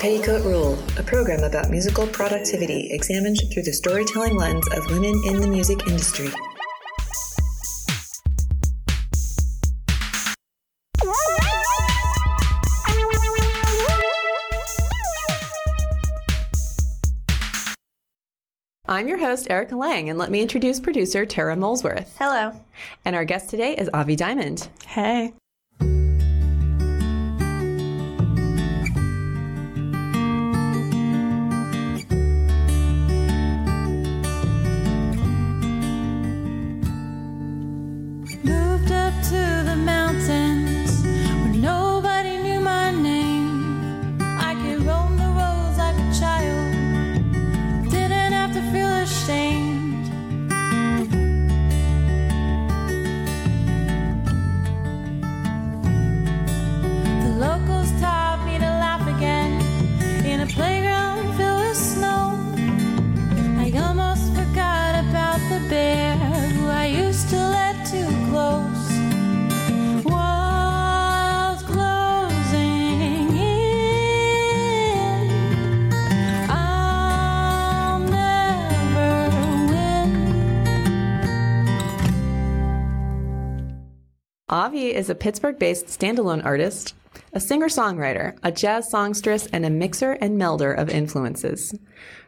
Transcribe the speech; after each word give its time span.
Petticoat 0.00 0.42
Rule, 0.46 0.78
a 0.96 1.02
program 1.02 1.44
about 1.44 1.68
musical 1.68 2.06
productivity 2.06 2.88
examined 2.90 3.36
through 3.52 3.64
the 3.64 3.72
storytelling 3.74 4.34
lens 4.34 4.66
of 4.68 4.90
women 4.90 5.12
in 5.26 5.42
the 5.42 5.46
music 5.46 5.86
industry. 5.86 6.30
I'm 18.88 19.06
your 19.06 19.18
host, 19.18 19.48
Erica 19.50 19.76
Lang, 19.76 20.08
and 20.08 20.18
let 20.18 20.30
me 20.30 20.40
introduce 20.40 20.80
producer 20.80 21.26
Tara 21.26 21.56
Molesworth. 21.56 22.16
Hello. 22.18 22.58
And 23.04 23.14
our 23.14 23.26
guest 23.26 23.50
today 23.50 23.76
is 23.76 23.90
Avi 23.92 24.16
Diamond. 24.16 24.66
Hey. 24.86 25.34
Is 85.00 85.08
a 85.08 85.14
Pittsburgh 85.14 85.58
based 85.58 85.86
standalone 85.86 86.44
artist, 86.44 86.94
a 87.32 87.40
singer 87.40 87.68
songwriter, 87.68 88.36
a 88.42 88.52
jazz 88.52 88.90
songstress, 88.90 89.46
and 89.46 89.64
a 89.64 89.70
mixer 89.70 90.12
and 90.20 90.36
melder 90.36 90.74
of 90.74 90.90
influences. 90.90 91.74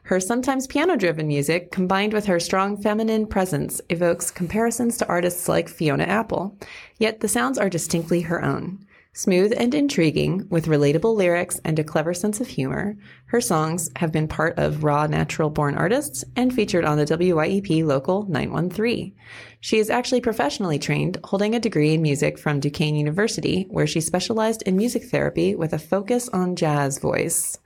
Her 0.05 0.19
sometimes 0.19 0.67
piano 0.67 0.97
driven 0.97 1.29
music, 1.29 1.71
combined 1.71 2.15
with 2.15 2.25
her 2.25 2.41
strong 2.41 2.81
feminine 2.81 3.27
presence, 3.27 3.83
evokes 3.91 4.31
comparisons 4.31 4.97
to 4.97 5.07
artists 5.07 5.51
like 5.51 5.69
Fiona 5.69 6.05
Apple, 6.05 6.57
yet 6.99 7.21
the 7.21 7.29
sounds 7.29 7.59
are 7.59 7.69
distinctly 7.69 8.23
her 8.23 8.43
own. 8.43 8.87
Smooth 9.15 9.53
and 9.59 9.75
intriguing, 9.75 10.47
with 10.49 10.69
relatable 10.69 11.15
lyrics 11.15 11.61
and 11.67 11.79
a 11.79 11.85
clever 11.85 12.15
sense 12.15 12.41
of 12.41 12.49
humor, 12.49 12.97
her 13.27 13.43
songs 13.43 13.91
have 13.97 14.11
been 14.11 14.27
part 14.27 14.59
of 14.59 14.85
Raw 14.85 15.07
Natural 15.07 15.51
Born 15.51 15.75
Artists 15.75 16.25
and 16.35 16.51
featured 16.51 16.87
on 16.87 16.97
the 16.97 17.05
WYEP 17.05 17.85
Local 17.85 18.23
913. 18.23 19.15
She 19.61 19.79
is 19.79 19.91
actually 19.91 20.23
professionally 20.23 20.79
trained, 20.79 21.19
holding 21.25 21.55
a 21.55 21.61
degree 21.61 21.93
in 21.93 22.01
music 22.01 22.39
from 22.39 22.59
Duquesne 22.59 22.95
University, 22.95 23.67
where 23.69 23.87
she 23.87 24.01
specialized 24.01 24.63
in 24.63 24.79
music 24.79 25.05
therapy 25.05 25.55
with 25.55 25.75
a 25.75 25.79
focus 25.79 26.31
on 26.31 26.57
jazz 26.57 26.99
voice. 26.99 27.59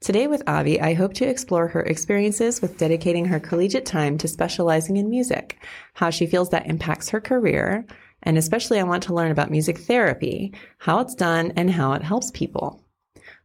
Today 0.00 0.26
with 0.26 0.42
Avi, 0.46 0.82
I 0.82 0.92
hope 0.92 1.14
to 1.14 1.26
explore 1.26 1.68
her 1.68 1.82
experiences 1.82 2.60
with 2.60 2.76
dedicating 2.76 3.24
her 3.24 3.40
collegiate 3.40 3.86
time 3.86 4.18
to 4.18 4.28
specializing 4.28 4.98
in 4.98 5.08
music, 5.08 5.58
how 5.94 6.10
she 6.10 6.26
feels 6.26 6.50
that 6.50 6.66
impacts 6.66 7.08
her 7.08 7.22
career, 7.22 7.86
and 8.22 8.36
especially 8.38 8.78
I 8.78 8.84
want 8.84 9.02
to 9.04 9.14
learn 9.14 9.30
about 9.30 9.50
music 9.50 9.78
therapy, 9.78 10.52
how 10.78 11.00
it's 11.00 11.14
done, 11.14 11.52
and 11.56 11.70
how 11.70 11.92
it 11.94 12.02
helps 12.02 12.30
people. 12.30 12.84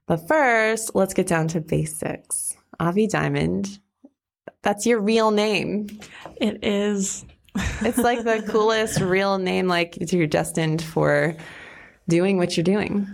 But 0.07 0.27
first, 0.27 0.95
let's 0.95 1.13
get 1.13 1.27
down 1.27 1.47
to 1.49 1.61
basics. 1.61 2.55
Avi 2.79 3.07
Diamond, 3.07 3.79
that's 4.61 4.85
your 4.85 4.99
real 4.99 5.31
name. 5.31 5.99
It 6.37 6.63
is. 6.63 7.25
It's 7.81 7.97
like 7.97 8.23
the 8.25 8.43
coolest 8.49 8.99
real 8.99 9.37
name, 9.37 9.67
like 9.67 10.11
you're 10.11 10.27
destined 10.27 10.81
for 10.81 11.35
doing 12.09 12.37
what 12.37 12.57
you're 12.57 12.65
doing. 12.65 13.07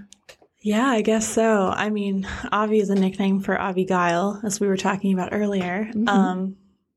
Yeah, 0.61 0.87
I 0.87 1.01
guess 1.01 1.27
so. 1.27 1.67
I 1.67 1.89
mean, 1.89 2.27
Avi 2.51 2.79
is 2.79 2.89
a 2.89 2.95
nickname 2.95 3.41
for 3.41 3.55
Avigail, 3.55 4.43
as 4.43 4.59
we 4.59 4.67
were 4.67 4.77
talking 4.77 5.13
about 5.13 5.29
earlier. 5.31 5.91
Um, 6.07 6.55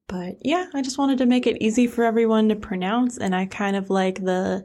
but 0.09 0.37
yeah, 0.43 0.67
I 0.75 0.83
just 0.83 0.99
wanted 0.99 1.19
to 1.19 1.27
make 1.27 1.47
it 1.47 1.63
easy 1.63 1.87
for 1.87 2.05
everyone 2.05 2.49
to 2.49 2.57
pronounce, 2.57 3.19
and 3.19 3.35
I 3.35 3.47
kind 3.47 3.77
of 3.77 3.91
like 3.91 4.23
the 4.25 4.65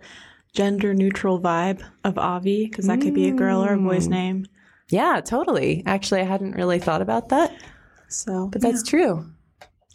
gender 0.54 0.94
neutral 0.94 1.40
vibe 1.40 1.82
of 2.04 2.18
Avi 2.18 2.66
because 2.66 2.88
that 2.88 3.02
could 3.02 3.14
be 3.14 3.28
a 3.30 3.34
girl 3.34 3.64
or 3.64 3.74
a 3.74 3.78
boy's 3.78 4.08
name. 4.08 4.46
Yeah, 4.90 5.22
totally. 5.22 5.84
Actually, 5.86 6.22
I 6.22 6.26
hadn't 6.26 6.54
really 6.56 6.80
thought 6.80 7.02
about 7.02 7.30
that, 7.30 7.54
So, 8.08 8.48
but 8.52 8.62
that's 8.62 8.82
true. 8.84 9.32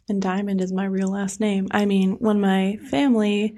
and 0.08 0.22
Diamond 0.22 0.60
is 0.60 0.72
my 0.72 0.84
real 0.84 1.08
last 1.08 1.40
name. 1.40 1.66
I 1.72 1.84
mean, 1.86 2.12
when 2.20 2.40
my 2.40 2.76
family 2.90 3.56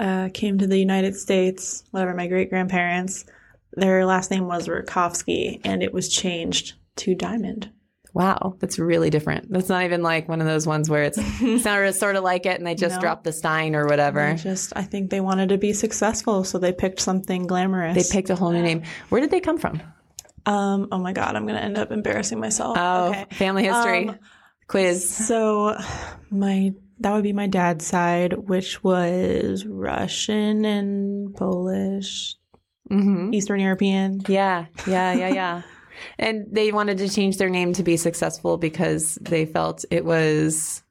uh, 0.00 0.30
came 0.32 0.56
to 0.58 0.66
the 0.66 0.78
United 0.78 1.14
States, 1.16 1.84
whatever, 1.90 2.14
my 2.14 2.26
great 2.26 2.48
grandparents, 2.48 3.26
their 3.74 4.06
last 4.06 4.30
name 4.30 4.46
was 4.46 4.68
Rutkowski, 4.68 5.60
and 5.64 5.82
it 5.82 5.92
was 5.92 6.08
changed 6.08 6.74
to 6.96 7.14
Diamond. 7.14 7.70
Wow, 8.14 8.56
that's 8.58 8.78
really 8.78 9.08
different. 9.08 9.50
That's 9.50 9.68
not 9.70 9.84
even 9.84 10.02
like 10.02 10.28
one 10.28 10.40
of 10.42 10.46
those 10.46 10.66
ones 10.66 10.90
where 10.90 11.04
it's 11.04 11.16
sounded 11.62 11.94
sort 11.94 12.16
of 12.16 12.22
like 12.24 12.44
it 12.44 12.58
and 12.58 12.66
they 12.66 12.74
just 12.74 12.96
No. 12.96 13.00
dropped 13.00 13.24
the 13.24 13.32
Stein 13.32 13.74
or 13.74 13.86
whatever. 13.86 14.20
I 14.20 14.34
just, 14.36 14.72
I 14.76 14.82
think 14.82 15.10
they 15.10 15.20
wanted 15.20 15.48
to 15.48 15.58
be 15.58 15.72
successful, 15.72 16.44
so 16.44 16.58
they 16.58 16.72
picked 16.72 17.00
something 17.00 17.46
glamorous. 17.46 17.94
They 18.10 18.14
picked 18.14 18.28
a 18.28 18.34
whole 18.36 18.50
new 18.50 18.62
name. 18.62 18.82
Where 19.08 19.20
did 19.20 19.30
they 19.30 19.40
come 19.40 19.56
from? 19.56 19.80
Um, 20.44 20.88
oh 20.92 20.98
my 20.98 21.12
god, 21.12 21.36
I'm 21.36 21.46
gonna 21.46 21.60
end 21.60 21.78
up 21.78 21.90
embarrassing 21.90 22.38
myself. 22.40 22.76
Oh, 22.78 23.08
okay. 23.10 23.26
family 23.32 23.62
history 23.64 24.08
Um, 24.08 24.18
quiz. 24.66 25.08
So, 25.08 25.76
my 26.30 26.72
that 26.98 27.12
would 27.14 27.22
be 27.22 27.32
my 27.32 27.46
dad's 27.46 27.86
side, 27.86 28.34
which 28.34 28.84
was 28.84 29.64
Russian 29.66 30.64
and 30.64 31.34
Polish, 31.34 32.36
hmm 32.88 33.32
Eastern 33.32 33.60
European. 33.60 34.20
Yeah, 34.26 34.66
yeah, 34.86 35.12
yeah, 35.14 35.28
yeah. 35.28 35.62
and 36.18 36.46
they 36.50 36.72
wanted 36.72 36.98
to 36.98 37.08
change 37.08 37.36
their 37.38 37.50
name 37.50 37.72
to 37.74 37.82
be 37.82 37.96
successful 37.96 38.56
because 38.58 39.16
they 39.20 39.46
felt 39.46 39.84
it 39.90 40.04
was. 40.04 40.82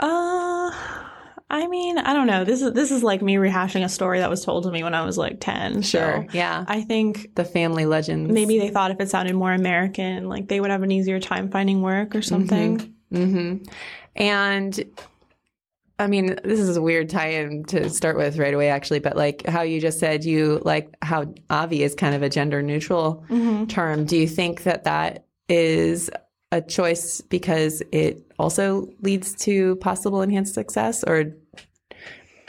Uh, 0.00 0.70
I 1.50 1.66
mean, 1.68 1.98
I 1.98 2.14
don't 2.14 2.26
know. 2.26 2.44
This 2.44 2.62
is 2.62 2.72
this 2.72 2.90
is 2.90 3.02
like 3.02 3.22
me 3.22 3.34
rehashing 3.36 3.84
a 3.84 3.88
story 3.88 4.18
that 4.18 4.30
was 4.30 4.44
told 4.44 4.64
to 4.64 4.70
me 4.72 4.82
when 4.82 4.94
I 4.94 5.04
was 5.04 5.16
like 5.16 5.38
ten. 5.40 5.82
Sure. 5.82 6.26
So 6.26 6.36
Yeah. 6.36 6.64
I 6.66 6.80
think 6.82 7.34
The 7.36 7.44
family 7.44 7.86
legends. 7.86 8.32
maybe 8.32 8.58
they 8.58 8.70
thought 8.70 8.90
if 8.90 9.00
it 9.00 9.08
sounded 9.10 9.34
more 9.36 9.52
American, 9.52 10.28
like 10.28 10.48
they 10.48 10.60
would 10.60 10.70
have 10.70 10.82
an 10.82 10.90
easier 10.90 11.20
time 11.20 11.50
finding 11.50 11.80
work 11.82 12.16
or 12.16 12.22
something. 12.22 12.94
hmm 13.12 13.56
And 14.16 14.84
I 15.98 16.06
mean, 16.08 16.36
this 16.42 16.58
is 16.58 16.76
a 16.76 16.82
weird 16.82 17.08
tie-in 17.08 17.64
to 17.66 17.88
start 17.88 18.16
with 18.16 18.36
right 18.38 18.52
away, 18.52 18.68
actually. 18.68 18.98
But 18.98 19.16
like 19.16 19.46
how 19.46 19.62
you 19.62 19.80
just 19.80 19.98
said, 20.00 20.24
you 20.24 20.60
like 20.64 20.92
how 21.02 21.32
Avi 21.50 21.82
is 21.84 21.94
kind 21.94 22.14
of 22.14 22.22
a 22.22 22.28
gender-neutral 22.28 23.24
Mm-hmm. 23.30 23.66
term. 23.66 24.04
Do 24.04 24.16
you 24.16 24.26
think 24.26 24.64
that 24.64 24.84
that 24.84 25.26
is 25.48 26.10
a 26.50 26.60
choice 26.60 27.20
because 27.20 27.82
it 27.92 28.22
also 28.38 28.88
leads 29.02 29.34
to 29.44 29.76
possible 29.76 30.20
enhanced 30.22 30.54
success, 30.54 31.04
or 31.04 31.32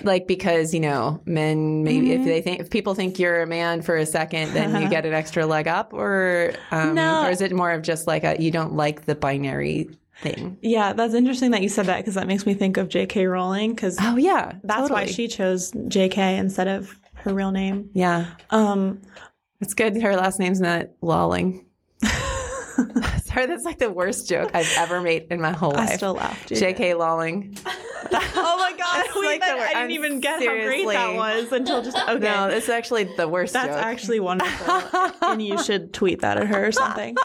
like 0.03 0.27
because 0.27 0.73
you 0.73 0.79
know 0.79 1.21
men 1.25 1.83
maybe 1.83 2.07
Mm-hmm. 2.07 2.21
if 2.21 2.25
they 2.27 2.41
think 2.41 2.59
if 2.59 2.69
people 2.69 2.95
think 2.95 3.17
you're 3.19 3.41
a 3.43 3.47
man 3.47 3.81
for 3.81 3.95
a 3.95 4.05
second, 4.05 4.53
then 4.53 4.81
you 4.81 4.89
get 4.95 5.05
an 5.05 5.13
extra 5.13 5.45
leg 5.45 5.67
up, 5.67 5.93
or 5.93 6.53
um, 6.71 6.95
No. 6.95 7.25
or 7.25 7.29
is 7.29 7.41
it 7.41 7.51
more 7.53 7.71
of 7.71 7.81
just 7.83 8.07
like 8.07 8.23
a 8.23 8.35
you 8.39 8.51
don't 8.51 8.73
like 8.73 9.05
the 9.05 9.15
binary 9.15 9.89
thing? 10.21 10.57
Yeah, 10.61 10.93
that's 10.93 11.13
interesting 11.13 11.51
that 11.51 11.61
you 11.61 11.69
said 11.69 11.85
that 11.87 11.97
because 11.97 12.15
that 12.15 12.27
makes 12.27 12.45
me 12.45 12.53
think 12.53 12.77
of 12.77 12.89
J.K. 12.89 13.25
Rowling 13.27 13.71
because 13.71 13.97
Oh 14.01 14.15
yeah, 14.17 14.53
that's 14.63 14.89
why 14.89 15.05
she 15.05 15.27
chose 15.27 15.71
J.K. 15.87 16.37
instead 16.37 16.67
of 16.67 16.97
her 17.15 17.33
real 17.33 17.51
name. 17.51 17.89
Yeah, 17.93 18.27
Um, 18.51 19.01
it's 19.61 19.73
good. 19.73 19.99
Her 20.01 20.15
last 20.15 20.39
name's 20.39 20.61
not 20.61 20.87
Lawling. 21.01 21.64
Sorry, 23.25 23.45
that's 23.45 23.63
like 23.65 23.79
the 23.79 23.89
worst 23.91 24.27
joke 24.29 24.51
I've 24.53 24.71
ever 24.77 25.01
made 25.01 25.27
in 25.31 25.39
my 25.41 25.51
whole 25.51 25.71
life. 25.71 25.89
I 25.91 25.95
still 25.95 26.13
laugh. 26.13 26.45
dude. 26.45 26.57
J.K. 26.59 26.93
Lawling. 26.95 27.57
Oh 28.37 28.57
my 28.59 28.71
god! 28.77 29.03
That's 29.03 29.15
Wait, 29.15 29.25
like 29.25 29.41
that- 29.41 29.55
wor- 29.57 29.65
I 29.65 29.67
didn't 29.69 29.83
I'm 29.83 29.91
even 29.91 30.19
get 30.19 30.39
how 30.43 30.53
great 30.53 30.87
that 30.87 31.15
was 31.15 31.51
until 31.51 31.81
just 31.81 31.97
okay. 32.09 32.19
No, 32.19 32.47
it's 32.49 32.69
actually 32.69 33.05
the 33.17 33.27
worst 33.27 33.53
That's 33.53 33.69
joke. 33.75 33.83
actually 33.83 34.19
wonderful, 34.19 34.81
and 35.23 35.41
you 35.41 35.61
should 35.63 35.91
tweet 35.91 36.21
that 36.21 36.37
at 36.37 36.45
her 36.47 36.67
or 36.67 36.71
something. 36.71 37.17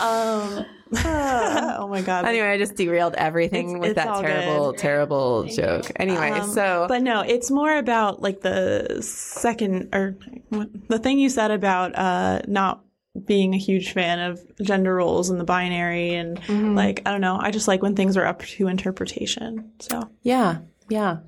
Um, 0.00 0.64
oh 1.04 1.88
my 1.90 2.00
god! 2.02 2.26
Anyway, 2.26 2.46
I 2.46 2.58
just 2.58 2.76
derailed 2.76 3.14
everything 3.16 3.70
It's- 3.70 3.80
with 3.80 3.90
it's 3.98 4.04
that 4.04 4.20
terrible, 4.20 4.70
good. 4.70 4.78
terrible 4.78 5.44
joke. 5.44 5.90
Anyway, 5.96 6.30
Um, 6.30 6.48
so 6.50 6.86
but 6.88 7.02
no, 7.02 7.20
it's 7.22 7.50
more 7.50 7.76
about 7.76 8.22
like 8.22 8.40
the 8.40 8.98
second 9.02 9.88
or 9.92 10.14
what- 10.50 10.68
the 10.88 10.98
thing 11.00 11.18
you 11.18 11.28
said 11.28 11.50
about 11.50 11.96
uh, 11.96 12.42
not 12.46 12.83
being 13.26 13.54
a 13.54 13.58
huge 13.58 13.92
fan 13.92 14.18
of 14.18 14.40
gender 14.60 14.94
roles 14.96 15.30
and 15.30 15.38
the 15.38 15.44
binary 15.44 16.14
and 16.14 16.40
Mm-hmm. 16.42 16.74
like 16.74 17.02
I 17.06 17.12
don't 17.12 17.20
know. 17.20 17.38
I 17.40 17.50
just 17.50 17.68
like 17.68 17.80
when 17.82 17.94
things 17.94 18.16
are 18.16 18.26
up 18.26 18.42
to 18.42 18.66
interpretation. 18.68 19.70
So 19.80 20.08
Yeah, 20.22 20.58
yeah, 20.88 21.18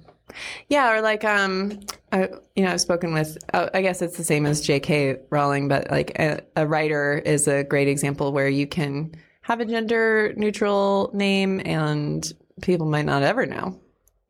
yeah. 0.69 0.93
Or 0.93 1.01
like, 1.01 1.25
um, 1.25 1.81
I, 2.13 2.29
you 2.57 2.65
know, 2.65 2.73
I've 2.73 2.81
spoken 2.81 3.13
with. 3.15 3.39
Uh, 3.55 3.69
I 3.73 3.83
guess 3.83 4.03
it's 4.03 4.17
the 4.17 4.25
same 4.25 4.47
as 4.47 4.61
J.K. 4.63 5.19
Rowling, 5.31 5.69
but 5.69 5.91
like 5.91 6.19
a, 6.19 6.41
a 6.57 6.67
writer 6.67 7.19
is 7.25 7.47
a 7.47 7.63
great 7.65 7.89
example 7.89 8.33
where 8.33 8.49
you 8.49 8.67
can 8.67 9.13
have 9.43 9.61
a 9.61 9.65
gender 9.65 10.35
neutral 10.37 11.11
name 11.15 11.61
and 11.65 12.33
people 12.63 12.87
might 12.87 13.05
not 13.07 13.23
ever 13.23 13.47
know 13.47 13.81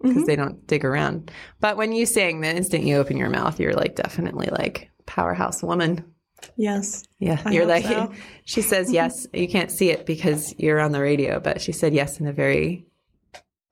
because 0.02 0.26
they 0.26 0.36
don't 0.36 0.66
dig 0.66 0.84
around. 0.84 1.30
But 1.60 1.78
when 1.78 1.92
you 1.92 2.04
sing, 2.04 2.42
the 2.42 2.54
instant 2.54 2.84
you 2.84 2.96
open 2.96 3.16
your 3.16 3.30
mouth, 3.30 3.58
you're 3.58 3.72
like 3.72 3.96
definitely 3.96 4.48
like 4.52 4.90
powerhouse 5.06 5.62
woman. 5.62 6.04
Yes, 6.56 7.04
Yeah, 7.18 7.40
I 7.44 7.50
you're 7.50 7.66
like 7.66 7.84
so. 7.84 8.12
she 8.44 8.62
says 8.62 8.92
yes. 8.92 9.26
You 9.32 9.48
can't 9.48 9.70
see 9.70 9.90
it 9.90 10.06
because 10.06 10.54
you're 10.58 10.80
on 10.80 10.92
the 10.92 11.00
radio, 11.00 11.40
but 11.40 11.60
she 11.60 11.72
said 11.72 11.94
yes 11.94 12.20
in 12.20 12.26
a 12.26 12.32
very 12.32 12.86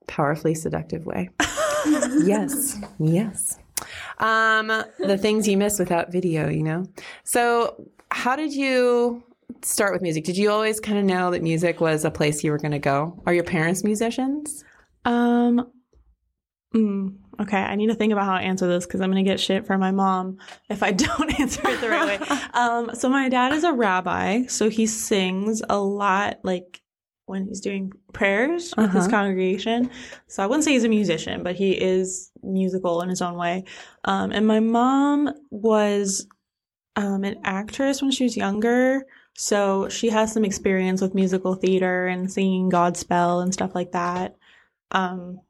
powerfully 0.07 0.55
seductive 0.55 1.05
way. 1.05 1.29
yes, 2.23 2.79
yes. 2.99 3.59
Um, 4.19 4.67
the 4.99 5.17
things 5.17 5.47
you 5.47 5.57
miss 5.57 5.79
without 5.79 6.11
video, 6.11 6.49
you 6.49 6.63
know. 6.63 6.85
So, 7.23 7.89
how 8.11 8.35
did 8.35 8.53
you 8.53 9.23
start 9.61 9.93
with 9.93 10.01
music? 10.01 10.23
Did 10.23 10.37
you 10.37 10.51
always 10.51 10.79
kind 10.79 10.97
of 10.97 11.05
know 11.05 11.31
that 11.31 11.43
music 11.43 11.81
was 11.81 12.05
a 12.05 12.11
place 12.11 12.43
you 12.43 12.51
were 12.51 12.57
going 12.57 12.71
to 12.71 12.79
go? 12.79 13.21
Are 13.25 13.33
your 13.33 13.43
parents 13.43 13.83
musicians? 13.83 14.63
Um. 15.03 15.69
mm, 16.73 17.15
okay, 17.39 17.57
I 17.57 17.75
need 17.75 17.87
to 17.87 17.95
think 17.95 18.13
about 18.13 18.25
how 18.25 18.37
to 18.37 18.43
answer 18.43 18.67
this 18.67 18.85
because 18.85 19.01
I'm 19.01 19.11
going 19.11 19.23
to 19.23 19.29
get 19.29 19.39
shit 19.39 19.65
from 19.65 19.79
my 19.79 19.91
mom 19.91 20.37
if 20.69 20.83
I 20.83 20.91
don't 21.05 21.39
answer 21.39 21.61
it 21.65 21.81
the 21.81 21.89
right 21.89 22.19
way. 22.19 22.27
Um. 22.53 22.91
So 22.95 23.09
my 23.09 23.29
dad 23.29 23.53
is 23.53 23.63
a 23.63 23.73
rabbi, 23.73 24.45
so 24.47 24.69
he 24.69 24.85
sings 24.87 25.61
a 25.69 25.77
lot, 25.77 26.39
like 26.43 26.81
when 27.27 27.45
he's 27.47 27.59
doing 27.61 27.91
prayers 28.13 28.73
with 28.77 28.91
his 28.91 29.05
Uh-huh. 29.05 29.09
congregation. 29.11 29.89
So 30.27 30.43
I 30.43 30.45
wouldn't 30.45 30.63
say 30.63 30.73
he's 30.73 30.83
a 30.83 30.89
musician, 30.89 31.41
but 31.43 31.55
he 31.55 31.71
is 31.71 32.31
musical 32.43 33.01
in 33.01 33.09
his 33.09 33.21
own 33.21 33.35
way. 33.35 33.63
Um. 34.03 34.31
And 34.31 34.45
my 34.47 34.59
mom 34.59 35.29
was 35.49 36.27
um 36.95 37.23
an 37.23 37.37
actress 37.43 38.01
when 38.01 38.11
she 38.11 38.23
was 38.23 38.37
younger. 38.37 39.05
So 39.37 39.89
she 39.89 40.09
has 40.11 40.31
some 40.31 40.45
experience 40.45 41.01
with 41.01 41.13
musical 41.13 41.55
theater 41.55 42.07
and 42.07 42.31
singing 42.31 42.71
Godspell 42.71 43.43
and 43.43 43.51
stuff 43.53 43.75
like 43.75 43.91
that. 43.91 44.37
Um, 44.91 45.41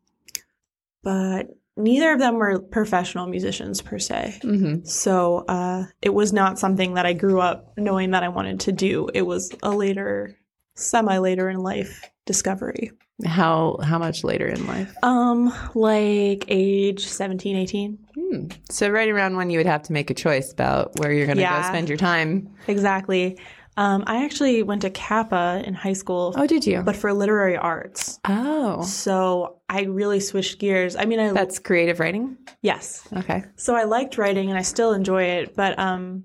but 1.04 1.48
neither 1.77 2.13
of 2.13 2.19
them 2.19 2.36
were 2.36 2.60
professional 2.60 3.27
musicians 3.27 3.81
per 3.81 4.00
se. 4.00 4.39
Mm-hmm. 4.44 4.86
So 4.86 5.45
uh, 5.48 5.86
it 6.01 6.13
was 6.13 6.33
not 6.33 6.60
something 6.60 6.94
that 6.95 7.06
I 7.06 7.13
grew 7.13 7.42
up 7.42 7.74
knowing 7.77 8.12
that 8.12 8.24
I 8.24 8.30
wanted 8.30 8.62
to 8.62 8.72
do. 8.72 9.10
It 9.13 9.24
was 9.24 9.51
a 9.63 9.72
later, 9.72 10.38
semi 10.75 11.18
later 11.18 11.50
in 11.50 11.60
life 11.60 12.01
discovery. 12.25 12.92
How 13.25 13.77
how 13.81 13.98
much 13.98 14.25
later 14.25 14.45
in 14.48 14.68
life? 14.68 14.94
Um, 15.01 15.54
like 15.74 16.44
age 16.50 17.06
17, 17.06 17.56
18. 17.56 17.98
Hmm. 18.13 18.48
So 18.69 18.89
right 18.89 19.07
around 19.07 19.38
when 19.38 19.50
you 19.50 19.57
would 19.60 19.66
have 19.68 19.83
to 19.83 19.94
make 19.94 20.10
a 20.10 20.13
choice 20.13 20.51
about 20.51 21.00
where 21.00 21.13
you're 21.13 21.25
going 21.25 21.38
to 21.38 21.42
Yeah. 21.44 21.62
go 21.62 21.68
spend 21.69 21.88
your 21.88 21.98
time. 21.98 22.50
Exactly. 22.68 23.39
Um, 23.77 24.04
I 24.07 24.24
actually 24.24 24.63
went 24.63 24.83
to 24.83 24.89
CAPA 24.89 25.63
in 25.68 25.74
high 25.74 25.94
school, 25.94 26.33
Oh, 26.38 26.48
did 26.48 26.66
you? 26.66 26.81
but 26.81 26.95
for 26.95 27.12
literary 27.13 27.57
arts. 27.57 28.19
oh, 28.25 28.81
So 28.83 29.57
I 29.68 29.81
really 29.83 30.22
switched 30.22 30.60
gears. 30.60 30.95
I 30.95 31.06
mean, 31.06 31.19
I 31.19 31.31
that's 31.33 31.60
creative 31.60 32.00
writing. 32.00 32.38
yes. 32.62 33.06
Okay. 33.16 33.44
So 33.57 33.75
I 33.75 33.83
liked 33.83 34.18
writing 34.18 34.50
and 34.50 34.57
I 34.57 34.62
still 34.62 34.94
enjoy 34.94 35.24
it, 35.24 35.56
but 35.56 35.77
um 35.77 36.24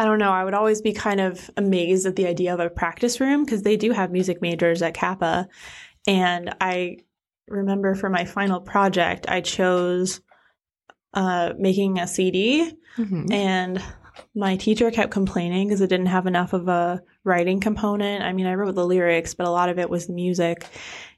I 0.00 0.04
don't 0.04 0.20
know, 0.20 0.30
I 0.30 0.44
would 0.44 0.54
always 0.54 0.80
be 0.80 0.92
kind 0.92 1.20
of 1.20 1.50
amazed 1.56 2.06
at 2.06 2.14
the 2.14 2.28
idea 2.28 2.54
of 2.54 2.60
a 2.60 2.70
practice 2.70 3.20
room 3.20 3.44
because 3.44 3.62
they 3.62 3.76
do 3.76 3.90
have 3.90 4.12
music 4.12 4.40
majors 4.40 4.80
at 4.80 4.94
CAPA. 4.94 5.48
And 6.06 6.54
I 6.60 6.98
remember 7.48 7.96
for 7.96 8.08
my 8.08 8.24
final 8.24 8.60
project, 8.60 9.26
I 9.28 9.40
chose 9.40 10.20
uh, 11.14 11.54
making 11.58 11.98
a 11.98 12.06
CD 12.06 12.74
Mhm. 12.96 13.32
and 13.32 13.82
my 14.34 14.56
teacher 14.56 14.90
kept 14.90 15.10
complaining 15.10 15.68
because 15.68 15.80
it 15.80 15.88
didn't 15.88 16.06
have 16.06 16.26
enough 16.26 16.52
of 16.52 16.68
a 16.68 17.02
writing 17.24 17.60
component. 17.60 18.22
I 18.22 18.32
mean, 18.32 18.46
I 18.46 18.54
wrote 18.54 18.74
the 18.74 18.86
lyrics, 18.86 19.34
but 19.34 19.46
a 19.46 19.50
lot 19.50 19.68
of 19.68 19.78
it 19.78 19.90
was 19.90 20.06
the 20.06 20.12
music. 20.12 20.66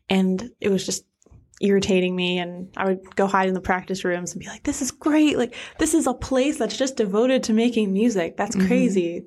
And 0.08 0.50
it 0.60 0.70
was 0.70 0.84
just 0.84 1.04
irritating 1.60 2.16
me. 2.16 2.38
And 2.38 2.68
I 2.76 2.86
would 2.86 3.16
go 3.16 3.26
hide 3.26 3.48
in 3.48 3.54
the 3.54 3.60
practice 3.60 4.04
rooms 4.04 4.32
and 4.32 4.40
be 4.40 4.48
like, 4.48 4.62
this 4.64 4.82
is 4.82 4.90
great. 4.90 5.36
Like, 5.38 5.54
this 5.78 5.94
is 5.94 6.06
a 6.06 6.14
place 6.14 6.58
that's 6.58 6.76
just 6.76 6.96
devoted 6.96 7.42
to 7.44 7.52
making 7.52 7.92
music. 7.92 8.36
That's 8.36 8.56
crazy. 8.56 9.26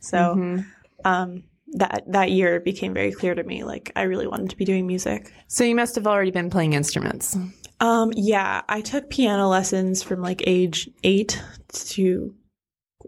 So, 0.00 0.34
Mhm. 0.36 0.66
um, 1.04 1.42
that, 1.72 2.04
that 2.06 2.30
year 2.30 2.60
became 2.60 2.94
very 2.94 3.10
clear 3.12 3.34
to 3.34 3.42
me, 3.42 3.64
like, 3.64 3.90
I 3.96 4.02
really 4.02 4.28
wanted 4.28 4.50
to 4.50 4.56
be 4.56 4.64
doing 4.64 4.86
music. 4.86 5.32
So 5.48 5.64
you 5.64 5.74
must 5.74 5.96
have 5.96 6.06
already 6.06 6.30
been 6.30 6.48
playing 6.48 6.72
instruments. 6.74 7.36
Um, 7.80 8.12
yeah, 8.16 8.62
I 8.68 8.80
took 8.80 9.10
piano 9.10 9.48
lessons 9.48 10.02
from 10.02 10.22
like 10.22 10.42
age 10.46 10.88
eight 11.04 11.42
to, 11.72 12.34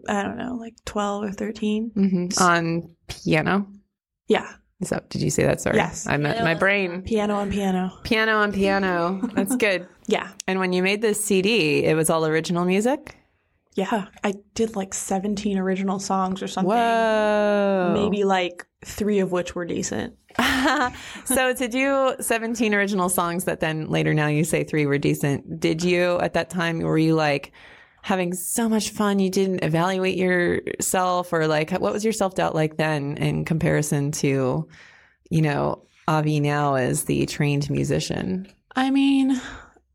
I 0.07 0.23
don't 0.23 0.37
know, 0.37 0.55
like 0.55 0.75
12 0.85 1.23
or 1.23 1.31
13. 1.31 1.91
hmm 1.93 2.27
On 2.41 2.95
piano. 3.07 3.67
Yeah, 4.27 4.47
Is 4.79 4.89
that? 4.89 5.09
Did 5.09 5.21
you 5.21 5.29
say 5.31 5.43
that? 5.43 5.59
Sorry. 5.61 5.77
Yes. 5.77 6.05
I 6.07 6.17
meant 6.17 6.43
my 6.43 6.53
brain. 6.53 7.01
piano 7.01 7.35
on 7.35 7.51
piano. 7.51 7.91
Piano 8.03 8.37
on 8.37 8.51
piano. 8.53 9.19
That's 9.33 9.55
good. 9.67 9.87
Yeah, 10.07 10.29
And 10.47 10.59
when 10.59 10.71
you 10.73 10.81
made 10.83 11.01
this 11.01 11.23
CD, 11.23 11.83
it 11.83 11.95
was 11.95 12.09
all 12.09 12.25
original 12.25 12.65
music. 12.65 13.15
yeah. 13.75 14.07
I 14.23 14.33
did 14.55 14.75
like 14.75 14.93
17 14.93 15.57
original 15.57 15.99
songs 15.99 16.41
or 16.43 16.47
something. 16.47 16.69
Whoa. 16.75 17.91
Maybe 17.93 18.23
like 18.23 18.65
three 18.85 19.19
of 19.19 19.31
which 19.31 19.55
were 19.55 19.65
decent. 19.65 20.15
so 21.25 21.53
to 21.53 21.67
do 21.67 22.13
17 22.19 22.73
original 22.73 23.09
songs 23.09 23.45
that 23.45 23.59
then 23.59 23.87
later 23.89 24.13
now 24.13 24.27
you 24.27 24.43
say 24.43 24.63
three 24.63 24.85
were 24.85 24.99
decent 24.99 25.59
did 25.59 25.83
you 25.83 26.19
at 26.19 26.33
that 26.33 26.51
time 26.51 26.79
were 26.79 26.99
you 26.99 27.15
like 27.15 27.51
having 28.01 28.33
so 28.33 28.69
much 28.69 28.89
fun. 28.89 29.19
You 29.19 29.29
didn't 29.29 29.63
evaluate 29.63 30.17
yourself 30.17 31.33
or 31.33 31.47
like 31.47 31.71
what 31.71 31.93
was 31.93 32.03
your 32.03 32.13
self-doubt 32.13 32.55
like 32.55 32.77
then 32.77 33.17
in 33.17 33.45
comparison 33.45 34.11
to 34.13 34.67
you 35.29 35.41
know 35.41 35.83
avi 36.07 36.39
now 36.39 36.75
as 36.75 37.05
the 37.05 37.25
trained 37.25 37.69
musician? 37.69 38.47
I 38.75 38.91
mean, 38.91 39.39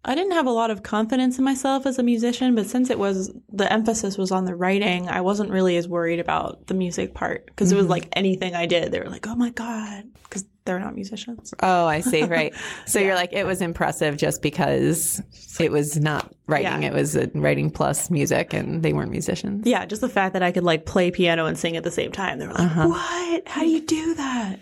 I 0.04 0.14
didn't 0.14 0.32
have 0.32 0.46
a 0.46 0.50
lot 0.50 0.70
of 0.70 0.82
confidence 0.82 1.38
in 1.38 1.44
myself 1.44 1.86
as 1.86 1.98
a 1.98 2.02
musician, 2.02 2.54
but 2.54 2.66
since 2.66 2.90
it 2.90 2.98
was 2.98 3.32
the 3.52 3.72
emphasis 3.72 4.18
was 4.18 4.30
on 4.30 4.44
the 4.44 4.54
writing, 4.54 5.08
I 5.08 5.22
wasn't 5.22 5.50
really 5.50 5.76
as 5.76 5.88
worried 5.88 6.20
about 6.20 6.66
the 6.66 6.74
music 6.74 7.14
part 7.14 7.46
because 7.46 7.72
it 7.72 7.76
was 7.76 7.84
mm-hmm. 7.84 7.92
like 7.92 8.08
anything 8.12 8.54
I 8.54 8.66
did, 8.66 8.92
they 8.92 9.00
were 9.00 9.08
like, 9.08 9.26
"Oh 9.26 9.34
my 9.34 9.50
god," 9.50 10.04
because 10.24 10.44
they're 10.64 10.78
not 10.80 10.94
musicians. 10.94 11.52
oh 11.62 11.86
i 11.86 12.00
see 12.00 12.24
right 12.24 12.54
so 12.86 12.98
you're 12.98 13.14
like 13.14 13.32
it 13.32 13.44
was 13.44 13.60
impressive 13.60 14.16
just 14.16 14.40
because 14.42 15.22
it 15.60 15.70
was 15.70 15.98
not 16.00 16.34
writing 16.46 16.82
Yeah. 16.82 16.88
it 16.88 16.92
was 16.94 17.16
writing 17.34 17.70
plus 17.70 18.10
music 18.10 18.52
and 18.54 18.82
they 18.82 18.92
weren't 18.92 19.10
musicians 19.10 19.66
Yeah, 19.66 19.84
just 19.86 20.00
the 20.00 20.08
fact 20.08 20.32
that 20.32 20.42
I 20.42 20.52
could 20.52 20.64
like 20.64 20.84
play 20.86 21.10
piano 21.10 21.46
and 21.46 21.56
sing 21.58 21.76
at 21.76 21.84
the 21.84 21.90
same 21.90 22.10
time. 22.12 22.38
They 22.38 22.46
were 22.46 22.52
like, 22.54 22.62
uh-huh. 22.62 22.88
"What? 22.88 23.48
How 23.48 23.60
do 23.60 23.68
you 23.68 23.80
do 23.80 24.14
that?" 24.14 24.58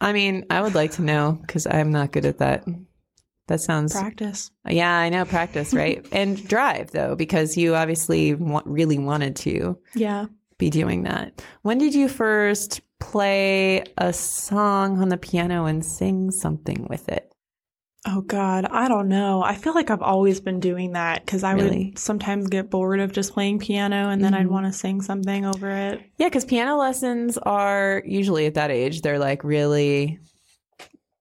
I 0.00 0.12
mean, 0.12 0.44
I 0.50 0.60
would 0.62 0.74
like 0.74 0.92
to 0.92 1.02
know 1.02 1.38
because 1.42 1.66
I'm 1.66 1.90
not 1.90 2.12
good 2.12 2.24
at 2.26 2.38
that. 2.38 2.64
That 3.48 3.60
sounds. 3.60 3.92
Practice. 3.92 4.50
Yeah, 4.68 4.90
I 4.92 5.08
know 5.08 5.24
practice, 5.24 5.72
right? 5.74 6.04
and 6.12 6.46
drive 6.48 6.90
though, 6.90 7.14
because 7.14 7.56
you 7.56 7.74
obviously 7.74 8.34
wa- 8.34 8.62
really 8.64 8.98
wanted 8.98 9.36
to 9.36 9.78
Yeah. 9.94 10.26
be 10.58 10.70
doing 10.70 11.02
that. 11.04 11.42
When 11.62 11.78
did 11.78 11.94
you 11.94 12.08
first 12.08 12.80
play 12.98 13.84
a 13.98 14.12
song 14.12 15.00
on 15.00 15.08
the 15.08 15.16
piano 15.16 15.66
and 15.66 15.84
sing 15.84 16.30
something 16.30 16.86
with 16.88 17.08
it? 17.08 17.32
Oh 18.08 18.20
God, 18.20 18.66
I 18.66 18.86
don't 18.86 19.08
know. 19.08 19.42
I 19.42 19.56
feel 19.56 19.74
like 19.74 19.90
I've 19.90 20.02
always 20.02 20.40
been 20.40 20.60
doing 20.60 20.92
that 20.92 21.24
because 21.24 21.42
I 21.42 21.54
Really? 21.54 21.86
would 21.86 21.98
sometimes 21.98 22.46
get 22.46 22.70
bored 22.70 23.00
of 23.00 23.10
just 23.12 23.32
playing 23.32 23.58
piano 23.58 24.10
and 24.10 24.22
then 24.22 24.32
I'd 24.32 24.46
Mhm. 24.46 24.50
want 24.50 24.66
to 24.66 24.72
sing 24.72 25.00
something 25.00 25.44
over 25.44 25.68
it. 25.70 26.00
Yeah, 26.16 26.28
because 26.28 26.44
piano 26.44 26.76
lessons 26.76 27.36
are 27.38 28.02
usually 28.06 28.46
at 28.46 28.54
that 28.54 28.70
age. 28.70 29.02
They're 29.02 29.18
like 29.18 29.42
really, 29.42 30.20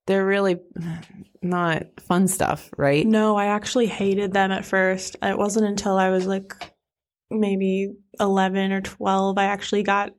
they're 0.06 0.28
really 0.28 0.58
not 1.42 1.84
fun 2.00 2.28
stuff, 2.28 2.70
right? 2.78 3.06
No, 3.08 3.36
I 3.36 3.48
actually 3.48 3.88
hated 3.88 4.34
them 4.34 4.52
at 4.52 4.64
first. 4.64 5.16
It 5.24 5.40
wasn't 5.40 5.66
until 5.66 5.98
I 5.98 6.12
was 6.12 6.28
like 6.28 6.54
maybe 7.32 7.94
11 8.20 8.72
or 8.72 8.82
12 8.82 9.40
I 9.40 9.46
actually 9.46 9.82
got 9.82 10.12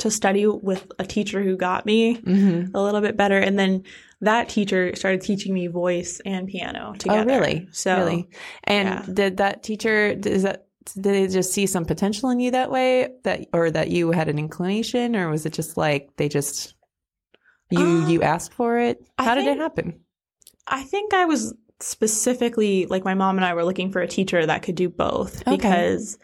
to 0.00 0.10
study 0.10 0.46
with 0.46 0.90
a 0.98 1.06
teacher 1.06 1.42
who 1.42 1.56
got 1.56 1.86
me 1.86 2.16
Mm-hmm. 2.16 2.74
a 2.74 2.82
little 2.82 3.00
bit 3.00 3.16
better 3.16 3.38
and 3.38 3.58
then 3.58 3.84
that 4.20 4.48
teacher 4.50 4.94
started 4.96 5.22
teaching 5.22 5.54
me 5.54 5.66
voice 5.66 6.20
and 6.26 6.46
piano 6.48 6.94
together. 6.98 7.30
Oh, 7.30 7.34
really? 7.38 7.68
So 7.72 7.96
really? 7.96 8.28
And 8.64 8.88
yeah. 8.88 9.06
did 9.14 9.36
that 9.38 9.62
teacher 9.62 10.08
is 10.24 10.42
that 10.42 10.66
did 10.94 11.02
they 11.04 11.26
just 11.28 11.52
see 11.52 11.66
some 11.66 11.84
potential 11.84 12.28
in 12.30 12.40
you 12.40 12.50
that 12.50 12.70
way 12.70 13.08
that 13.24 13.46
or 13.52 13.70
that 13.70 13.88
you 13.90 14.10
had 14.12 14.28
an 14.28 14.38
inclination 14.38 15.16
or 15.16 15.30
was 15.30 15.46
it 15.46 15.52
just 15.54 15.76
like 15.76 16.10
they 16.16 16.28
just 16.28 16.74
you 17.70 17.80
Uh, 17.80 18.08
you 18.08 18.22
asked 18.22 18.52
for 18.52 18.78
it? 18.78 19.00
How 19.18 19.34
did 19.34 19.46
it 19.46 19.58
happen? 19.58 20.00
I 20.66 20.82
think 20.82 21.14
I 21.14 21.24
was 21.26 21.54
specifically 21.80 22.86
like 22.86 23.04
my 23.04 23.14
mom 23.14 23.36
and 23.36 23.44
I 23.44 23.54
were 23.54 23.64
looking 23.64 23.90
for 23.92 24.00
a 24.02 24.08
teacher 24.08 24.44
that 24.44 24.62
could 24.62 24.74
do 24.74 24.88
both 24.88 25.40
Okay. 25.46 25.56
because 25.56 26.18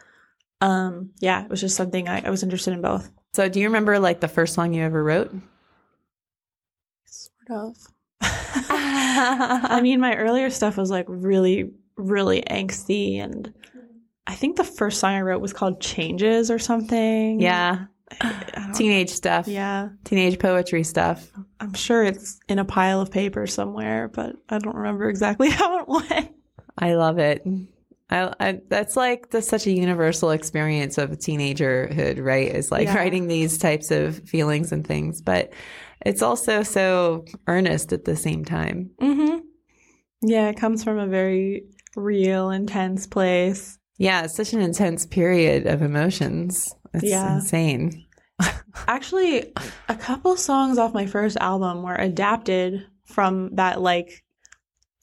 um 0.61 1.11
yeah, 1.21 1.45
it 1.45 1.51
was 1.51 1.61
just 1.61 1.77
something 1.77 2.09
I, 2.09 2.27
I 2.27 2.31
was 2.31 2.43
interested 2.43 2.73
in 2.75 2.81
both. 2.83 3.11
So, 3.37 3.51
do 3.51 3.61
you 3.61 3.67
remember 3.67 3.99
like 3.99 4.21
the 4.21 4.29
first 4.29 4.55
song 4.55 4.73
you 4.73 4.83
ever 4.83 5.05
wrote? 5.05 5.31
Sort 7.05 7.51
of. 7.51 7.77
I 8.23 9.79
mean, 9.83 10.01
my 10.01 10.17
earlier 10.17 10.49
stuff 10.49 10.79
was 10.79 10.91
like 10.91 11.05
really, 11.07 11.73
really 11.99 12.41
angsty. 12.41 13.19
And 13.19 13.53
I 14.27 14.35
think 14.35 14.57
the 14.57 14.65
first 14.65 15.01
song 15.01 15.13
I 15.13 15.21
wrote 15.21 15.43
was 15.43 15.53
called 15.53 15.83
Changes 15.83 16.51
or 16.51 16.59
something. 16.59 17.39
Yeah, 17.39 17.85
I 18.23 18.71
teenage 18.75 19.11
stuff. 19.11 19.47
yeah. 19.47 19.91
teenage 20.05 20.39
poetry 20.39 20.83
stuff. 20.83 21.31
I'm 21.61 21.75
sure 21.75 22.05
it's 22.05 22.41
in 22.49 22.59
a 22.59 22.65
pile 22.65 23.03
of 23.03 23.11
paper 23.11 23.47
somewhere, 23.47 24.09
but 24.09 24.35
I 24.49 24.57
don't 24.57 24.77
remember 24.77 25.11
exactly 25.11 25.51
how 25.51 25.81
it 25.81 25.89
went. 25.89 26.35
I 26.79 26.95
love 26.95 27.19
it. 27.19 27.47
I, 28.09 28.33
I 28.39 28.61
that's 28.69 28.97
like 28.97 29.31
the, 29.31 29.43
such 29.43 29.67
a 29.67 29.73
universal 29.73 30.31
experience 30.31 30.97
of 30.99 31.11
teenagerhood, 31.11 32.23
right? 32.25 32.55
Is 32.55 32.71
like 32.71 32.85
Yeah. 32.87 32.95
writing 32.97 33.27
these 33.27 33.59
types 33.59 33.91
of 33.91 34.19
feelings 34.29 34.71
and 34.73 34.87
things, 34.87 35.21
but 35.21 35.53
it's 36.05 36.23
also 36.23 36.63
so 36.63 37.25
earnest 37.49 37.93
at 37.93 38.05
the 38.05 38.15
same 38.17 38.45
time. 38.45 38.91
Mm-hmm. 39.01 39.39
Yeah, 40.23 40.49
it 40.49 40.57
comes 40.57 40.85
from 40.85 40.99
a 40.99 41.07
very 41.07 41.65
real, 41.97 42.51
intense 42.51 43.07
place. 43.07 43.79
Yeah, 43.99 44.23
it's 44.25 44.35
such 44.37 44.53
an 44.53 44.61
intense 44.61 45.05
period 45.07 45.67
of 45.67 45.83
emotions. 45.83 46.73
It's 46.95 47.05
Yeah. 47.05 47.37
insane. 47.37 48.05
Actually, 48.87 49.53
a 49.89 49.95
couple 49.97 50.37
songs 50.37 50.79
off 50.79 50.95
my 50.95 51.07
first 51.07 51.37
album 51.39 51.83
were 51.83 51.95
adapted 51.95 52.87
from 53.07 53.55
that 53.57 53.81
like 53.81 54.23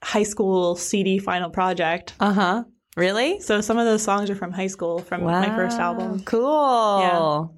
high 0.03 0.24
school 0.24 0.75
CD 0.75 1.17
final 1.17 1.50
project. 1.50 2.13
Uh 2.19 2.33
huh. 2.33 2.63
Really? 2.95 3.39
So 3.39 3.62
some 3.62 3.77
of 3.77 3.85
those 3.85 4.03
songs 4.03 4.29
are 4.29 4.35
from 4.35 4.51
high 4.51 4.67
school 4.67 5.00
from 5.00 5.23
my 5.23 5.47
first 5.55 5.79
album. 5.79 6.23
Cool. 6.23 7.55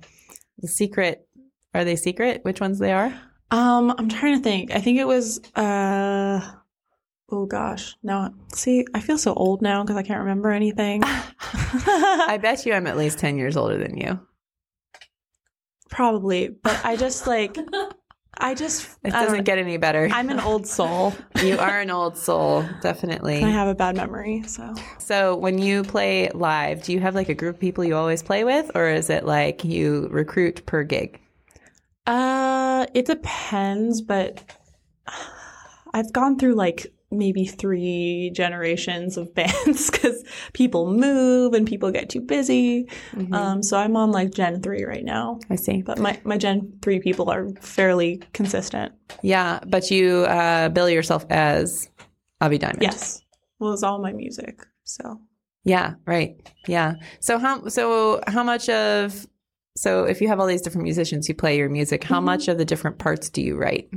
The 0.59 0.67
secret. 0.67 1.27
Are 1.73 1.83
they 1.83 1.97
secret? 1.97 2.39
Which 2.43 2.61
ones 2.61 2.79
they 2.79 2.93
are? 2.93 3.13
Um, 3.51 3.93
I'm 3.97 4.07
trying 4.09 4.37
to 4.37 4.43
think. 4.43 4.71
I 4.71 4.79
think 4.79 4.97
it 4.97 5.05
was 5.05 5.39
uh 5.55 6.39
oh 7.29 7.45
gosh. 7.45 7.95
No, 8.01 8.33
see, 8.53 8.85
I 8.93 9.01
feel 9.01 9.17
so 9.17 9.33
old 9.33 9.61
now 9.61 9.83
because 9.83 9.97
I 9.97 10.03
can't 10.03 10.21
remember 10.21 10.51
anything. 10.51 11.01
I 11.39 12.39
bet 12.41 12.65
you 12.65 12.73
I'm 12.73 12.87
at 12.87 12.97
least 12.97 13.19
10 13.19 13.37
years 13.37 13.57
older 13.57 13.77
than 13.77 13.97
you. 13.97 14.19
Probably, 15.89 16.49
but 16.49 16.79
I 16.85 16.95
just 16.95 17.27
like 17.27 17.57
I 18.37 18.53
just 18.53 18.89
It 19.03 19.13
I 19.13 19.23
doesn't 19.23 19.43
get 19.43 19.57
any 19.57 19.77
better. 19.77 20.09
I'm 20.11 20.29
an 20.29 20.39
old 20.39 20.67
soul. 20.67 21.13
you 21.43 21.57
are 21.57 21.79
an 21.79 21.89
old 21.89 22.17
soul, 22.17 22.65
definitely. 22.81 23.43
I 23.43 23.49
have 23.49 23.67
a 23.67 23.75
bad 23.75 23.95
memory, 23.95 24.43
so 24.43 24.73
So 24.97 25.35
when 25.35 25.57
you 25.57 25.83
play 25.83 26.29
live, 26.33 26.83
do 26.83 26.93
you 26.93 26.99
have 26.99 27.15
like 27.15 27.29
a 27.29 27.33
group 27.33 27.55
of 27.55 27.61
people 27.61 27.83
you 27.83 27.95
always 27.95 28.21
play 28.21 28.43
with, 28.43 28.71
or 28.75 28.89
is 28.89 29.09
it 29.09 29.25
like 29.25 29.63
you 29.63 30.07
recruit 30.11 30.65
per 30.65 30.83
gig? 30.83 31.19
Uh, 32.05 32.85
it 32.93 33.05
depends, 33.05 34.01
but 34.01 34.43
I've 35.93 36.11
gone 36.11 36.37
through 36.37 36.55
like 36.55 36.93
maybe 37.11 37.45
three 37.45 38.31
generations 38.33 39.15
of 39.17 39.33
bands 39.33 39.89
because 39.91 40.23
people 40.53 40.91
move 40.91 41.53
and 41.53 41.67
people 41.67 41.91
get 41.91 42.09
too 42.09 42.19
busy. 42.21 42.89
Um, 43.31 43.61
so 43.63 43.77
I'm 43.77 43.95
on 43.95 44.11
like 44.11 44.31
Gen 44.33 44.61
three 44.61 44.83
right 44.83 45.03
now, 45.05 45.39
I 45.49 45.55
see. 45.55 45.81
but 45.81 45.99
my 45.99 46.19
my 46.23 46.37
Gen 46.37 46.79
three 46.81 46.99
people 46.99 47.29
are 47.29 47.49
fairly 47.61 48.21
consistent. 48.33 48.93
Yeah, 49.21 49.59
but 49.67 49.91
you 49.91 50.25
uh, 50.25 50.69
bill 50.69 50.89
yourself 50.89 51.25
as 51.29 51.89
Avi 52.41 52.57
Diamond. 52.57 52.81
Yes, 52.81 53.21
well, 53.59 53.73
it's 53.73 53.83
all 53.83 54.01
my 54.01 54.11
music. 54.11 54.65
So 54.83 55.19
Yeah. 55.63 55.93
Right. 56.05 56.35
Yeah. 56.67 56.95
So 57.21 57.37
how 57.37 57.67
so 57.67 58.21
how 58.27 58.43
much 58.43 58.67
of 58.69 59.25
so 59.77 60.05
if 60.05 60.21
you 60.21 60.27
have 60.27 60.39
all 60.39 60.47
these 60.47 60.61
different 60.61 60.83
musicians 60.83 61.27
who 61.27 61.33
play 61.33 61.57
your 61.57 61.69
music, 61.69 62.03
how 62.03 62.19
Mhm. 62.19 62.25
much 62.25 62.47
of 62.47 62.57
the 62.57 62.65
different 62.65 62.97
parts 62.97 63.29
do 63.29 63.41
you 63.41 63.57
write? 63.57 63.89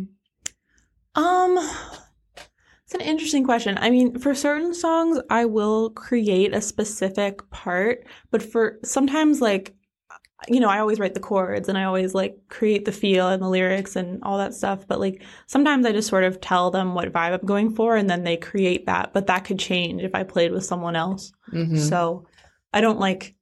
Um, 1.15 1.59
it's 2.89 2.95
an 2.95 3.03
interesting 3.03 3.45
question. 3.45 3.77
I 3.79 3.91
mean, 3.91 4.19
for 4.19 4.35
certain 4.35 4.73
songs, 4.73 5.21
I 5.29 5.45
will 5.45 5.91
create 5.91 6.55
a 6.55 6.61
specific 6.63 7.49
part, 7.51 8.07
but 8.31 8.43
for 8.43 8.79
sometimes, 8.83 9.43
like, 9.43 9.75
you 10.49 10.59
know, 10.59 10.71
I 10.71 10.79
always 10.79 10.99
write 10.99 11.13
the 11.13 11.21
chords 11.21 11.69
and 11.69 11.77
I 11.77 11.85
always 11.85 12.15
like 12.15 12.39
create 12.49 12.87
the 12.87 12.93
feel 12.93 13.29
and 13.29 13.43
the 13.43 13.49
lyrics 13.49 13.95
and 13.95 14.23
all 14.23 14.39
that 14.39 14.55
stuff. 14.55 14.89
But 14.89 15.01
like, 15.01 15.23
sometimes 15.49 15.85
I 15.85 15.93
just 15.93 16.09
sort 16.09 16.25
of 16.25 16.41
tell 16.41 16.71
them 16.71 16.95
what 16.95 17.13
vibe 17.13 17.39
I'm 17.39 17.47
going 17.47 17.75
for 17.75 17.95
and 17.95 18.09
then 18.09 18.25
they 18.25 18.39
create 18.39 18.87
that. 18.87 19.13
But 19.13 19.27
that 19.27 19.45
could 19.45 19.59
change 19.59 20.03
if 20.03 20.15
I 20.15 20.23
played 20.23 20.53
with 20.53 20.65
someone 20.65 20.97
else. 20.97 21.31
Mhm. 21.53 21.77
So 21.77 22.25
I 22.73 22.81
don't 22.81 23.01
like 23.01 23.35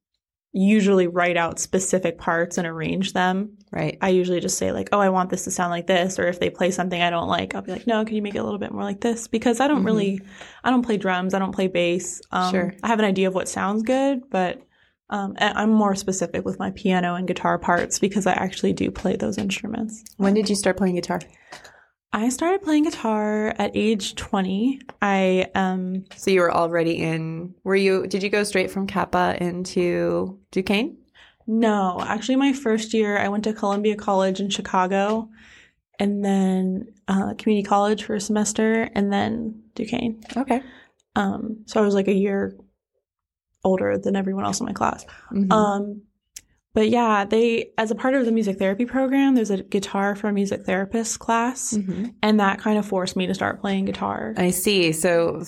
usually 0.57 1.07
write 1.07 1.37
out 1.37 1.59
specific 1.59 2.17
parts 2.17 2.57
and 2.57 2.65
arrange 2.67 3.13
them. 3.13 3.57
Right. 3.71 3.97
I 4.01 4.09
usually 4.09 4.39
just 4.39 4.57
say 4.57 4.71
like, 4.71 4.89
"Oh, 4.91 4.99
I 4.99 5.09
want 5.09 5.29
this 5.29 5.43
to 5.43 5.51
sound 5.51 5.71
like 5.71 5.87
this," 5.87 6.17
or 6.19 6.27
if 6.27 6.39
they 6.39 6.49
play 6.49 6.71
something 6.71 7.01
I 7.01 7.09
don't 7.09 7.27
like, 7.27 7.53
I'll 7.53 7.61
be 7.61 7.71
like, 7.71 7.85
"No, 7.87 8.03
can 8.05 8.15
you 8.15 8.21
make 8.21 8.35
it 8.35 8.39
a 8.39 8.43
little 8.43 8.59
bit 8.59 8.71
more 8.71 8.83
like 8.83 9.01
this?" 9.01 9.27
Because 9.27 9.59
I 9.59 9.67
don't 9.67 9.83
Mhm. 9.83 9.85
really, 9.85 10.21
I 10.63 10.69
don't 10.71 10.85
play 10.85 10.97
drums, 10.97 11.33
I 11.33 11.39
don't 11.39 11.51
play 11.53 11.67
bass. 11.67 12.21
Um, 12.31 12.51
Sure. 12.51 12.73
I 12.83 12.87
have 12.87 12.99
an 12.99 13.05
idea 13.05 13.27
of 13.27 13.35
what 13.35 13.47
sounds 13.49 13.83
good, 13.83 14.29
but 14.29 14.61
um, 15.09 15.35
I'm 15.39 15.69
more 15.71 15.95
specific 15.95 16.43
with 16.43 16.59
my 16.59 16.71
piano 16.71 17.15
and 17.15 17.25
guitar 17.27 17.57
parts 17.57 17.97
because 17.97 18.27
I 18.27 18.33
actually 18.33 18.73
do 18.73 18.91
play 18.91 19.15
those 19.15 19.37
instruments. 19.37 20.03
When 20.17 20.33
did 20.33 20.49
you 20.49 20.55
start 20.55 20.75
playing 20.75 20.95
guitar? 20.95 21.21
I 22.13 22.29
started 22.29 22.61
playing 22.63 22.85
guitar 22.85 23.49
at 23.57 23.71
age 23.75 24.15
20. 24.15 24.81
I 25.01 25.47
um 25.55 26.05
So 26.15 26.31
you 26.31 26.41
were 26.41 26.53
already 26.53 26.97
in. 27.03 27.53
Were 27.63 27.75
you? 27.75 28.07
Did 28.07 28.23
you 28.23 28.29
go 28.29 28.43
straight 28.43 28.71
from 28.71 28.87
CAPA 28.87 29.37
into 29.41 30.39
Duquesne? 30.51 30.97
no, 31.49 31.97
actually 32.01 32.35
my 32.35 32.51
first 32.51 32.93
year 32.93 33.17
I 33.17 33.29
went 33.29 33.45
to 33.45 33.53
Columbia 33.53 33.95
College 33.95 34.41
in 34.41 34.49
Chicago 34.49 35.29
and 35.97 36.23
then 36.23 36.93
uh, 37.07 37.35
community 37.37 37.63
college 37.65 38.03
for 38.03 38.15
a 38.15 38.19
semester 38.21 38.89
and 38.93 39.11
then 39.13 39.63
Duquesne. 39.73 40.19
Okay. 40.35 40.61
Um, 41.15 41.63
so 41.65 41.79
I 41.81 41.85
was 41.85 41.95
like 41.95 42.09
a 42.09 42.13
year 42.13 42.57
older 43.63 43.97
than 43.97 44.15
everyone 44.17 44.43
else 44.45 44.59
in 44.59 44.65
my 44.65 44.73
class. 44.73 45.05
Mhm. 45.31 45.51
Um, 45.51 46.01
but 46.77 46.89
yeah, 46.89 47.25
they 47.25 47.71
as 47.79 47.89
a 47.89 47.95
part 47.95 48.13
of 48.13 48.25
the 48.27 48.31
music 48.31 48.59
therapy 48.59 48.85
program, 48.85 49.33
there's 49.33 49.49
a 49.49 49.63
guitar 49.63 50.15
for 50.15 50.31
music 50.31 50.61
therapist 50.63 51.17
class, 51.17 51.73
Mhm. 51.73 52.13
and 52.21 52.39
that 52.39 52.59
kind 52.59 52.77
of 52.77 52.85
forced 52.85 53.15
me 53.15 53.25
to 53.25 53.33
start 53.33 53.59
playing 53.59 53.85
guitar. 53.85 54.35
I 54.37 54.51
see. 54.51 54.91
So, 54.91 55.43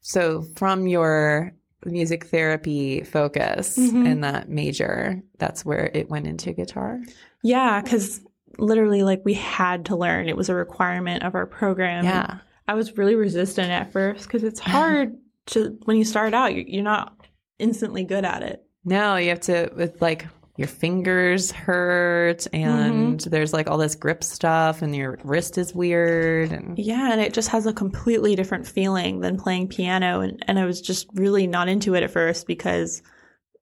so 0.00 0.42
from 0.56 0.88
your 0.88 1.52
music 1.84 2.26
therapy 2.26 3.02
focus 3.04 3.78
Mhm. 3.78 4.10
and 4.10 4.24
that 4.24 4.48
major, 4.48 5.22
that's 5.38 5.64
where 5.64 5.88
it 5.94 6.10
went 6.10 6.26
into 6.26 6.52
guitar. 6.52 7.00
yeah, 7.44 7.80
because 7.80 8.20
literally, 8.58 9.04
like 9.04 9.22
we 9.24 9.34
had 9.34 9.84
to 9.84 9.94
learn; 9.96 10.28
it 10.28 10.36
was 10.36 10.48
a 10.48 10.54
requirement 10.54 11.22
of 11.22 11.36
our 11.36 11.46
program. 11.46 12.04
Yeah. 12.04 12.38
I 12.66 12.74
was 12.74 12.98
really 12.98 13.14
resistant 13.14 13.70
at 13.70 13.92
first 13.92 14.24
because 14.26 14.42
it's 14.42 14.58
hard 14.76 15.16
to 15.52 15.78
when 15.84 15.96
you 15.96 16.04
start 16.04 16.34
out, 16.34 16.54
you- 16.56 16.64
you're 16.66 16.82
not 16.82 17.14
instantly 17.60 18.02
good 18.02 18.24
at 18.24 18.42
it. 18.42 18.64
No, 18.84 19.14
you 19.16 19.28
have 19.30 19.40
to 19.42 19.70
with 19.76 20.00
like 20.02 20.26
your 20.56 20.68
fingers 20.68 21.52
hurt 21.52 22.46
mm-hmm. 22.52 22.56
and 22.56 23.20
there's 23.20 23.52
like 23.52 23.68
all 23.68 23.78
this 23.78 23.94
grip 23.94 24.24
stuff 24.24 24.82
and 24.82 24.96
your 24.96 25.18
wrist 25.22 25.58
is 25.58 25.74
weird 25.74 26.52
and 26.52 26.78
Yeah, 26.78 27.12
and 27.12 27.20
it 27.20 27.34
just 27.34 27.48
has 27.50 27.66
a 27.66 27.72
completely 27.72 28.34
different 28.36 28.66
feeling 28.66 29.20
than 29.20 29.38
playing 29.38 29.68
piano. 29.68 30.20
And, 30.20 30.42
and 30.48 30.58
I 30.58 30.64
was 30.64 30.80
just 30.80 31.08
really 31.14 31.46
not 31.46 31.68
into 31.68 31.94
it 31.94 32.02
at 32.02 32.10
first 32.10 32.46
because 32.46 33.02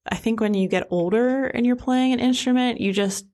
I 0.07 0.17
think 0.17 0.41
when 0.41 0.55
you 0.55 0.69
get 0.69 0.87
older 0.91 1.47
and 1.47 1.67
you're 1.67 1.77
playing 1.77 2.13
an 2.13 2.21
instrument, 2.21 2.81
you 2.81 2.93
just, 2.93 3.27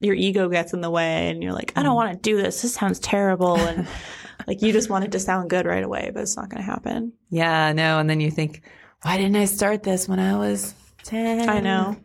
your 0.00 0.14
ego 0.14 0.48
gets 0.48 0.72
in 0.72 0.80
the 0.80 0.90
way 0.90 1.28
and 1.30 1.42
you're 1.42 1.52
like, 1.52 1.72
I 1.76 1.82
don't 1.82 1.92
mm. 1.92 1.96
want 1.96 2.12
to 2.12 2.18
do 2.18 2.36
this. 2.36 2.62
This 2.62 2.74
sounds 2.74 2.98
terrible. 2.98 3.56
And 3.56 3.86
like 4.46 4.60
you 4.60 4.72
just 4.72 4.90
want 4.90 5.04
it 5.04 5.12
to 5.12 5.20
sound 5.20 5.50
good 5.50 5.66
right 5.66 5.84
away, 5.84 6.10
but 6.12 6.22
it's 6.22 6.36
not 6.36 6.48
going 6.48 6.62
to 6.62 6.70
happen. 6.70 7.12
yeah, 7.30 7.72
no, 7.72 7.98
and 7.98 8.10
then 8.10 8.20
you 8.20 8.30
think, 8.30 8.62
why 9.02 9.18
didn't 9.18 9.36
I 9.36 9.44
start 9.44 9.82
this 9.82 10.08
when 10.08 10.18
I 10.18 10.36
was 10.36 10.74
10? 11.04 11.48
I 11.48 11.60
know. 11.60 11.96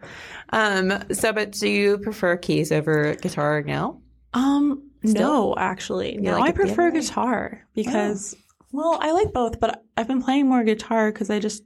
Um 0.50 1.04
so 1.12 1.34
but 1.34 1.52
do 1.52 1.68
you 1.70 1.98
prefer 1.98 2.38
keys 2.38 2.72
over 2.72 3.16
guitar 3.16 3.62
now? 3.64 4.02
Um, 4.34 4.84
Still? 5.06 5.14
no, 5.54 5.56
actually. 5.58 6.16
You 6.16 6.22
No, 6.22 6.34
like 6.34 6.42
I 6.44 6.50
it 6.50 6.56
the 6.56 6.62
other 6.64 6.68
prefer 6.76 6.92
guitar 6.92 7.68
because, 7.74 8.36
well, 8.72 9.00
I 9.02 9.12
like 9.12 9.34
both, 9.34 9.60
but 9.60 9.84
I've 9.98 10.08
been 10.08 10.22
playing 10.22 10.48
more 10.48 10.64
guitar 10.64 11.12
because 11.12 11.30
I 11.32 11.40
just, 11.40 11.64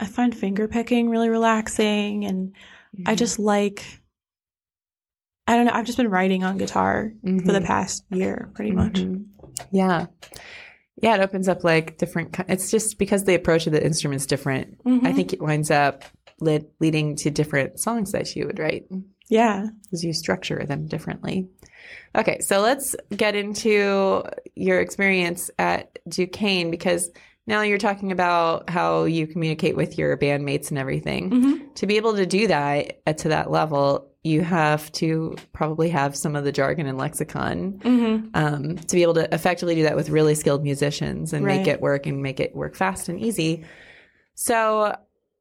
I 0.00 0.06
find 0.06 0.34
finger 0.36 0.66
picking 0.66 1.08
really 1.10 1.28
relaxing 1.28 2.24
and 2.24 2.52
Mm-hmm. 2.96 3.08
I 3.08 3.14
just 3.16 3.38
like 3.40 3.84
I 5.48 5.56
don't 5.56 5.66
know, 5.66 5.72
I've 5.74 5.84
just 5.84 5.98
been 5.98 6.08
writing 6.08 6.42
on 6.44 6.56
guitar 6.58 7.12
for 7.22 7.52
the 7.52 7.58
Mhm. 7.60 7.64
past 7.66 8.04
year 8.10 8.50
pretty 8.54 8.70
much. 8.70 8.94
Mhm. 8.94 9.26
Yeah. 9.72 10.06
Yeah, 11.02 11.16
it 11.16 11.20
opens 11.20 11.48
up 11.48 11.64
like 11.64 11.98
different 11.98 12.36
it's 12.48 12.70
just 12.70 12.98
because 12.98 13.24
the 13.24 13.34
approach 13.34 13.66
of 13.66 13.72
the 13.72 13.84
instrument's 13.84 14.26
different. 14.26 14.78
I 14.86 14.88
Mhm. 14.90 15.14
think 15.14 15.32
it 15.32 15.42
winds 15.42 15.70
up 15.70 16.04
led, 16.44 16.66
leading 16.80 17.16
to 17.16 17.30
different 17.30 17.80
songs 17.80 18.12
that 18.12 18.34
you 18.36 18.46
would 18.46 18.58
write. 18.58 18.86
Yeah. 19.30 19.66
because 19.82 20.04
you 20.04 20.12
structure 20.12 20.64
them 20.66 20.86
differently. 20.86 21.48
Okay, 22.14 22.38
so 22.40 22.60
let's 22.60 22.94
get 23.16 23.34
into 23.34 24.22
your 24.54 24.80
experience 24.80 25.50
at 25.58 25.98
Duquesne 26.08 26.70
because 26.70 27.10
now 27.46 27.62
you're 27.62 27.78
talking 27.78 28.12
about 28.12 28.68
how 28.70 29.04
you 29.04 29.26
communicate 29.26 29.76
with 29.76 29.96
your 29.98 30.16
bandmates 30.18 30.68
and 30.70 30.78
everything. 30.78 31.30
Mhm. 31.30 31.74
To 31.76 31.86
be 31.86 31.96
able 31.96 32.14
to 32.16 32.26
do 32.26 32.46
that 32.48 33.00
at, 33.06 33.18
to 33.18 33.28
that 33.30 33.50
level, 33.50 34.10
you 34.22 34.42
have 34.42 34.90
to 34.92 35.36
probably 35.52 35.88
have 35.90 36.14
some 36.16 36.36
of 36.36 36.44
the 36.44 36.52
jargon 36.52 36.86
and 36.86 36.96
lexicon 36.98 37.80
Mm-hmm. 37.82 38.28
um, 38.34 38.76
to 38.76 38.96
be 38.96 39.02
able 39.02 39.14
to 39.14 39.34
effectively 39.34 39.74
do 39.74 39.82
that 39.84 39.96
with 39.96 40.08
really 40.10 40.34
skilled 40.34 40.62
musicians 40.62 41.32
and 41.32 41.44
make 41.44 41.66
it 41.66 41.80
work 41.80 42.06
and 42.06 42.22
make 42.22 42.40
it 42.40 42.54
work 42.54 42.76
fast 42.76 43.08
and 43.08 43.18
easy. 43.20 43.64
So 44.34 44.96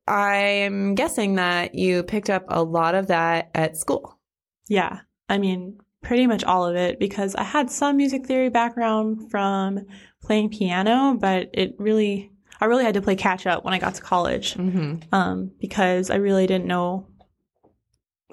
I'm 0.07 0.95
guessing 0.95 1.36
that 1.36 1.75
you 1.75 2.03
picked 2.03 2.29
up 2.29 2.45
a 2.48 2.62
lot 2.63 2.95
of 2.95 3.07
that 3.07 3.50
at 3.55 3.77
school. 3.77 4.19
Yeah. 4.67 5.00
I 5.29 5.38
mean, 5.38 5.79
pretty 6.01 6.27
much 6.27 6.43
all 6.43 6.65
of 6.65 6.75
it 6.75 7.00
because 7.00 7.36
I 7.36 7.43
had 7.43 7.72
some 7.72 7.98
music 7.98 8.25
theory 8.25 8.50
background 8.50 9.31
from 9.31 9.86
playing 10.22 10.50
piano, 10.50 11.17
but 11.19 11.50
it 11.53 11.75
really, 11.77 12.31
I 12.60 12.65
really 12.65 12.83
had 12.83 12.95
to 12.95 13.01
play 13.01 13.15
catch 13.15 13.48
up 13.48 13.63
when 13.63 13.74
I 13.74 13.79
got 13.79 13.95
to 13.95 14.01
college 14.01 14.55
Mm-hmm. 14.55 15.13
um, 15.13 15.51
because 15.60 16.10
I 16.10 16.15
really 16.15 16.48
didn't 16.48 16.67
know 16.67 17.07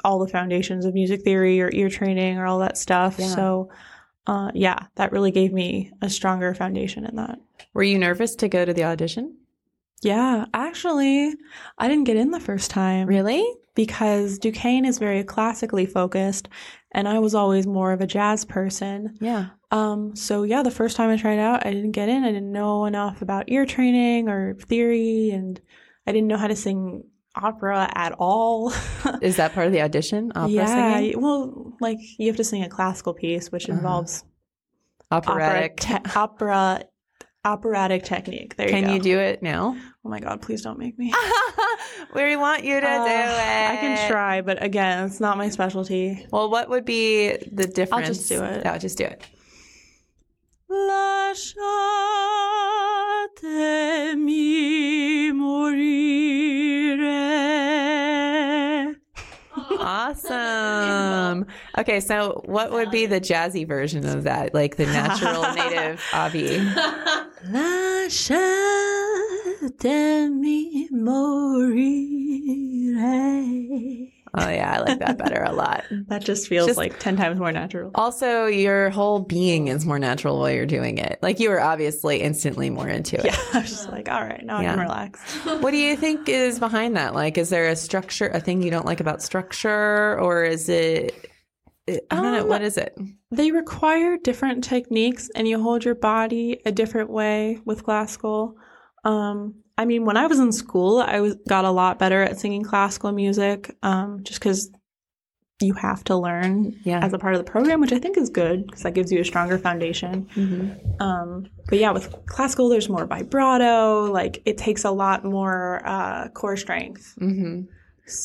all 0.03 0.19
the 0.19 0.29
foundations 0.33 0.85
of 0.85 0.95
music 0.95 1.23
theory 1.23 1.61
or 1.61 1.71
ear 1.73 1.89
training 1.89 2.39
or 2.39 2.47
all 2.47 2.59
that 2.61 2.79
stuff. 2.79 3.17
Yeah. 3.19 3.27
So, 3.27 3.71
uh, 4.27 4.51
yeah, 4.55 4.87
that 4.97 5.13
really 5.13 5.31
gave 5.31 5.53
me 5.53 5.93
a 6.03 6.11
stronger 6.11 6.55
foundation 6.55 7.05
in 7.05 7.17
that. 7.17 7.39
Were 7.75 7.83
you 7.83 7.99
nervous 7.99 8.35
to 8.37 8.49
go 8.49 8.65
to 8.65 8.73
the 8.73 8.85
audition? 8.85 9.37
Yeah, 10.03 10.47
actually, 10.55 11.35
I 11.79 11.89
didn't 11.89 12.05
get 12.05 12.17
in 12.17 12.31
the 12.31 12.41
first 12.41 12.71
time. 12.71 13.07
Really? 13.07 13.45
because 13.77 14.39
Duquesne 14.41 14.85
is 14.85 14.99
very 14.99 15.23
classically 15.25 15.87
focused, 15.87 16.49
and 16.93 17.09
I 17.09 17.19
was 17.21 17.35
always 17.35 17.67
more 17.67 17.93
of 17.93 18.01
a 18.01 18.07
jazz 18.07 18.45
person. 18.45 19.17
Yeah. 19.21 19.47
Um, 19.71 20.15
so 20.17 20.43
yeah, 20.43 20.63
the 20.63 20.73
first 20.73 20.97
time 20.97 21.09
I 21.09 21.17
tried 21.17 21.39
out, 21.39 21.65
I 21.65 21.71
didn't 21.73 21.93
get 21.93 22.09
in. 22.09 22.25
I 22.25 22.33
didn't 22.33 22.53
know 22.53 22.85
enough 22.85 23.23
about 23.23 23.45
ear 23.49 23.65
training 23.65 24.29
or 24.29 24.55
theory, 24.55 25.31
and 25.31 25.59
I 26.07 26.13
didn't 26.13 26.27
know 26.29 26.37
how 26.37 26.49
to 26.49 26.57
sing 26.57 27.05
opera 27.37 27.89
at 27.95 28.13
all. 28.19 28.73
Is 29.23 29.37
that 29.37 29.55
part 29.55 29.69
of 29.69 29.73
the 29.73 29.81
audition? 29.83 30.33
Opera 30.35 30.51
yeah, 30.51 30.97
singing? 30.97 31.23
well, 31.23 31.73
like 31.81 31.99
you 32.19 32.27
have 32.27 32.37
to 32.37 32.45
sing 32.45 32.63
a 32.65 32.69
classical 32.69 33.15
piece, 33.15 33.51
which 33.53 33.69
Uh-huh. 33.71 33.79
involves 33.79 34.25
Operatic. 35.11 35.81
opera, 35.85 36.01
te- 36.01 36.19
opera, 36.19 36.85
operatic 37.45 38.03
technique. 38.03 38.57
There 38.57 38.67
you 38.67 38.73
Can 38.73 38.93
you 38.93 39.01
do 39.01 39.19
it 39.19 39.43
now? 39.43 39.77
Oh 40.05 40.09
my 40.09 40.19
god, 40.21 40.41
please 40.41 40.63
don't 40.63 40.79
make 40.79 40.99
me. 40.99 41.13
we 42.15 42.35
want 42.37 42.65
you 42.65 42.81
to 42.81 42.87
Uh, 42.89 43.05
do 43.05 43.11
it. 43.11 43.71
I 43.73 43.77
can 43.81 44.09
try, 44.11 44.41
but 44.41 44.63
again, 44.63 45.05
it's 45.07 45.21
not 45.21 45.37
my 45.37 45.49
specialty. 45.51 46.27
Well, 46.33 46.51
what 46.51 46.71
would 46.71 46.85
be 46.87 47.37
the 47.53 47.67
difference? 47.67 48.09
I'll 48.09 48.15
just 48.15 48.29
do 48.29 48.43
it. 48.43 48.63
Yeah, 48.65 48.79
just 48.79 48.97
do 48.99 49.05
it. 49.05 49.27
Lasciatemi 54.01 55.33
morire. 55.33 56.17
Awesome. 59.79 61.47
Okay, 61.79 62.01
so 62.01 62.43
what 62.45 62.71
would 62.73 62.91
be 62.91 63.07
the 63.07 63.21
jazzy 63.21 63.67
version 63.67 64.07
of 64.07 64.25
that? 64.25 64.55
Like 64.55 64.77
the 64.77 64.87
natural 64.87 65.43
native 65.55 66.03
Avi? 66.13 66.59
Lasciatemi 69.61 70.91
morire. 72.91 74.13
Oh 74.33 74.49
yeah, 74.49 74.75
I 74.77 74.79
like 74.81 75.01
that 75.01 75.19
better 75.19 75.43
a 75.43 75.53
lot. 75.53 75.85
That 76.09 76.23
just 76.25 76.47
feels 76.49 76.69
Just- 76.69 76.79
like 76.79 76.99
10 77.01 77.17
times 77.17 77.39
more 77.41 77.51
natural. 77.53 77.91
Also, 77.97 78.47
your 78.47 78.91
whole 78.91 79.19
being 79.21 79.67
is 79.69 79.85
more 79.85 79.99
natural 79.99 80.39
while 80.39 80.51
you're 80.51 80.67
doing 80.67 80.99
it. 80.99 81.19
Like 81.21 81.41
you 81.41 81.51
were 81.51 81.61
obviously 81.61 82.21
instantly 82.23 82.71
more 82.71 82.89
into 82.89 83.19
it. 83.19 83.25
Yeah, 83.25 83.37
I 83.55 83.61
was 83.61 83.71
just 83.71 83.89
like, 83.91 84.09
all 84.09 84.23
right, 84.23 84.45
now 84.45 84.59
I 84.59 84.63
Yeah. 84.63 84.75
can 84.75 84.81
relax. 84.83 85.35
What 85.45 85.73
do 85.73 85.77
you 85.79 85.97
think 85.97 86.29
is 86.29 86.59
behind 86.61 86.97
that? 86.97 87.15
Like, 87.15 87.39
is 87.39 87.49
there 87.51 87.69
a 87.69 87.77
structure, 87.77 88.29
a 88.29 88.41
thing 88.41 88.63
you 88.63 88.71
don't 88.71 88.87
like 88.87 89.01
about 89.01 89.21
structure, 89.23 90.19
or 90.21 90.45
is 90.45 90.69
it? 90.69 91.27
I 91.89 91.99
don't 92.11 92.33
know. 92.33 92.43
Um, 92.43 92.49
What 92.49 92.63
is 92.63 92.77
it? 92.77 92.97
They 93.33 93.51
require 93.51 94.17
different 94.17 94.63
techniques 94.63 95.29
and 95.35 95.49
you 95.49 95.61
hold 95.61 95.85
your 95.85 95.97
body 95.97 96.61
a 96.65 96.71
different 96.71 97.11
way 97.11 97.59
with 97.65 97.83
classical. 97.85 98.57
Um, 99.05 99.55
I 99.79 99.85
mean, 99.87 100.05
when 100.05 100.17
I 100.17 100.27
was 100.27 100.39
in 100.39 100.53
school, 100.53 100.99
I 101.01 101.21
was 101.21 101.37
got 101.49 101.65
a 101.65 101.71
lot 101.71 101.99
better 101.99 102.23
at 102.23 102.39
singing 102.39 102.63
classical 102.63 103.13
music 103.13 103.75
um, 103.83 104.23
just 104.25 104.39
because 104.41 104.71
you 105.63 105.75
have 105.75 106.03
to 106.05 106.17
learn 106.17 106.75
Yeah. 106.85 107.01
as 107.05 107.13
a 107.13 107.19
part 107.19 107.35
of 107.35 107.39
the 107.45 107.51
program, 107.51 107.81
which 107.81 107.93
I 107.93 107.99
think 107.99 108.17
is 108.17 108.31
good 108.31 108.67
because 108.67 108.83
that 108.83 108.95
gives 108.95 109.13
you 109.13 109.21
a 109.21 109.25
stronger 109.25 109.59
foundation. 109.59 110.27
Mm-hmm. 110.35 111.03
Um, 111.03 111.47
but 111.69 111.79
yeah, 111.79 111.91
with 111.93 112.15
classical, 112.27 112.69
there's 112.69 112.89
more 112.89 113.07
vibrato. 113.07 114.11
Like 114.11 114.43
it 114.47 114.57
takes 114.59 114.85
a 114.85 114.91
lot 114.91 115.25
more 115.25 115.81
uh, 115.85 116.29
core 116.29 116.57
strength. 116.57 117.15
Mm-hmm. 117.21 117.63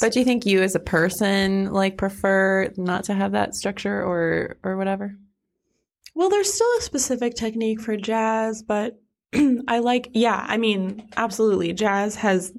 But 0.01 0.13
do 0.13 0.19
you 0.19 0.25
think 0.25 0.45
you, 0.45 0.61
as 0.63 0.75
a 0.75 0.79
person, 0.79 1.71
like 1.71 1.97
prefer 1.97 2.71
not 2.77 3.03
to 3.05 3.13
have 3.13 3.33
that 3.33 3.53
structure, 3.53 4.01
or 4.03 4.57
or 4.63 4.77
whatever? 4.77 5.15
Well, 6.15 6.29
there's 6.29 6.51
still 6.51 6.67
a 6.79 6.81
specific 6.81 7.35
technique 7.35 7.81
for 7.81 7.95
jazz, 7.97 8.63
but 8.63 8.99
I 9.67 9.79
like, 9.79 10.09
yeah, 10.13 10.43
I 10.47 10.57
mean, 10.57 11.07
absolutely. 11.17 11.73
Jazz 11.73 12.15
has 12.15 12.53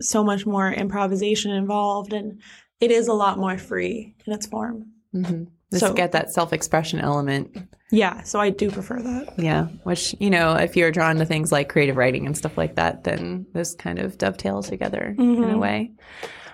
so 0.00 0.24
much 0.24 0.46
more 0.46 0.72
improvisation 0.72 1.50
involved 1.52 2.12
and 2.12 2.40
it 2.80 2.90
is 2.90 3.08
a 3.08 3.12
lot 3.12 3.38
more 3.38 3.58
free 3.58 4.14
in 4.26 4.32
its 4.32 4.46
form. 4.46 4.86
Mm-hmm. 5.14 5.44
Just 5.72 5.86
So- 5.86 5.92
get 5.94 6.12
that 6.12 6.32
self-expression 6.32 7.00
element. 7.00 7.56
Yeah, 7.92 8.22
so 8.22 8.38
I 8.40 8.50
do 8.50 8.70
prefer 8.70 9.02
that. 9.02 9.34
Yeah, 9.36 9.66
which 9.82 10.14
you 10.20 10.30
know, 10.30 10.54
if 10.54 10.76
you're 10.76 10.92
drawn 10.92 11.16
to 11.16 11.24
things 11.26 11.50
like 11.50 11.68
creative 11.68 11.96
writing 11.96 12.24
and 12.24 12.36
stuff 12.36 12.56
like 12.56 12.76
that, 12.76 13.02
then 13.02 13.46
those 13.52 13.74
kind 13.74 13.98
of 13.98 14.16
dovetail 14.16 14.62
together 14.62 15.14
in 15.18 15.42
a 15.42 15.46
Mhm. 15.48 15.58
way. 15.58 15.90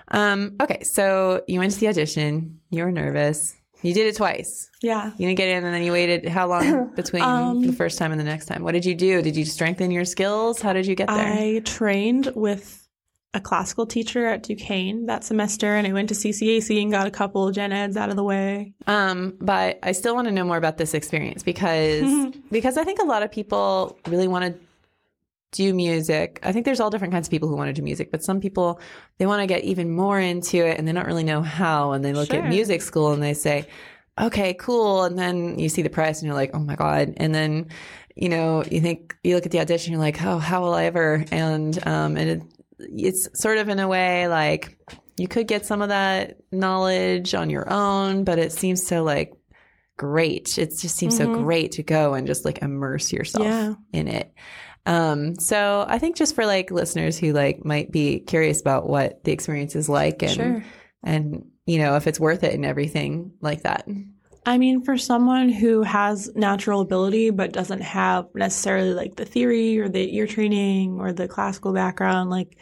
Um, 0.07 0.55
okay, 0.59 0.81
so 0.83 1.43
you 1.47 1.59
went 1.59 1.73
to 1.73 1.79
the 1.79 1.89
audition. 1.89 2.59
You 2.71 2.85
were 2.85 2.91
nervous. 2.91 3.55
You 3.81 3.93
did 3.93 4.07
it 4.07 4.15
twice. 4.15 4.69
Yeah. 4.81 5.11
You 5.17 5.27
didn't 5.27 5.37
get 5.37 5.49
in, 5.49 5.63
and 5.65 5.73
then 5.73 5.83
you 5.83 5.91
waited. 5.91 6.27
How 6.27 6.47
long 6.47 6.93
between 6.95 7.21
Um, 7.23 7.61
the 7.61 7.73
first 7.73 7.97
time 7.99 8.11
and 8.11 8.19
the 8.19 8.23
next 8.25 8.45
time? 8.47 8.63
What 8.63 8.73
did 8.73 8.85
you 8.85 8.95
do? 8.95 9.21
Did 9.21 9.35
you 9.35 9.45
strengthen 9.45 9.91
your 9.91 10.05
skills? 10.05 10.61
How 10.61 10.73
did 10.73 10.85
you 10.87 10.95
get 10.95 11.07
there? 11.07 11.17
I 11.17 11.61
trained 11.63 12.31
with 12.35 12.83
a 13.33 13.39
classical 13.41 13.85
teacher 13.85 14.25
at 14.25 14.41
Duquesne 14.41 15.05
that 15.07 15.23
semester 15.23 15.75
and 15.75 15.85
I 15.85 15.91
went 15.93 16.09
to 16.09 16.15
CCAC 16.15 16.81
and 16.81 16.91
got 16.91 17.05
a 17.07 17.11
couple 17.11 17.47
of 17.47 17.53
gen 17.53 17.71
eds 17.71 17.95
out 17.97 18.09
of 18.09 18.15
the 18.15 18.23
way. 18.23 18.73
Um, 18.87 19.35
but 19.39 19.77
I 19.83 19.91
still 19.91 20.15
want 20.15 20.27
to 20.27 20.31
know 20.33 20.45
more 20.45 20.57
about 20.57 20.77
this 20.77 20.93
experience 20.95 21.43
because 21.43 22.31
because 22.51 22.77
I 22.77 22.83
think 22.83 22.99
a 22.99 23.05
lot 23.05 23.21
of 23.23 23.31
people 23.31 23.99
really 24.07 24.27
want 24.27 24.45
to 24.45 24.59
do 25.51 25.73
music. 25.73 26.39
I 26.43 26.51
think 26.51 26.65
there's 26.65 26.79
all 26.79 26.89
different 26.89 27.13
kinds 27.13 27.27
of 27.27 27.31
people 27.31 27.47
who 27.49 27.55
want 27.55 27.69
to 27.69 27.73
do 27.73 27.81
music, 27.81 28.11
but 28.11 28.23
some 28.23 28.39
people 28.41 28.79
they 29.17 29.25
want 29.25 29.41
to 29.41 29.47
get 29.47 29.63
even 29.63 29.89
more 29.91 30.19
into 30.19 30.57
it 30.57 30.77
and 30.77 30.87
they 30.87 30.91
don't 30.91 31.07
really 31.07 31.23
know 31.23 31.41
how. 31.41 31.93
And 31.93 32.03
they 32.03 32.13
look 32.13 32.29
Sure. 32.29 32.41
at 32.43 32.49
music 32.49 32.81
school 32.81 33.13
and 33.13 33.23
they 33.23 33.33
say, 33.33 33.65
"Okay, 34.19 34.53
cool," 34.55 35.03
and 35.03 35.17
then 35.17 35.57
you 35.57 35.69
see 35.69 35.81
the 35.83 35.89
price 35.89 36.19
and 36.19 36.27
you're 36.27 36.35
like, 36.35 36.51
"Oh 36.53 36.59
my 36.59 36.75
god!" 36.75 37.13
And 37.17 37.33
then 37.33 37.67
you 38.15 38.29
know 38.29 38.63
you 38.69 38.81
think 38.81 39.15
you 39.23 39.35
look 39.35 39.45
at 39.45 39.51
the 39.51 39.59
audition, 39.61 39.93
you're 39.93 40.01
like, 40.01 40.21
"Oh, 40.23 40.37
how 40.37 40.61
will 40.61 40.73
I 40.73 40.83
ever?" 40.85 41.23
And 41.31 41.77
um, 41.87 42.17
and 42.17 42.29
it, 42.29 42.41
it's 42.79 43.29
sort 43.39 43.57
of 43.57 43.69
in 43.69 43.79
a 43.79 43.87
way 43.87 44.27
like 44.27 44.77
you 45.17 45.27
could 45.27 45.47
get 45.47 45.65
some 45.65 45.81
of 45.81 45.89
that 45.89 46.37
knowledge 46.51 47.33
on 47.33 47.49
your 47.49 47.71
own, 47.71 48.23
but 48.25 48.37
it 48.37 48.51
seems 48.51 48.85
so 48.85 49.03
like 49.03 49.33
great. 49.97 50.57
It 50.59 50.77
just 50.79 50.95
seems 50.95 51.17
so 51.17 51.27
Mhm. 51.27 51.33
great 51.33 51.71
to 51.73 51.83
go 51.83 52.13
and 52.13 52.27
just 52.27 52.45
like 52.45 52.61
immerse 52.61 53.11
yourself 53.11 53.45
Yeah. 53.45 53.73
in 53.93 54.07
it. 54.07 54.31
Um, 54.87 55.35
so 55.35 55.85
I 55.87 55.99
think 55.99 56.15
just 56.15 56.33
for 56.33 56.45
like 56.45 56.71
listeners 56.71 57.17
who 57.19 57.33
like 57.33 57.63
might 57.65 57.91
be 57.91 58.21
curious 58.21 58.61
about 58.61 58.87
what 58.87 59.23
the 59.25 59.33
experience 59.33 59.75
is 59.75 59.89
like 59.89 60.23
and 60.23 60.31
Sure. 60.31 60.63
and 61.03 61.45
you 61.65 61.77
know 61.79 61.97
if 61.97 62.07
it's 62.07 62.19
worth 62.19 62.43
it 62.43 62.53
and 62.53 62.65
everything 62.65 63.33
like 63.41 63.63
that. 63.63 63.85
I 64.45 64.57
mean, 64.57 64.85
for 64.85 64.97
someone 64.97 65.49
who 65.49 65.83
has 65.83 66.33
natural 66.33 66.79
ability 66.79 67.31
but 67.31 67.51
doesn't 67.51 67.81
have 67.81 68.27
necessarily 68.33 68.93
like 68.93 69.17
the 69.17 69.25
theory 69.25 69.77
or 69.77 69.89
the 69.89 70.15
ear 70.15 70.25
training 70.25 71.01
or 71.01 71.11
the 71.11 71.27
classical 71.27 71.73
background, 71.73 72.29
like, 72.29 72.57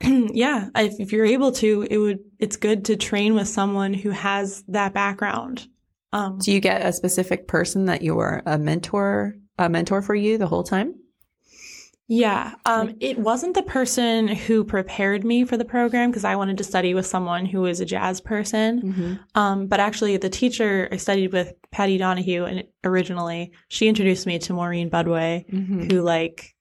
yeah, 0.02 0.70
if, 0.74 0.98
if 0.98 1.12
you're 1.12 1.24
able 1.24 1.52
to, 1.52 1.86
it 1.88 1.98
would, 1.98 2.18
it's 2.40 2.56
good 2.56 2.86
to 2.86 2.96
train 2.96 3.34
with 3.34 3.46
someone 3.46 3.94
who 3.94 4.10
has 4.10 4.64
that 4.66 4.92
background. 4.92 5.68
Um, 6.12 6.38
Do 6.38 6.50
you 6.50 6.58
get 6.58 6.84
a 6.84 6.92
specific 6.92 7.46
person 7.46 7.84
that 7.84 8.02
you 8.02 8.16
were 8.16 8.42
a 8.44 8.58
mentor 8.58 9.36
a 9.58 9.68
mentor 9.68 10.02
for 10.02 10.16
you 10.16 10.36
the 10.36 10.48
whole 10.48 10.64
time? 10.64 10.96
Yeah, 12.08 12.54
um, 12.66 12.96
it 13.00 13.18
wasn't 13.18 13.54
the 13.54 13.62
person 13.62 14.28
who 14.28 14.64
prepared 14.64 15.24
me 15.24 15.44
for 15.44 15.56
the 15.56 15.64
program 15.64 16.10
because 16.10 16.24
I 16.24 16.36
wanted 16.36 16.58
to 16.58 16.64
study 16.64 16.92
with 16.94 17.06
someone 17.06 17.46
who 17.46 17.60
was 17.62 17.80
a 17.80 17.86
jazz 17.86 18.20
person. 18.20 18.82
Mm-hmm. 18.82 19.14
Um, 19.38 19.66
but 19.66 19.80
actually, 19.80 20.16
the 20.18 20.28
teacher 20.28 20.88
I 20.92 20.96
studied 20.96 21.32
with, 21.32 21.52
Patty 21.70 21.96
Donahue, 21.98 22.44
and 22.44 22.64
originally 22.84 23.52
she 23.68 23.88
introduced 23.88 24.26
me 24.26 24.38
to 24.40 24.52
Maureen 24.52 24.90
Budway, 24.90 25.48
Mm-hmm. 25.48 25.90
who 25.90 26.02
like, 26.02 26.54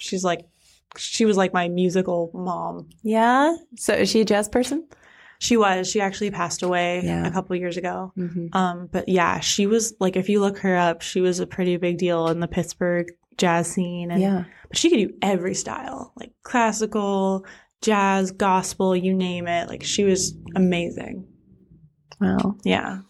she's 0.00 0.24
like, 0.24 0.40
she 0.96 1.24
was 1.26 1.36
like 1.36 1.52
my 1.54 1.68
musical 1.68 2.30
mom. 2.34 2.88
Yeah. 3.02 3.56
So 3.76 3.94
is 3.94 4.10
she 4.10 4.22
a 4.22 4.24
jazz 4.24 4.48
person? 4.48 4.88
She 5.38 5.56
was. 5.56 5.90
She 5.90 6.00
actually 6.00 6.30
passed 6.30 6.62
away 6.62 7.02
Yeah. 7.04 7.26
a 7.26 7.30
couple 7.30 7.54
years 7.56 7.76
ago. 7.76 8.12
Mm-hmm. 8.18 8.56
Um, 8.56 8.88
but 8.90 9.08
yeah, 9.08 9.40
she 9.40 9.66
was 9.66 9.94
like, 10.00 10.16
if 10.16 10.28
you 10.28 10.40
look 10.40 10.58
her 10.58 10.76
up, 10.76 11.02
she 11.02 11.20
was 11.20 11.40
a 11.40 11.46
pretty 11.46 11.76
big 11.76 11.98
deal 11.98 12.28
in 12.28 12.40
the 12.40 12.48
Pittsburgh 12.48 13.06
jazz 13.36 13.70
scene, 13.70 14.10
and 14.10 14.20
Yeah. 14.20 14.44
but 14.68 14.76
she 14.76 14.90
could 14.90 14.98
do 15.08 15.14
every 15.22 15.54
style, 15.54 16.12
like 16.16 16.32
classical, 16.42 17.44
jazz, 17.80 18.30
gospel, 18.30 18.94
you 18.96 19.12
name 19.14 19.46
it. 19.48 19.68
Like 19.68 19.82
she 19.82 20.04
was 20.04 20.34
amazing. 20.54 21.26
Wow. 22.20 22.56
Yeah. 22.64 23.00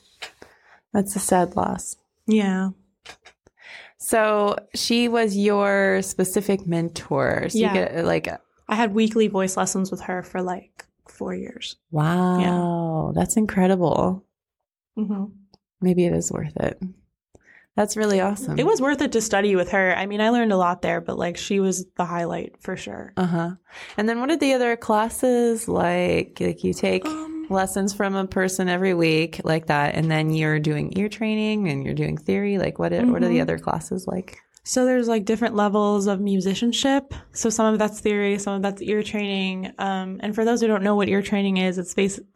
That's 0.92 1.14
a 1.16 1.18
sad 1.20 1.56
loss. 1.56 1.96
Yeah. 2.26 2.70
So 3.98 4.56
she 4.74 5.08
was 5.08 5.36
your 5.36 6.02
specific 6.02 6.66
mentor. 6.66 7.48
So 7.48 7.58
Yeah. 7.58 7.68
you 7.68 7.74
get 7.74 8.04
like, 8.04 8.28
I 8.68 8.74
had 8.74 8.94
weekly 8.94 9.28
voice 9.28 9.56
lessons 9.56 9.90
with 9.90 10.00
her 10.02 10.22
for 10.22 10.42
like 10.42 10.84
four 11.08 11.34
years. 11.34 11.76
wow, 11.90 12.40
Yeah. 12.40 13.12
that's 13.20 13.36
incredible. 13.36 14.24
hmm 14.96 15.24
Maybe 15.80 16.04
it 16.04 16.12
is 16.12 16.30
worth 16.30 16.56
it. 16.58 16.80
That's 17.74 17.96
really 17.96 18.20
awesome. 18.20 18.58
It 18.58 18.66
was 18.66 18.80
worth 18.82 19.00
it 19.00 19.12
to 19.12 19.20
study 19.22 19.56
with 19.56 19.70
her. 19.70 19.94
I 19.96 20.04
mean, 20.06 20.20
I 20.20 20.28
learned 20.28 20.52
a 20.52 20.56
lot 20.58 20.82
there, 20.82 21.00
but 21.00 21.16
like 21.18 21.36
she 21.38 21.58
was 21.58 21.86
the 21.96 22.04
highlight 22.04 22.56
for 22.60 22.76
sure. 22.76 23.12
Uh 23.16 23.26
huh. 23.26 23.50
And 23.96 24.08
then 24.08 24.20
what 24.20 24.30
are 24.30 24.36
the 24.36 24.52
other 24.52 24.76
classes 24.76 25.68
like? 25.68 26.36
Like 26.40 26.64
you 26.64 26.74
take 26.74 27.06
Um, 27.06 27.46
lessons 27.48 27.94
from 27.94 28.14
a 28.14 28.26
person 28.26 28.68
every 28.68 28.92
week, 28.94 29.40
like 29.44 29.66
that, 29.66 29.94
and 29.94 30.10
then 30.10 30.30
you're 30.34 30.60
doing 30.60 30.92
ear 30.96 31.08
training 31.08 31.68
and 31.68 31.82
you're 31.84 31.94
doing 31.94 32.18
theory. 32.18 32.58
Like 32.58 32.78
what? 32.78 32.92
Are, 32.92 33.06
What 33.06 33.22
are 33.22 33.28
the 33.28 33.38
Mhm. 33.38 33.42
other 33.42 33.58
classes 33.58 34.06
like? 34.06 34.38
So 34.64 34.84
there's 34.84 35.08
like 35.08 35.24
different 35.24 35.56
levels 35.56 36.06
of 36.06 36.20
musicianship. 36.20 37.14
So 37.32 37.50
some 37.50 37.72
of 37.72 37.80
that's 37.80 37.98
theory, 38.00 38.38
some 38.38 38.54
of 38.54 38.62
that's 38.62 38.80
ear 38.80 39.02
training. 39.02 39.72
Um, 39.78 40.20
and 40.22 40.34
for 40.36 40.44
those 40.44 40.60
who 40.60 40.68
don't 40.68 40.84
know 40.84 40.94
what 40.94 41.08
ear 41.08 41.20
training 41.20 41.56
is, 41.56 41.78
it's 41.78 41.94
basically 41.94 42.28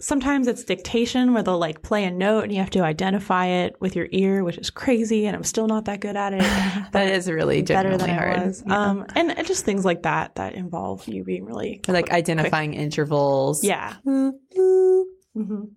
sometimes 0.00 0.46
it's 0.46 0.62
dictation 0.64 1.32
where 1.32 1.42
they'll 1.42 1.58
like 1.58 1.82
play 1.82 2.04
a 2.04 2.10
note 2.10 2.44
and 2.44 2.52
you 2.52 2.58
have 2.60 2.70
to 2.70 2.80
identify 2.80 3.46
it 3.46 3.76
with 3.80 3.96
your 3.96 4.08
ear, 4.10 4.44
which 4.44 4.58
is 4.58 4.68
crazy. 4.70 5.26
And 5.26 5.34
I'm 5.36 5.44
still 5.44 5.66
not 5.66 5.86
that 5.86 6.00
good 6.00 6.16
at 6.16 6.32
it. 6.34 6.42
That 6.92 7.08
is 7.08 7.30
really 7.30 7.62
better 7.62 7.96
than 7.96 8.08
hard. 8.10 8.36
I 8.38 8.44
was. 8.46 8.62
Yeah. 8.66 8.78
Um, 8.78 9.06
and 9.14 9.36
and 9.36 9.46
just 9.46 9.64
things 9.64 9.84
like 9.84 10.02
that 10.02 10.34
that 10.36 10.54
involve 10.54 11.06
you 11.08 11.24
being 11.24 11.44
really 11.44 11.80
Or, 11.88 11.92
like 11.94 12.10
identifying 12.10 12.74
intervals. 12.74 13.62
yeah. 13.64 13.94
Hmm. 14.04 14.30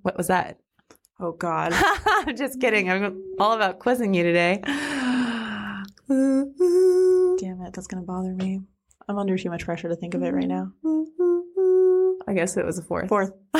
What 0.04 0.18
was 0.18 0.28
that? 0.28 0.60
Oh 1.20 1.34
God. 1.34 1.74
I'm 2.06 2.36
just 2.38 2.60
kidding. 2.62 2.90
I'm 2.90 3.22
all 3.40 3.54
about 3.54 3.80
quizzing 3.80 4.14
you 4.14 4.24
today. 4.24 4.62
Damn 6.10 7.62
it, 7.62 7.74
that's 7.74 7.88
gonna 7.88 8.04
bother 8.06 8.34
me. 8.34 8.62
I'm 9.08 9.18
under 9.18 9.38
too 9.38 9.50
much 9.50 9.66
pressure 9.66 9.90
to 9.90 9.96
think 9.96 10.14
of 10.14 10.24
it 10.24 10.34
right 10.34 10.48
now. 10.48 10.72
I 12.30 12.34
guess 12.34 12.58
it 12.58 12.66
was 12.66 12.78
a 12.78 12.84
fourth. 12.84 13.10
Fourth. 13.10 13.32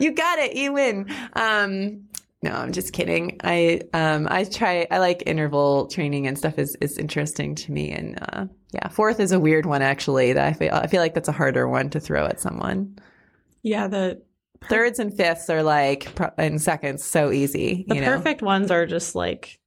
you 0.00 0.12
got 0.12 0.38
it. 0.38 0.56
You 0.56 0.72
win. 0.72 1.12
Um, 1.34 2.04
no, 2.42 2.52
I'm 2.52 2.72
just 2.72 2.94
kidding. 2.94 3.38
I 3.44 3.82
um, 3.92 4.26
I 4.30 4.44
try. 4.44 4.86
I 4.90 4.98
like 4.98 5.22
interval 5.26 5.88
training 5.88 6.26
and 6.26 6.38
stuff. 6.38 6.58
is 6.58 6.74
is 6.80 6.96
interesting 6.96 7.54
to 7.56 7.72
me. 7.72 7.90
And 7.90 8.18
uh, 8.32 8.46
yeah, 8.72 8.88
fourth 8.88 9.20
is 9.20 9.32
a 9.32 9.38
weird 9.38 9.66
one 9.66 9.82
actually. 9.82 10.32
That 10.32 10.46
I 10.46 10.54
feel 10.54 10.72
I 10.72 10.86
feel 10.86 11.02
like 11.02 11.12
that's 11.12 11.28
a 11.28 11.32
harder 11.32 11.68
one 11.68 11.90
to 11.90 12.00
throw 12.00 12.24
at 12.24 12.40
someone. 12.40 12.96
Yeah, 13.62 13.88
the 13.88 14.22
Thirds 14.68 14.98
and 14.98 15.16
fifths 15.16 15.48
are 15.48 15.62
like 15.62 16.08
and 16.36 16.60
seconds 16.60 17.02
so 17.02 17.30
easy. 17.30 17.86
the 17.88 17.94
you 17.94 18.00
know? 18.02 18.16
perfect 18.16 18.42
ones 18.42 18.70
are 18.70 18.86
just 18.86 19.14
like 19.14 19.58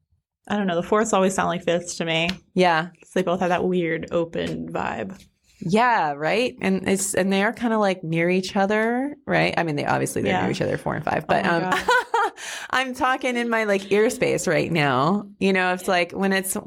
I 0.48 0.58
don't 0.58 0.68
know. 0.68 0.76
The 0.76 0.88
fourths 0.88 1.14
always 1.14 1.34
sound 1.34 1.48
like 1.48 1.64
fifths 1.64 1.96
to 1.96 2.06
me. 2.06 2.30
Yeah, 2.54 2.90
They 3.14 3.24
both 3.24 3.40
have 3.40 3.50
that 3.50 3.64
weird 3.64 4.08
open 4.12 4.72
vibe. 4.72 5.24
Yeah, 5.66 6.14
right. 6.14 6.56
And 6.62 6.88
it's 6.90 7.14
and 7.14 7.32
they 7.32 7.44
are 7.44 7.54
kind 7.54 7.74
of 7.74 7.80
like 7.80 8.04
near 8.04 8.30
each 8.30 8.56
other, 8.56 9.16
right? 9.26 9.54
I 9.58 9.64
mean, 9.64 9.76
they 9.76 9.86
obviously 9.86 10.22
they're 10.22 10.34
Yeah. 10.34 10.42
near 10.42 10.52
each 10.52 10.62
other, 10.62 10.78
four 10.78 10.96
and 10.96 11.04
five. 11.06 11.26
But 11.28 11.46
my 11.46 11.52
um, 11.70 11.84
I'm 12.70 12.94
talking 12.94 13.38
in 13.38 13.50
my 13.50 13.64
like 13.64 13.92
ear 13.92 14.10
space 14.10 14.48
right 14.48 14.72
now. 14.72 15.28
You 15.40 15.54
know, 15.54 15.74
it's 15.74 15.88
like 15.88 16.12
when 16.12 16.34
it's, 16.34 16.58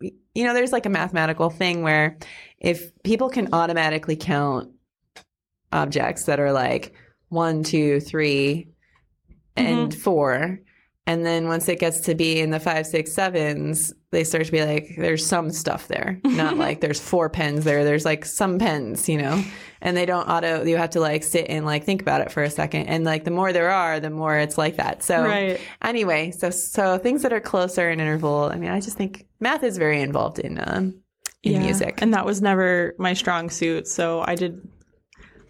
you 0.00 0.44
know, 0.44 0.52
there's 0.54 0.72
like 0.72 0.86
a 0.86 0.90
mathematical 0.90 1.48
thing 1.48 1.82
where 1.82 2.18
if 2.58 2.92
people 3.02 3.30
can 3.30 3.54
automatically 3.54 4.16
count 4.16 4.72
objects 5.72 6.24
that 6.24 6.38
are 6.40 6.52
like 6.52 6.94
one, 7.28 7.62
two, 7.62 8.00
three, 8.00 8.68
and 9.56 9.94
four. 9.94 10.60
And 11.06 11.24
then 11.26 11.48
once 11.48 11.68
it 11.68 11.78
gets 11.78 12.00
to 12.00 12.14
be 12.14 12.40
in 12.40 12.48
the 12.50 12.58
five, 12.58 12.86
six, 12.86 13.12
sevens, 13.12 13.92
they 14.10 14.24
start 14.24 14.46
to 14.46 14.52
be 14.52 14.64
like, 14.64 14.94
there's 14.96 15.24
some 15.26 15.50
stuff 15.50 15.86
there. 15.86 16.18
Not 16.24 16.56
like 16.66 16.80
there's 16.80 16.98
four 16.98 17.28
pens 17.28 17.64
there. 17.64 17.84
There's 17.84 18.06
like 18.06 18.24
some 18.24 18.58
pens, 18.58 19.06
you 19.06 19.18
know? 19.18 19.44
And 19.82 19.94
they 19.98 20.06
don't 20.06 20.26
auto, 20.26 20.64
you 20.64 20.78
have 20.78 20.90
to 20.90 21.00
like 21.00 21.22
sit 21.22 21.46
and 21.50 21.66
like 21.66 21.84
think 21.84 22.00
about 22.00 22.22
it 22.22 22.32
for 22.32 22.42
a 22.42 22.48
second. 22.48 22.86
And 22.86 23.04
like 23.04 23.24
the 23.24 23.30
more 23.30 23.52
there 23.52 23.70
are, 23.70 24.00
the 24.00 24.08
more 24.08 24.38
it's 24.38 24.56
like 24.56 24.76
that. 24.76 25.02
So 25.02 25.22
Right. 25.22 25.60
anyway, 25.82 26.30
so, 26.30 26.48
so 26.48 26.96
things 26.96 27.20
that 27.20 27.34
are 27.34 27.40
closer 27.40 27.90
in 27.90 28.00
interval, 28.00 28.44
I 28.50 28.56
mean, 28.56 28.70
I 28.70 28.80
just 28.80 28.96
think 28.96 29.26
math 29.40 29.62
is 29.62 29.76
very 29.76 30.00
involved 30.00 30.38
in, 30.38 30.58
um, 30.66 31.02
in 31.42 31.52
Yeah. 31.52 31.58
music. 31.58 32.00
And 32.00 32.14
that 32.14 32.24
was 32.24 32.40
never 32.40 32.94
my 32.98 33.12
strong 33.12 33.50
suit. 33.50 33.88
So 33.88 34.22
I 34.26 34.36
did, 34.36 34.66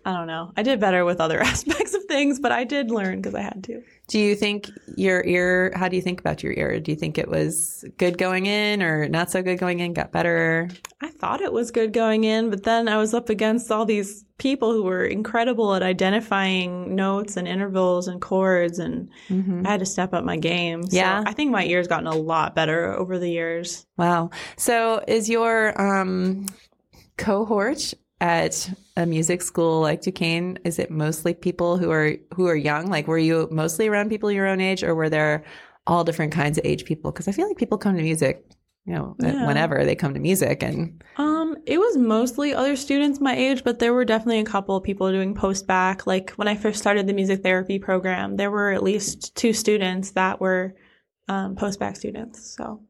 I 0.05 0.13
don't 0.13 0.27
know. 0.27 0.53
I 0.57 0.63
did 0.63 0.81
better 0.81 1.05
with 1.05 1.21
other 1.21 1.41
aspects 1.53 1.95
of 1.95 2.05
things, 2.05 2.39
but 2.39 2.53
I 2.53 2.65
did 2.65 2.91
learn 2.91 3.21
because 3.23 3.35
I 3.35 3.41
had 3.41 3.65
to. 3.65 3.83
Do 4.09 4.19
you 4.19 4.35
think 4.35 4.69
your 4.97 5.25
ear, 5.25 5.73
how 5.75 5.89
do 5.89 5.97
you 5.97 6.03
think 6.03 6.21
about 6.21 6.43
your 6.43 6.53
ear? 6.53 6.79
Do 6.79 6.91
you 6.93 6.97
think 6.97 7.17
it 7.17 7.29
was 7.29 7.85
good 7.97 8.19
going 8.19 8.45
in 8.45 8.83
or 8.83 9.09
not 9.09 9.31
so 9.31 9.43
good 9.43 9.59
going 9.59 9.81
in, 9.81 9.95
got 9.95 10.13
better? 10.13 10.69
I 11.01 11.09
thought 11.09 11.41
it 11.41 11.53
was 11.53 11.71
good 11.71 11.95
going 11.95 12.25
in, 12.25 12.51
but 12.51 12.65
then 12.65 12.87
I 12.87 12.99
was 12.99 13.15
up 13.15 13.31
against 13.31 13.73
all 13.73 13.87
these 13.87 14.25
people 14.37 14.73
who 14.73 14.83
were 14.83 15.05
incredible 15.05 15.75
at 15.75 15.83
identifying 15.83 16.95
notes 16.95 17.39
and 17.39 17.49
intervals 17.49 18.07
and 18.07 18.21
chords, 18.21 18.79
and 18.79 19.09
I 19.31 19.71
had 19.71 19.81
to 19.81 19.87
step 19.87 20.13
up 20.13 20.25
my 20.25 20.37
game. 20.37 20.83
So 20.83 20.97
Yeah. 20.97 21.23
I 21.25 21.33
think 21.33 21.51
my 21.51 21.65
ear's 21.65 21.89
gotten 21.89 22.07
a 22.09 22.15
lot 22.17 22.55
better 22.55 22.93
over 22.93 23.19
the 23.19 23.31
years. 23.31 23.87
Wow. 23.97 24.31
So 24.59 25.03
is 25.09 25.31
your 25.31 25.81
um, 25.81 26.47
cohort 27.17 27.95
at 28.21 28.71
a 28.97 29.07
music 29.07 29.43
school 29.43 29.81
like 29.81 30.01
Duquesne, 30.03 30.59
is 30.65 30.79
it 30.79 30.91
mostly 30.91 31.35
people 31.35 31.77
who 31.77 31.91
are 31.91 32.13
who 32.35 32.47
are 32.47 32.57
young? 32.57 32.87
Like 32.87 33.07
were 33.07 33.19
you 33.19 33.49
mostly 33.51 33.89
around 33.89 34.09
people 34.09 34.31
your 34.31 34.47
own 34.47 34.61
age 34.61 34.83
or 34.83 34.95
were 34.95 35.11
there 35.11 35.45
all 35.87 36.05
different 36.05 36.33
kinds 36.33 36.57
of 36.59 36.65
age 36.65 36.85
people? 36.85 37.11
Because 37.13 37.29
I 37.29 37.33
feel 37.33 37.47
like 37.49 37.57
people 37.59 37.77
come 37.77 37.97
to 37.97 38.03
music, 38.03 38.45
you 38.87 38.95
know, 38.95 39.17
Yeah. 39.21 39.47
whenever 39.47 39.85
they 39.85 39.95
come 39.95 40.15
to 40.15 40.21
music 40.21 40.63
and 40.63 41.03
Um, 41.17 41.57
it 41.67 41.79
was 41.79 41.97
mostly 41.97 42.55
other 42.55 42.77
students 42.77 43.21
my 43.21 43.37
age, 43.37 43.65
but 43.65 43.79
there 43.79 43.93
were 43.93 44.05
definitely 44.05 44.41
a 44.41 44.45
couple 44.45 44.77
of 44.77 44.85
people 44.85 45.11
doing 45.11 45.35
post-bac. 45.35 46.07
Like 46.07 46.31
when 46.37 46.49
I 46.49 46.55
first 46.55 46.79
started 46.79 47.07
the 47.07 47.13
music 47.13 47.43
therapy 47.43 47.79
program, 47.79 48.37
there 48.37 48.51
were 48.51 48.71
at 48.73 48.83
least 48.83 49.35
two 49.35 49.53
students 49.53 50.13
that 50.13 50.41
were 50.41 50.75
um, 51.29 51.57
post-bac 51.57 51.97
students. 51.97 52.55
So 52.57 52.81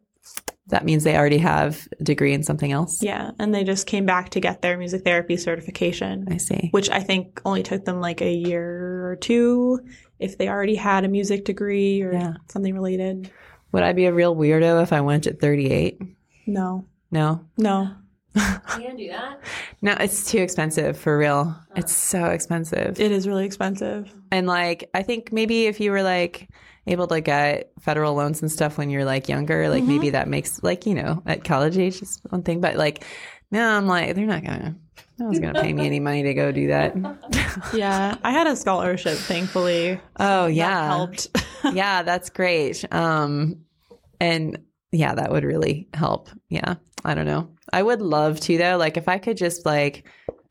that 0.69 0.85
means 0.85 1.05
they 1.05 1.17
already 1.17 1.39
have 1.39 1.87
a 2.01 2.05
degree 2.05 2.33
in 2.33 2.43
something 2.43 2.73
else. 2.73 3.03
yeah, 3.03 3.33
and 3.39 3.55
they 3.55 3.65
just 3.65 3.87
came 3.87 4.07
back 4.07 4.31
to 4.31 4.41
get 4.41 4.63
their 4.63 4.79
music 4.79 5.05
therapy 5.05 5.37
certification. 5.37 6.27
I 6.31 6.39
see. 6.39 6.69
which 6.73 6.89
I 6.91 7.01
think 7.01 7.41
only 7.45 7.63
took 7.63 7.85
them 7.85 8.01
like 8.01 8.21
a 8.23 8.33
year 8.33 9.07
or 9.11 9.17
two 9.17 9.81
if 10.19 10.39
they 10.39 10.49
already 10.49 10.75
had 10.77 11.05
a 11.05 11.09
music 11.09 11.45
degree 11.45 12.03
or 12.03 12.13
Yeah. 12.13 12.35
something 12.49 12.73
related. 12.75 13.31
Would 13.73 13.83
I 13.83 13.93
be 13.93 14.07
a 14.07 14.13
real 14.13 14.35
weirdo 14.37 14.83
if 14.83 14.93
I 14.93 15.01
went 15.01 15.27
at 15.27 15.41
38? 15.41 16.01
No, 16.47 16.87
No. 17.11 17.45
no. 17.59 17.91
You 18.37 18.43
can 18.83 18.97
do 18.97 19.09
that? 19.11 19.41
No, 19.83 19.93
it's 20.01 20.31
too 20.31 20.39
expensive 20.39 20.97
for 20.97 21.19
real. 21.19 21.55
It's 21.77 21.95
so 21.95 22.25
expensive. 22.27 22.99
It 22.99 23.13
is 23.13 23.29
really 23.29 23.45
expensive. 23.45 24.13
and 24.33 24.47
like 24.47 24.89
I 24.95 25.03
think 25.03 25.31
maybe 25.31 25.67
if 25.67 25.79
you 25.79 25.91
were 25.91 26.03
like 26.03 26.49
able 26.87 27.07
to 27.09 27.21
get 27.21 27.73
federal 27.81 28.15
loans 28.15 28.43
and 28.43 28.51
stuff 28.51 28.77
when 28.79 28.91
you're 28.91 29.05
like 29.05 29.29
younger, 29.29 29.69
like 29.69 29.85
maybe 29.85 30.11
that 30.11 30.29
makes 30.29 30.63
like, 30.63 30.87
you 30.87 30.95
know, 30.95 31.23
at 31.27 31.45
college 31.45 31.79
age 31.79 32.03
is 32.03 32.21
one 32.29 32.43
thing. 32.43 32.61
But 32.61 32.77
like 32.77 33.05
now 33.51 33.77
I'm 33.77 33.87
like, 33.87 34.15
they're 34.15 34.27
not 34.27 34.45
gonna 34.45 34.77
no 35.19 35.27
one's 35.27 35.39
gonna 35.39 35.61
pay 35.61 35.73
me 35.73 35.87
any 35.87 36.01
money 36.01 36.23
to 36.25 36.35
go 36.35 36.53
do 36.53 36.69
that. 36.69 36.95
Yeah, 37.73 38.17
I 38.25 38.33
had 38.33 38.49
a 38.49 38.57
scholarship, 38.57 39.17
thankfully. 39.17 40.01
oh 40.19 40.47
That 40.47 40.53
yeah. 40.53 40.87
helped. 40.89 41.29
yeah, 41.73 42.03
that's 42.03 42.31
great. 42.31 42.85
Um, 42.93 43.61
and 44.21 44.59
yeah, 44.91 45.15
that 45.15 45.31
would 45.31 45.45
really 45.45 45.89
help. 45.95 46.31
Yeah, 46.49 46.75
I 47.05 47.15
don't 47.15 47.27
know. 47.27 47.49
I 47.73 47.83
would 47.83 48.03
love 48.03 48.41
to 48.41 48.59
though. 48.59 48.77
Like 48.77 48.97
if 48.97 49.09
I 49.09 49.19
could 49.19 49.37
just 49.37 49.65
like 49.65 50.05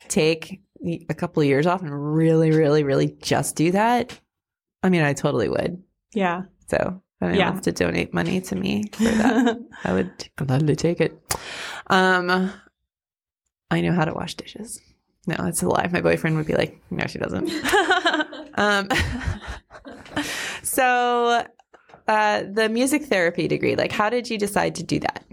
take 0.07 0.61
a 1.09 1.13
couple 1.13 1.41
of 1.41 1.47
years 1.47 1.67
off 1.67 1.81
and 1.81 2.15
really, 2.15 2.51
really, 2.51 2.83
really 2.83 3.07
just 3.21 3.55
do 3.55 3.71
that. 3.71 4.17
I 4.81 4.89
mean, 4.89 5.01
I 5.01 5.13
totally 5.13 5.49
would. 5.49 5.81
Yeah. 6.13 6.43
So 6.67 7.01
if 7.17 7.21
anyone 7.21 7.37
Yeah. 7.39 7.49
wants 7.51 7.65
to 7.65 7.71
donate 7.71 8.13
money 8.13 8.41
to 8.41 8.55
me 8.55 8.85
for 8.93 9.03
that, 9.03 9.57
I 9.83 9.93
would 9.93 10.29
gladly 10.35 10.75
take 10.75 11.01
it. 11.01 11.19
Um, 11.87 12.51
I 13.71 13.81
know 13.81 13.91
how 13.93 14.05
to 14.05 14.13
wash 14.13 14.35
dishes. 14.35 14.79
No, 15.27 15.35
that's 15.39 15.63
a 15.63 15.67
lie. 15.69 15.87
My 15.91 16.01
boyfriend 16.01 16.35
would 16.37 16.45
be 16.47 16.53
like, 16.55 16.79
no, 16.91 17.05
she 17.07 17.19
doesn't. 17.19 17.51
Um, 18.55 18.87
so, 20.63 21.43
uh, 22.07 22.43
the 22.53 22.69
music 22.69 23.05
therapy 23.05 23.47
degree, 23.47 23.75
like, 23.75 23.91
how 23.91 24.09
did 24.11 24.29
you 24.29 24.37
decide 24.37 24.75
to 24.75 24.83
do 24.83 24.99
that? 24.99 25.23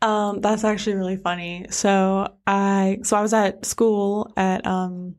Um, 0.00 0.40
that's 0.40 0.64
actually 0.64 0.96
really 0.96 1.16
funny. 1.18 1.66
So 1.70 2.32
I 2.46 3.00
so 3.02 3.16
I 3.18 3.20
was 3.20 3.34
at 3.34 3.66
school 3.66 4.32
at 4.36 4.66
um 4.66 5.16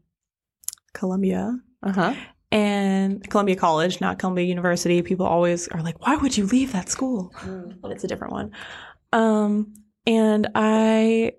Columbia 0.94 1.60
Uh 1.84 1.92
huh. 1.92 2.14
And 2.52 3.28
Columbia 3.30 3.56
College, 3.56 4.02
not 4.02 4.18
Columbia 4.18 4.46
University. 4.46 5.02
People 5.02 5.26
always 5.26 5.68
are 5.68 5.84
like, 5.84 6.06
"Why 6.06 6.16
would 6.16 6.36
you 6.36 6.48
leave 6.48 6.72
that 6.74 6.90
school?" 6.90 7.32
But 7.82 7.92
it's 7.92 8.04
a 8.04 8.08
different 8.08 8.34
one. 8.34 8.52
Um, 9.14 9.74
and 10.08 10.48
I 10.56 11.34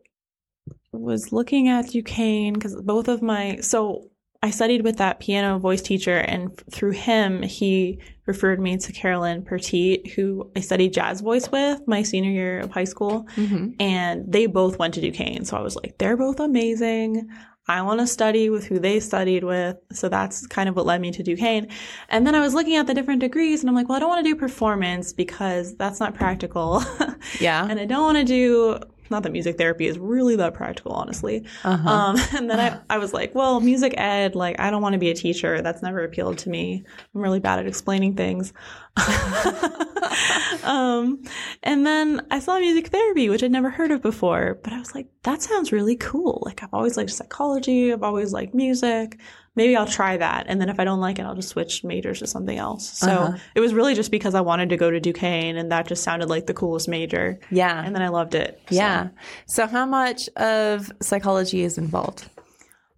was 0.92 1.32
looking 1.32 1.68
at 1.68 1.88
Duquesne 1.88 2.54
because 2.54 2.76
both 2.82 3.08
of 3.08 3.22
my 3.22 3.56
so 3.56 4.10
I 4.42 4.50
studied 4.50 4.82
with 4.84 4.96
that 4.96 5.20
piano 5.20 5.58
voice 5.58 5.82
teacher, 5.82 6.16
and 6.16 6.50
f- 6.50 6.64
through 6.72 6.92
him, 6.92 7.42
he 7.42 8.00
referred 8.24 8.58
me 8.58 8.78
to 8.78 8.92
Carolyn 8.92 9.44
Perteete, 9.44 10.12
who 10.12 10.50
I 10.56 10.60
studied 10.60 10.94
jazz 10.94 11.20
voice 11.20 11.50
with 11.50 11.86
my 11.86 12.02
senior 12.02 12.30
year 12.30 12.60
of 12.60 12.70
high 12.70 12.84
school. 12.84 13.26
Mm-hmm. 13.36 13.72
And 13.80 14.32
they 14.32 14.46
both 14.46 14.78
went 14.78 14.94
to 14.94 15.00
Duquesne. 15.02 15.44
So 15.44 15.58
I 15.58 15.60
was 15.60 15.76
like, 15.76 15.98
they're 15.98 16.16
both 16.16 16.40
amazing. 16.40 17.28
I 17.70 17.82
want 17.82 18.00
to 18.00 18.06
study 18.08 18.50
with 18.50 18.66
who 18.66 18.80
they 18.80 18.98
studied 18.98 19.44
with. 19.44 19.76
So 19.92 20.08
that's 20.08 20.44
kind 20.48 20.68
of 20.68 20.74
what 20.74 20.86
led 20.86 21.00
me 21.00 21.12
to 21.12 21.22
Duquesne. 21.22 21.68
And 22.08 22.26
then 22.26 22.34
I 22.34 22.40
was 22.40 22.52
looking 22.52 22.74
at 22.74 22.88
the 22.88 22.94
different 22.94 23.20
degrees, 23.20 23.60
and 23.60 23.70
I'm 23.70 23.76
like, 23.76 23.88
well, 23.88 23.94
I 23.96 24.00
don't 24.00 24.08
want 24.08 24.24
to 24.24 24.28
do 24.28 24.34
performance 24.34 25.12
because 25.12 25.76
that's 25.76 26.00
not 26.00 26.14
practical. 26.14 26.82
Yeah. 27.38 27.66
and 27.68 27.78
I 27.78 27.84
don't 27.84 28.02
want 28.02 28.18
to 28.18 28.24
do 28.24 28.80
not 29.10 29.22
that 29.24 29.32
music 29.32 29.58
therapy 29.58 29.86
is 29.86 29.98
really 29.98 30.36
that 30.36 30.54
practical, 30.54 30.92
honestly. 30.92 31.44
Uh-huh. 31.64 31.88
Um, 31.88 32.16
and 32.36 32.50
then 32.50 32.60
I, 32.60 32.80
I 32.94 32.98
was 32.98 33.12
like, 33.12 33.34
well, 33.34 33.60
music 33.60 33.94
ed, 33.96 34.34
like, 34.34 34.60
I 34.60 34.70
don't 34.70 34.82
want 34.82 34.94
to 34.94 34.98
be 34.98 35.10
a 35.10 35.14
teacher. 35.14 35.62
That's 35.62 35.82
never 35.82 36.04
appealed 36.04 36.38
to 36.38 36.50
me. 36.50 36.84
I'm 37.14 37.20
really 37.20 37.40
bad 37.40 37.58
at 37.58 37.66
explaining 37.66 38.16
things. 38.16 38.52
um, 40.64 41.22
and 41.62 41.86
then 41.86 42.26
I 42.30 42.38
saw 42.40 42.58
music 42.58 42.88
therapy, 42.88 43.28
which 43.28 43.42
I'd 43.42 43.52
never 43.52 43.70
heard 43.70 43.90
of 43.90 44.02
before, 44.02 44.58
but 44.62 44.72
I 44.72 44.78
was 44.78 44.94
like, 44.94 45.08
that 45.22 45.42
sounds 45.42 45.72
really 45.72 45.96
cool. 45.96 46.42
Like, 46.44 46.62
I've 46.62 46.74
always 46.74 46.96
liked 46.96 47.10
psychology, 47.10 47.92
I've 47.92 48.02
always 48.02 48.32
liked 48.32 48.54
music. 48.54 49.18
Maybe 49.56 49.74
I'll 49.76 49.86
try 49.86 50.16
that. 50.16 50.46
And 50.48 50.60
then 50.60 50.68
if 50.68 50.78
I 50.78 50.84
don't 50.84 51.00
like 51.00 51.18
it, 51.18 51.22
I'll 51.22 51.34
just 51.34 51.48
switch 51.48 51.82
majors 51.82 52.20
to 52.20 52.26
something 52.26 52.56
else. 52.56 52.88
So 52.98 53.10
Uh-huh. 53.10 53.36
it 53.56 53.60
was 53.60 53.74
really 53.74 53.94
just 53.94 54.10
because 54.12 54.34
I 54.34 54.40
wanted 54.40 54.68
to 54.70 54.76
go 54.76 54.90
to 54.90 55.00
Duquesne, 55.00 55.56
and 55.56 55.72
that 55.72 55.86
just 55.88 56.04
sounded 56.04 56.28
like 56.28 56.46
the 56.46 56.54
coolest 56.54 56.88
major. 56.88 57.38
yeah. 57.50 57.82
And 57.84 57.94
then 57.94 58.02
I 58.02 58.08
loved 58.08 58.34
it. 58.34 58.60
So- 58.68 58.74
yeah. 58.76 59.08
So 59.46 59.66
how 59.66 59.86
much 59.86 60.28
of 60.36 60.90
psychology 61.02 61.62
is 61.62 61.78
involved? 61.78 62.28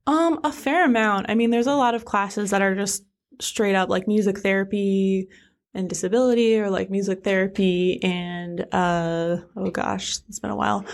Um, 0.06 0.40
a 0.44 0.52
fair 0.52 0.84
amount. 0.84 1.26
I 1.30 1.34
mean, 1.34 1.50
there's 1.50 1.66
a 1.68 1.74
lot 1.74 1.94
of 1.94 2.04
classes 2.04 2.50
that 2.50 2.60
are 2.60 2.74
just 2.74 3.04
straight 3.40 3.74
up 3.74 3.88
like 3.88 4.06
music 4.06 4.38
therapy 4.40 5.28
and 5.74 5.88
disability 5.88 6.58
or 6.60 6.68
like 6.68 6.90
music 6.90 7.24
therapy 7.24 7.98
and 8.02 8.66
uh 8.72 9.36
oh 9.56 9.70
gosh, 9.70 10.18
it's 10.28 10.38
been 10.38 10.50
a 10.50 10.56
while. 10.56 10.84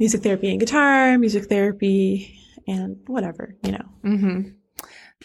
Music 0.00 0.22
therapy 0.22 0.50
and 0.50 0.58
guitar, 0.58 1.16
music 1.16 1.44
therapy 1.48 2.36
and 2.66 2.96
whatever, 3.06 3.54
you 3.62 3.72
know. 3.72 3.84
Mm-hmm. 4.04 4.40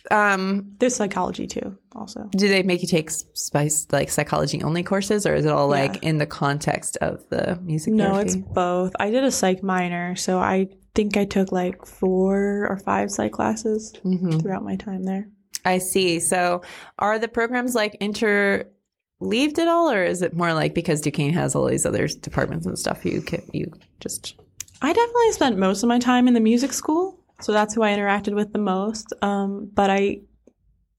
Um, 0.09 0.73
There's 0.79 0.95
psychology 0.95 1.47
too, 1.47 1.77
also. 1.95 2.29
do 2.35 2.47
they 2.47 2.63
make 2.63 2.81
you 2.81 2.87
take 2.87 3.09
spice 3.09 3.87
like 3.91 4.09
psychology 4.09 4.63
only 4.63 4.83
courses, 4.83 5.25
or 5.25 5.35
is 5.35 5.45
it 5.45 5.51
all 5.51 5.67
like 5.67 5.95
Yeah. 5.95 6.09
in 6.09 6.17
the 6.17 6.25
context 6.25 6.97
of 7.01 7.27
the 7.29 7.59
music 7.61 7.93
No, 7.93 8.13
therapy? 8.13 8.29
it's 8.29 8.35
both. 8.37 8.93
I 8.99 9.11
did 9.11 9.23
a 9.23 9.31
psych 9.31 9.61
minor, 9.63 10.15
so 10.15 10.39
I 10.39 10.69
think 10.95 11.17
I 11.17 11.25
took 11.25 11.51
like 11.51 11.85
four 11.85 12.67
or 12.69 12.77
five 12.83 13.11
psych 13.11 13.33
classes 13.33 13.93
hmm 14.01 14.39
throughout 14.39 14.63
my 14.63 14.75
time 14.75 15.03
there. 15.03 15.27
I 15.65 15.77
see. 15.77 16.19
So 16.19 16.61
are 16.97 17.19
the 17.19 17.27
programs 17.27 17.75
like 17.75 17.97
interleaved 17.99 19.59
at 19.59 19.67
all, 19.67 19.91
or 19.91 20.03
is 20.03 20.21
it 20.21 20.33
more 20.33 20.53
like 20.53 20.73
because 20.73 21.01
Duquesne 21.01 21.33
has 21.33 21.53
all 21.53 21.65
these 21.67 21.85
other 21.85 22.07
departments 22.07 22.65
and 22.65 22.79
stuff, 22.79 23.05
you 23.05 23.21
can, 23.21 23.41
you 23.53 23.71
just 23.99 24.35
I 24.81 24.93
definitely 24.93 25.31
spent 25.33 25.59
most 25.59 25.83
of 25.83 25.89
my 25.89 25.99
time 25.99 26.27
in 26.27 26.33
the 26.33 26.39
music 26.39 26.73
school, 26.73 27.19
so 27.41 27.51
that's 27.51 27.73
who 27.73 27.83
I 27.83 27.91
interacted 27.91 28.33
with 28.35 28.53
the 28.53 28.59
most. 28.59 29.13
Um, 29.21 29.69
but 29.73 29.89
I, 29.89 30.21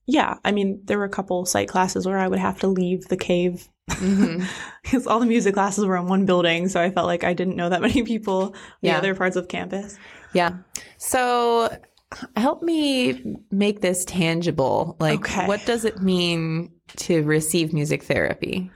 yeah, 0.07 0.37
I 0.44 0.52
mean, 0.52 0.81
there 0.85 0.98
were 0.98 1.05
a 1.05 1.09
couple 1.11 1.44
psych 1.46 1.68
classes 1.68 2.07
where 2.07 2.18
I 2.18 2.28
would 2.28 2.38
have 2.40 2.59
to 2.61 2.66
leave 2.66 3.09
the 3.09 3.16
cave 3.16 3.68
Mhm. 3.90 4.46
because 4.83 5.07
all 5.07 5.20
the 5.20 5.26
music 5.26 5.55
classes 5.55 5.85
were 5.85 5.96
in 5.96 6.07
one 6.07 6.24
building, 6.26 6.68
so 6.68 6.81
I 6.81 6.90
felt 6.90 7.07
like 7.07 7.24
I 7.24 7.33
didn't 7.35 7.57
know 7.57 7.68
that 7.68 7.81
many 7.88 8.02
people 8.02 8.48
in 8.48 8.55
Yeah. 8.83 8.92
the 8.94 8.98
other 8.98 9.14
parts 9.14 9.37
of 9.37 9.48
campus. 9.48 9.98
Yeah. 10.33 10.59
So 10.98 11.74
help 12.37 12.62
me 12.62 13.37
make 13.50 13.81
this 13.81 14.05
tangible. 14.05 14.96
Like, 15.00 15.20
Okay. 15.20 15.46
what 15.46 15.64
does 15.66 15.85
it 15.85 16.00
mean 16.02 16.70
to 16.96 17.22
receive 17.22 17.72
music 17.72 18.02
therapy? 18.05 18.70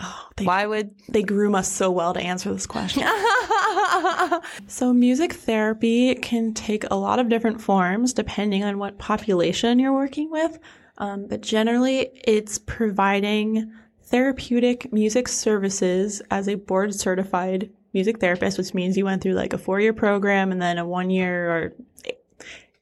Oh, 0.00 0.28
they, 0.36 0.44
Why 0.44 0.66
would? 0.66 0.90
they 1.08 1.22
groom 1.22 1.54
us 1.54 1.70
so 1.70 1.90
well 1.90 2.14
to 2.14 2.20
answer 2.20 2.52
this 2.52 2.66
question. 2.66 3.02
So, 4.66 4.92
music 4.92 5.32
therapy 5.32 6.14
can 6.16 6.54
take 6.54 6.84
a 6.90 6.94
lot 6.96 7.18
of 7.18 7.28
different 7.28 7.60
forms 7.60 8.12
depending 8.12 8.64
on 8.64 8.78
what 8.78 8.98
population 8.98 9.78
you're 9.78 9.92
working 9.92 10.30
with. 10.30 10.58
Um, 10.98 11.26
but 11.26 11.40
generally, 11.40 12.10
it's 12.24 12.58
providing 12.58 13.72
therapeutic 14.04 14.92
music 14.92 15.28
services 15.28 16.22
as 16.30 16.48
a 16.48 16.54
board 16.54 16.94
certified 16.94 17.70
music 17.92 18.20
therapist, 18.20 18.58
which 18.58 18.74
means 18.74 18.96
you 18.96 19.04
went 19.04 19.22
through 19.22 19.34
like 19.34 19.52
a 19.52 19.58
four 19.58 19.80
year 19.80 19.92
program 19.92 20.52
and 20.52 20.60
then 20.60 20.78
a 20.78 20.86
one 20.86 21.10
year 21.10 21.50
or 21.50 21.72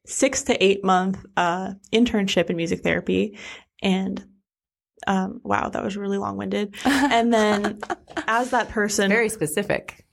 six 0.05 0.43
to 0.43 0.65
eight 0.65 0.85
month 0.85 1.25
uh, 1.37 1.73
internship 1.93 2.51
in 2.51 2.57
music 2.57 2.83
therapy. 2.83 3.39
And 3.83 4.25
um, 5.07 5.41
wow, 5.43 5.69
that 5.69 5.83
was 5.83 5.97
really 5.97 6.19
long 6.19 6.37
winded. 6.37 6.75
And 6.85 7.33
then 7.33 7.81
as 8.27 8.51
that 8.51 8.69
person, 8.69 9.09
Very 9.09 9.29
specific. 9.29 10.05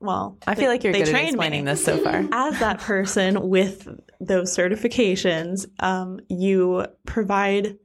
Well, 0.00 0.38
I 0.46 0.54
feel 0.54 0.68
like 0.68 0.84
you're 0.84 0.92
good 0.92 1.08
at 1.08 1.24
explaining 1.24 1.64
me. 1.64 1.70
this 1.70 1.84
so 1.84 1.96
far. 1.98 2.24
As 2.32 2.58
that 2.60 2.80
person 2.80 3.48
with 3.48 3.88
those 4.20 4.56
certifications, 4.56 5.66
um, 5.82 6.20
you 6.28 6.86
provide 7.06 7.78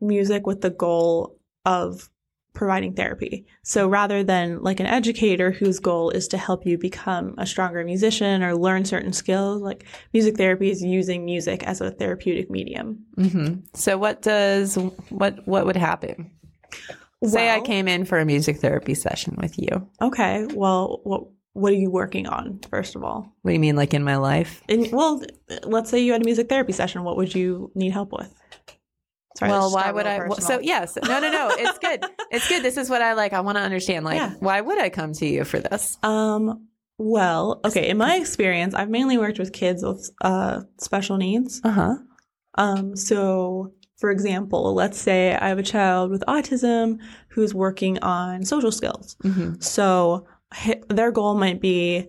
music 0.00 0.46
with 0.46 0.60
the 0.60 0.70
goal 0.70 1.38
of 1.64 2.08
providing 2.52 2.94
therapy. 2.94 3.46
So 3.62 3.88
rather 3.88 4.24
than 4.24 4.62
like 4.62 4.80
an 4.80 4.86
educator 4.86 5.50
whose 5.50 5.78
goal 5.78 6.10
is 6.10 6.28
to 6.28 6.38
help 6.38 6.66
you 6.66 6.78
become 6.78 7.34
a 7.38 7.46
stronger 7.46 7.84
musician 7.84 8.42
or 8.42 8.56
learn 8.56 8.84
certain 8.84 9.12
skills, 9.12 9.62
like 9.62 9.84
music 10.12 10.36
therapy 10.36 10.70
is 10.70 10.82
using 10.82 11.24
music 11.24 11.62
as 11.64 11.80
a 11.80 11.90
therapeutic 11.90 12.50
medium. 12.50 13.04
hmm 13.14 13.54
So, 13.74 13.98
what 13.98 14.22
does 14.22 14.76
what 15.10 15.46
what 15.46 15.66
would 15.66 15.76
happen? 15.76 16.32
Say 17.22 17.50
I 17.50 17.60
came 17.60 17.86
in 17.86 18.06
for 18.06 18.18
a 18.18 18.24
music 18.24 18.60
therapy 18.60 18.94
session 18.94 19.36
with 19.36 19.58
you. 19.58 19.88
Okay, 20.00 20.46
well, 20.54 21.00
what 21.04 21.24
what 21.52 21.72
are 21.72 21.76
you 21.76 21.90
working 21.90 22.26
on 22.26 22.60
first 22.70 22.94
of 22.96 23.02
all? 23.04 23.34
What 23.42 23.50
do 23.50 23.54
you 23.54 23.60
mean, 23.60 23.76
like 23.76 23.92
in 23.94 24.04
my 24.04 24.16
life? 24.16 24.62
And 24.68 24.90
well, 24.92 25.22
let's 25.64 25.90
say 25.90 26.00
you 26.00 26.12
had 26.12 26.22
a 26.22 26.24
music 26.24 26.48
therapy 26.48 26.72
session. 26.72 27.02
What 27.04 27.16
would 27.16 27.34
you 27.34 27.70
need 27.74 27.90
help 27.92 28.12
with? 28.12 28.32
Sorry, 29.36 29.50
well, 29.52 29.72
why 29.72 29.90
would 29.92 30.06
I? 30.06 30.18
personal. 30.18 30.40
so 30.40 30.60
yes, 30.60 30.98
no, 31.02 31.20
no, 31.20 31.30
no. 31.30 31.50
It's 31.56 31.78
good. 31.78 32.04
it's 32.32 32.48
good. 32.48 32.62
This 32.62 32.76
is 32.76 32.90
what 32.90 33.00
I 33.00 33.12
like. 33.12 33.32
I 33.32 33.40
want 33.40 33.58
to 33.58 33.62
understand. 33.62 34.04
Like, 34.04 34.16
Yeah. 34.16 34.34
why 34.40 34.60
would 34.60 34.78
I 34.78 34.88
come 34.90 35.12
to 35.14 35.26
you 35.26 35.44
for 35.44 35.58
this? 35.60 35.98
Um. 36.02 36.66
Well, 36.98 37.60
okay. 37.64 37.88
In 37.88 37.96
my 37.96 38.16
experience, 38.16 38.74
I've 38.74 38.90
mainly 38.90 39.16
worked 39.16 39.38
with 39.38 39.52
kids 39.52 39.82
with 39.82 40.10
uh, 40.20 40.62
special 40.78 41.16
needs. 41.16 41.60
Uh 41.64 41.70
huh. 41.70 41.94
Um. 42.56 42.96
So, 42.96 43.72
for 43.98 44.10
example, 44.10 44.74
let's 44.74 44.98
say 45.00 45.34
I 45.36 45.48
have 45.48 45.58
a 45.58 45.62
child 45.62 46.10
with 46.10 46.22
autism 46.28 46.98
who's 47.28 47.54
working 47.54 47.98
on 48.00 48.44
social 48.44 48.72
skills. 48.72 49.16
hmm 49.22 49.54
So, 49.60 50.26
their 50.88 51.10
goal 51.12 51.34
might 51.34 51.60
be 51.60 52.08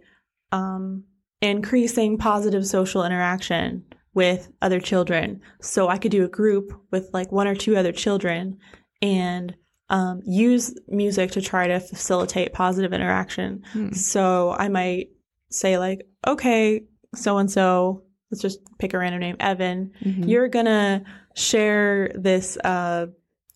um, 0.52 1.04
increasing 1.42 2.18
positive 2.18 2.66
social 2.66 3.04
interaction 3.06 3.84
with 4.14 4.52
other 4.62 4.80
children. 4.80 5.42
So, 5.62 5.88
I 5.88 5.98
could 5.98 6.12
do 6.12 6.26
a 6.26 6.30
group 6.30 6.72
with 6.92 7.10
like 7.14 7.32
one 7.32 7.48
or 7.48 7.56
two 7.56 7.78
other 7.78 7.92
children 7.94 8.58
and 9.02 9.56
um, 9.90 10.22
use 10.26 10.74
music 10.88 11.32
to 11.32 11.42
try 11.42 11.68
to 11.68 11.80
facilitate 11.80 12.54
positive 12.54 12.94
interaction. 12.94 13.64
Hmm. 13.74 13.92
So, 13.92 14.52
I 14.52 14.68
might 14.70 15.10
say, 15.50 15.78
like, 15.78 16.08
okay, 16.28 16.84
so 17.16 17.38
and 17.38 17.50
so, 17.52 18.04
let's 18.32 18.42
just 18.42 18.60
pick 18.80 18.94
a 18.94 18.98
random 18.98 19.20
name, 19.22 19.36
Evan 19.40 19.92
Mhm. 20.06 20.28
you're 20.30 20.48
gonna 20.48 21.04
share 21.36 22.12
this 22.16 22.58
uh, 22.64 23.08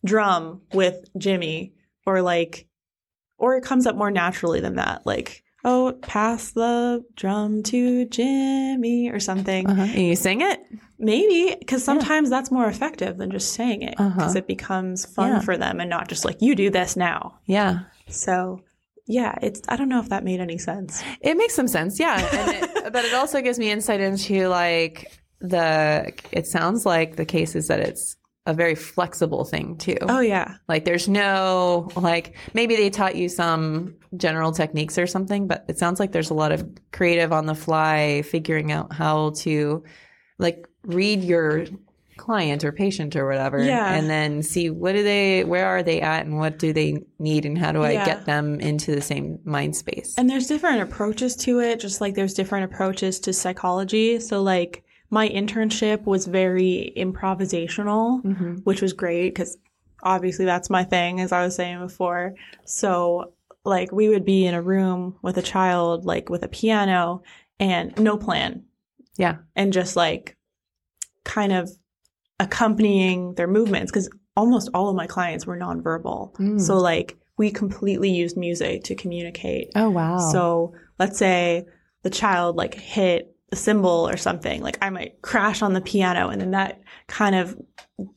drum 0.06 0.62
with 0.74 1.06
Jimmy, 1.18 1.74
or 2.06 2.22
like, 2.22 2.68
or 3.38 3.56
it 3.58 3.64
comes 3.64 3.86
up 3.88 3.96
more 3.96 4.12
naturally 4.12 4.60
than 4.60 4.76
that, 4.76 5.06
like, 5.06 5.44
oh, 5.64 5.94
pass 6.02 6.52
the 6.52 7.04
drum 7.16 7.64
to 7.64 8.06
Jimmy 8.06 9.10
or 9.10 9.20
something. 9.20 9.68
Uh-huh. 9.68 9.82
And 9.82 10.08
you 10.08 10.16
sing 10.16 10.42
it? 10.42 10.60
Maybe 11.00 11.56
because 11.60 11.84
sometimes 11.84 12.30
that's 12.30 12.52
more 12.52 12.68
effective 12.68 13.18
than 13.18 13.32
just 13.32 13.54
saying 13.54 13.82
it 13.82 13.98
because 13.98 14.18
Uh-huh. 14.18 14.34
it 14.38 14.48
becomes 14.48 15.06
fun 15.06 15.30
Yeah. 15.34 15.40
for 15.42 15.58
them 15.58 15.80
and 15.82 15.90
not 15.90 16.08
just 16.08 16.24
like 16.24 16.38
you 16.42 16.56
do 16.56 16.70
this 16.70 16.96
now. 16.96 17.40
Yeah. 17.46 17.80
So. 18.10 18.62
Yeah, 19.08 19.36
it's. 19.44 19.62
I 19.70 19.76
don't 19.76 19.90
know 19.90 20.00
if 20.00 20.10
that 20.10 20.24
made 20.24 20.40
any 20.40 20.58
sense. 20.58 21.04
It 21.22 21.38
makes 21.38 21.54
some 21.54 21.68
sense, 21.68 22.00
yeah. 22.00 22.18
And 22.36 22.64
it, 22.64 22.70
but 22.94 23.06
it 23.06 23.14
also 23.14 23.40
gives 23.40 23.60
me 23.60 23.70
insight 23.70 24.02
into 24.02 24.48
like 24.48 25.12
the. 25.42 26.12
It 26.32 26.48
sounds 26.48 26.88
like 26.88 27.16
the 27.16 27.26
case 27.26 27.56
is 27.56 27.68
that 27.68 27.80
it's 27.80 28.18
a 28.48 28.54
very 28.54 28.76
flexible 28.76 29.44
thing 29.44 29.76
too. 29.78 29.98
Oh 30.02 30.20
yeah, 30.20 30.56
Like 30.68 30.86
there's 30.86 31.08
no 31.08 31.90
like 31.96 32.36
maybe 32.54 32.76
they 32.76 32.90
taught 32.90 33.16
you 33.16 33.28
some 33.30 33.96
general 34.18 34.52
techniques 34.52 34.98
or 34.98 35.08
something, 35.08 35.48
but 35.48 35.66
it 35.68 35.78
sounds 35.80 36.00
like 36.00 36.12
there's 36.12 36.30
a 36.30 36.36
lot 36.36 36.52
of 36.52 36.68
creative 36.92 37.32
on 37.34 37.48
the 37.48 37.56
fly 37.56 38.22
figuring 38.24 38.72
out 38.72 38.94
how 38.94 39.32
to 39.38 39.84
like 40.38 40.68
read 40.84 41.24
your 41.24 41.66
client 42.18 42.64
or 42.64 42.72
patient 42.72 43.14
or 43.18 43.28
whatever 43.28 43.62
Yeah. 43.62 43.94
and 43.94 44.10
then 44.10 44.42
see 44.42 44.70
what 44.70 44.94
do 44.94 45.04
they 45.04 45.44
where 45.44 45.66
are 45.68 45.84
they 45.84 46.00
at 46.00 46.26
and 46.26 46.38
what 46.38 46.58
do 46.60 46.72
they 46.72 47.04
need 47.20 47.46
and 47.46 47.58
how 47.58 47.74
do 47.74 47.84
I 47.84 47.92
Yeah. 47.92 48.06
get 48.06 48.26
them 48.26 48.62
into 48.62 48.96
the 48.96 49.02
same 49.02 49.40
mind 49.44 49.76
space. 49.76 50.14
And 50.18 50.30
there's 50.30 50.48
different 50.48 50.82
approaches 50.82 51.36
to 51.38 51.60
it, 51.60 51.82
just 51.82 52.00
like 52.00 52.16
there's 52.16 52.34
different 52.34 52.72
approaches 52.72 53.20
to 53.22 53.34
psychology. 53.34 54.22
So, 54.22 54.42
like, 54.42 54.85
my 55.10 55.30
internship 55.30 56.04
was 56.06 56.26
very 56.26 56.94
improvisational, 56.98 58.24
Mm-hmm. 58.24 58.54
which 58.64 58.82
was 58.82 58.94
great 58.94 59.30
because 59.34 59.58
obviously 60.04 60.46
that's 60.46 60.70
my 60.70 60.84
thing, 60.84 61.20
as 61.22 61.32
I 61.32 61.44
was 61.44 61.56
saying 61.56 61.80
before. 61.80 62.34
So, 62.66 63.34
like, 63.64 63.92
we 63.92 64.10
would 64.10 64.26
be 64.26 64.46
in 64.46 64.54
a 64.54 64.62
room 64.62 65.16
with 65.22 65.38
a 65.38 65.42
child, 65.42 66.06
like 66.06 66.30
with 66.30 66.44
a 66.44 66.48
piano 66.48 67.24
and 67.60 67.98
no 68.00 68.18
plan, 68.18 68.64
Yeah. 69.18 69.38
and 69.56 69.72
just 69.74 69.96
like 69.96 70.36
kind 71.24 71.52
of 71.54 71.70
accompanying 72.40 73.34
their 73.36 73.48
movements 73.48 73.92
because 73.92 74.10
almost 74.36 74.70
all 74.74 74.90
of 74.90 74.96
my 74.96 75.08
clients 75.08 75.46
were 75.48 75.58
nonverbal. 75.58 76.34
Mm. 76.36 76.60
So, 76.62 76.78
like, 76.78 77.18
we 77.38 77.52
completely 77.52 78.10
used 78.10 78.38
music 78.38 78.84
to 78.86 78.96
communicate. 78.96 79.72
Oh 79.76 79.90
wow. 79.90 80.20
So 80.32 80.74
let's 81.00 81.18
say 81.18 81.66
the 82.04 82.10
child 82.10 82.56
like 82.56 82.76
hit 82.76 83.35
a 83.52 83.56
cymbal 83.56 84.08
or 84.10 84.18
something, 84.18 84.62
like 84.62 84.78
I 84.82 84.90
might 84.90 85.22
crash 85.22 85.62
on 85.62 85.74
the 85.74 85.82
piano 85.82 86.30
and 86.30 86.42
then 86.42 86.52
that 86.52 86.82
kind 87.08 87.36
of 87.36 87.56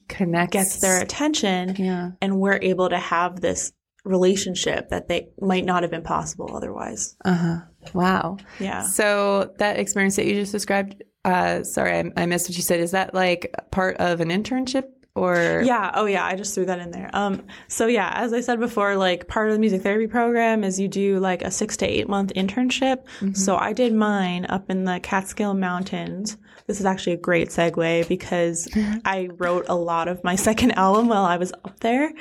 connects 0.08 0.52
gets 0.52 0.80
their 0.80 1.00
attention 1.00 1.76
Yeah. 1.76 2.10
and 2.20 2.40
we're 2.40 2.58
able 2.62 2.88
to 2.88 2.98
have 2.98 3.40
this 3.40 3.72
relationship 4.04 4.88
that 4.88 5.08
they 5.08 5.28
might 5.40 5.64
not 5.64 5.82
have 5.82 5.90
been 5.90 6.02
possible 6.02 6.56
otherwise. 6.56 7.14
Uh 7.24 7.34
huh. 7.34 7.56
Wow. 7.94 8.38
Yeah. 8.58 8.82
So 8.82 9.52
that 9.58 9.78
experience 9.78 10.16
that 10.16 10.26
you 10.26 10.34
just 10.34 10.52
described. 10.52 11.02
Uh, 11.24 11.62
sorry, 11.62 11.92
I, 11.98 12.22
I 12.22 12.26
missed 12.26 12.48
what 12.48 12.56
you 12.56 12.62
said. 12.62 12.80
Is 12.80 12.92
that 12.92 13.12
like 13.12 13.52
part 13.70 13.96
of 13.98 14.20
an 14.20 14.28
internship 14.30 14.84
or? 15.18 15.62
Yeah. 15.64 15.90
Oh, 15.94 16.06
yeah. 16.06 16.24
I 16.24 16.34
just 16.36 16.54
threw 16.54 16.64
that 16.66 16.78
in 16.78 16.90
there. 16.90 17.10
Um. 17.12 17.42
So 17.68 17.86
yeah, 17.86 18.12
as 18.14 18.32
I 18.32 18.40
said 18.40 18.60
before, 18.60 18.96
like 18.96 19.28
part 19.28 19.48
of 19.48 19.52
the 19.54 19.58
music 19.58 19.82
therapy 19.82 20.06
program 20.06 20.64
is 20.64 20.78
you 20.80 20.88
do 20.88 21.18
like 21.18 21.42
a 21.42 21.50
six 21.50 21.76
to 21.78 21.86
eight 21.86 22.08
month 22.08 22.32
internship. 22.34 22.98
So 23.36 23.56
I 23.56 23.72
did 23.72 23.92
mine 23.92 24.46
up 24.48 24.70
in 24.70 24.84
the 24.84 25.00
Catskill 25.00 25.54
Mountains. 25.54 26.36
This 26.66 26.80
is 26.80 26.86
actually 26.86 27.14
a 27.14 27.18
great 27.18 27.48
segue 27.48 28.06
because 28.08 28.68
I 29.04 29.28
wrote 29.38 29.66
a 29.68 29.74
lot 29.74 30.06
of 30.06 30.22
my 30.22 30.36
second 30.48 30.72
album 30.72 31.08
while 31.08 31.24
I 31.24 31.38
was 31.38 31.52
up 31.64 31.80
there. 31.80 32.12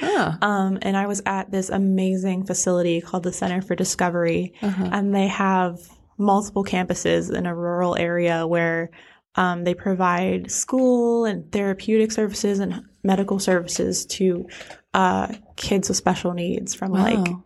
Um, 0.42 0.80
and 0.82 0.96
I 0.96 1.06
was 1.06 1.22
at 1.26 1.52
this 1.52 1.70
amazing 1.70 2.46
facility 2.46 3.02
called 3.02 3.24
the 3.24 3.34
Center 3.34 3.62
for 3.62 3.76
Discovery, 3.76 4.54
and 4.62 5.14
they 5.14 5.28
have 5.28 5.80
multiple 6.18 6.64
campuses 6.64 7.32
in 7.36 7.46
a 7.46 7.54
rural 7.54 7.96
area 7.98 8.48
where 8.48 8.90
um, 9.38 9.63
they 9.63 9.73
provide 9.73 10.52
school 10.52 11.26
and 11.26 11.50
therapeutic 11.52 12.12
services 12.12 12.60
and 12.60 12.82
medical 13.04 13.39
services 13.39 14.06
to 14.08 14.47
uh, 14.93 15.34
kids 15.56 15.88
with 15.88 15.97
special 15.97 16.34
needs 16.34 16.73
from 16.76 16.91
like 16.91 17.17
Wow. 17.17 17.43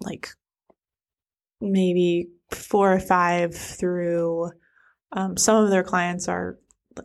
like 0.00 0.28
maybe 1.60 2.28
four 2.50 2.92
or 2.92 3.00
five 3.00 3.54
through. 3.54 4.50
Um, 5.12 5.36
some 5.36 5.64
of 5.64 5.70
their 5.70 5.82
clients 5.82 6.28
are 6.28 6.58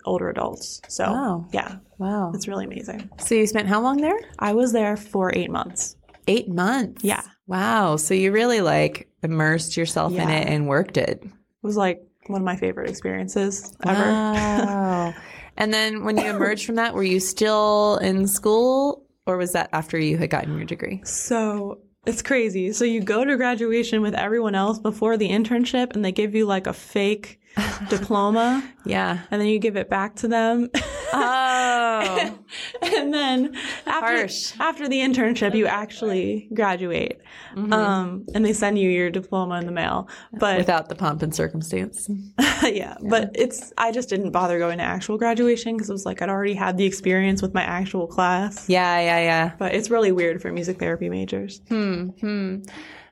older 0.05 0.29
adults, 0.29 0.81
so 0.89 1.05
Wow. 1.05 1.47
yeah, 1.53 1.77
Wow. 1.97 2.31
it's 2.35 2.47
really 2.47 2.65
amazing. 2.65 3.09
So 3.19 3.33
you 3.35 3.47
spent 3.47 3.67
how 3.67 3.81
long 3.81 3.97
there? 3.97 4.19
I 4.37 4.53
was 4.53 4.71
there 4.73 4.95
for 4.97 5.31
eight 5.35 5.49
months. 5.49 5.95
Eight 6.27 6.47
months. 6.49 7.03
Yeah. 7.03 7.21
Wow. 7.47 7.95
So 7.97 8.13
you 8.13 8.31
really 8.31 8.61
like 8.61 9.07
immersed 9.23 9.77
yourself 9.77 10.13
in 10.13 10.29
it 10.29 10.47
and 10.47 10.67
worked 10.67 10.97
it. 10.97 11.21
It 11.23 11.31
was 11.63 11.77
like 11.77 12.01
one 12.27 12.41
of 12.41 12.45
my 12.45 12.55
favorite 12.55 12.89
experiences 12.89 13.75
ever. 13.85 14.01
Wow. 14.01 15.13
and 15.57 15.73
then 15.73 16.03
when 16.03 16.17
you 16.17 16.25
emerged 16.25 16.65
from 16.65 16.75
that, 16.75 16.93
were 16.93 17.03
you 17.03 17.19
still 17.19 17.97
in 17.97 18.27
school 18.27 19.05
or 19.25 19.37
was 19.37 19.53
that 19.53 19.69
after 19.73 19.97
you 19.97 20.17
had 20.17 20.29
gotten 20.29 20.55
your 20.55 20.65
degree? 20.65 21.01
so 21.03 21.79
it's 22.05 22.21
crazy. 22.21 22.71
So 22.71 22.85
you 22.85 23.01
go 23.01 23.25
to 23.25 23.35
graduation 23.35 24.01
with 24.01 24.13
everyone 24.13 24.55
else 24.55 24.79
before 24.79 25.17
the 25.17 25.29
internship, 25.29 25.95
and 25.95 26.05
they 26.05 26.11
give 26.11 26.35
you 26.35 26.45
like 26.45 26.67
a 26.67 26.73
fake 26.73 27.39
diploma, 27.89 28.63
Yeah. 28.85 29.19
and 29.31 29.39
then 29.41 29.47
you 29.47 29.59
give 29.59 29.75
it 29.77 29.89
back 29.89 30.15
to 30.17 30.27
them. 30.27 30.69
Oh. 31.13 32.37
and 32.81 33.13
then 33.13 33.55
after, 33.85 34.17
Harsh. 34.17 34.53
after 34.59 34.87
the 34.89 34.99
internship, 34.99 35.55
you 35.55 35.65
actually 35.65 36.49
graduate, 36.53 37.21
um, 37.55 38.25
and 38.33 38.43
they 38.45 38.53
send 38.53 38.77
you 38.77 38.89
your 38.89 39.09
diploma 39.09 39.59
in 39.59 39.65
the 39.65 39.71
mail. 39.71 40.09
But 40.33 40.57
Without 40.57 40.89
the 40.89 40.95
pomp 40.95 41.21
and 41.21 41.33
circumstance. 41.33 42.09
yeah, 42.63 42.97
but 43.09 43.31
it's 43.35 43.71
I 43.77 43.91
just 43.91 44.09
didn't 44.09 44.31
bother 44.31 44.59
going 44.59 44.77
to 44.79 44.83
actual 44.83 45.17
graduation 45.17 45.75
because 45.75 45.89
it 45.89 45.93
was 45.93 46.05
like 46.05 46.21
I'd 46.21 46.29
already 46.29 46.53
had 46.55 46.77
the 46.77 46.85
experience 46.85 47.41
with 47.41 47.53
my 47.53 47.63
actual 47.63 48.07
class. 48.07 48.67
Yeah, 48.67 48.99
yeah, 48.99 49.19
yeah. 49.19 49.51
But 49.57 49.73
it's 49.75 49.89
really 49.89 50.11
weird 50.11 50.41
for 50.41 50.51
music 50.51 50.79
therapy 50.79 51.09
majors. 51.09 51.61
Hmm. 51.69 52.59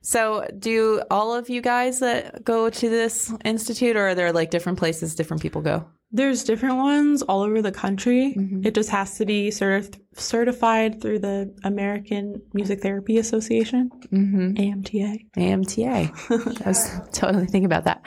So, 0.05 0.45
do 0.59 1.01
all 1.09 1.33
of 1.33 1.49
you 1.49 1.61
guys 1.61 1.99
that 2.01 2.43
go 2.43 2.69
to 2.69 2.89
this 2.89 3.33
institute, 3.45 3.95
or 3.95 4.09
are 4.09 4.15
there 4.15 4.33
like 4.33 4.51
different 4.51 4.77
places 4.77 5.15
different 5.15 5.41
people 5.41 5.61
go? 5.61 5.87
There's 6.11 6.43
different 6.43 6.75
ones 6.75 7.21
all 7.23 7.41
over 7.41 7.61
the 7.61 7.71
country. 7.71 8.35
Mm-hmm. 8.37 8.67
It 8.67 8.75
just 8.75 8.89
has 8.89 9.17
to 9.17 9.25
be 9.25 9.49
certif- 9.49 9.99
certified 10.13 11.01
through 11.01 11.19
the 11.19 11.55
American 11.63 12.41
Music 12.53 12.81
Therapy 12.81 13.17
Association, 13.17 13.89
Mm-hmm. 14.11 14.53
AMTA. 14.55 15.25
AMTA. 15.37 16.61
I 16.65 16.67
was 16.67 16.91
totally 17.13 17.45
thinking 17.47 17.65
about 17.65 17.85
that. 17.85 18.05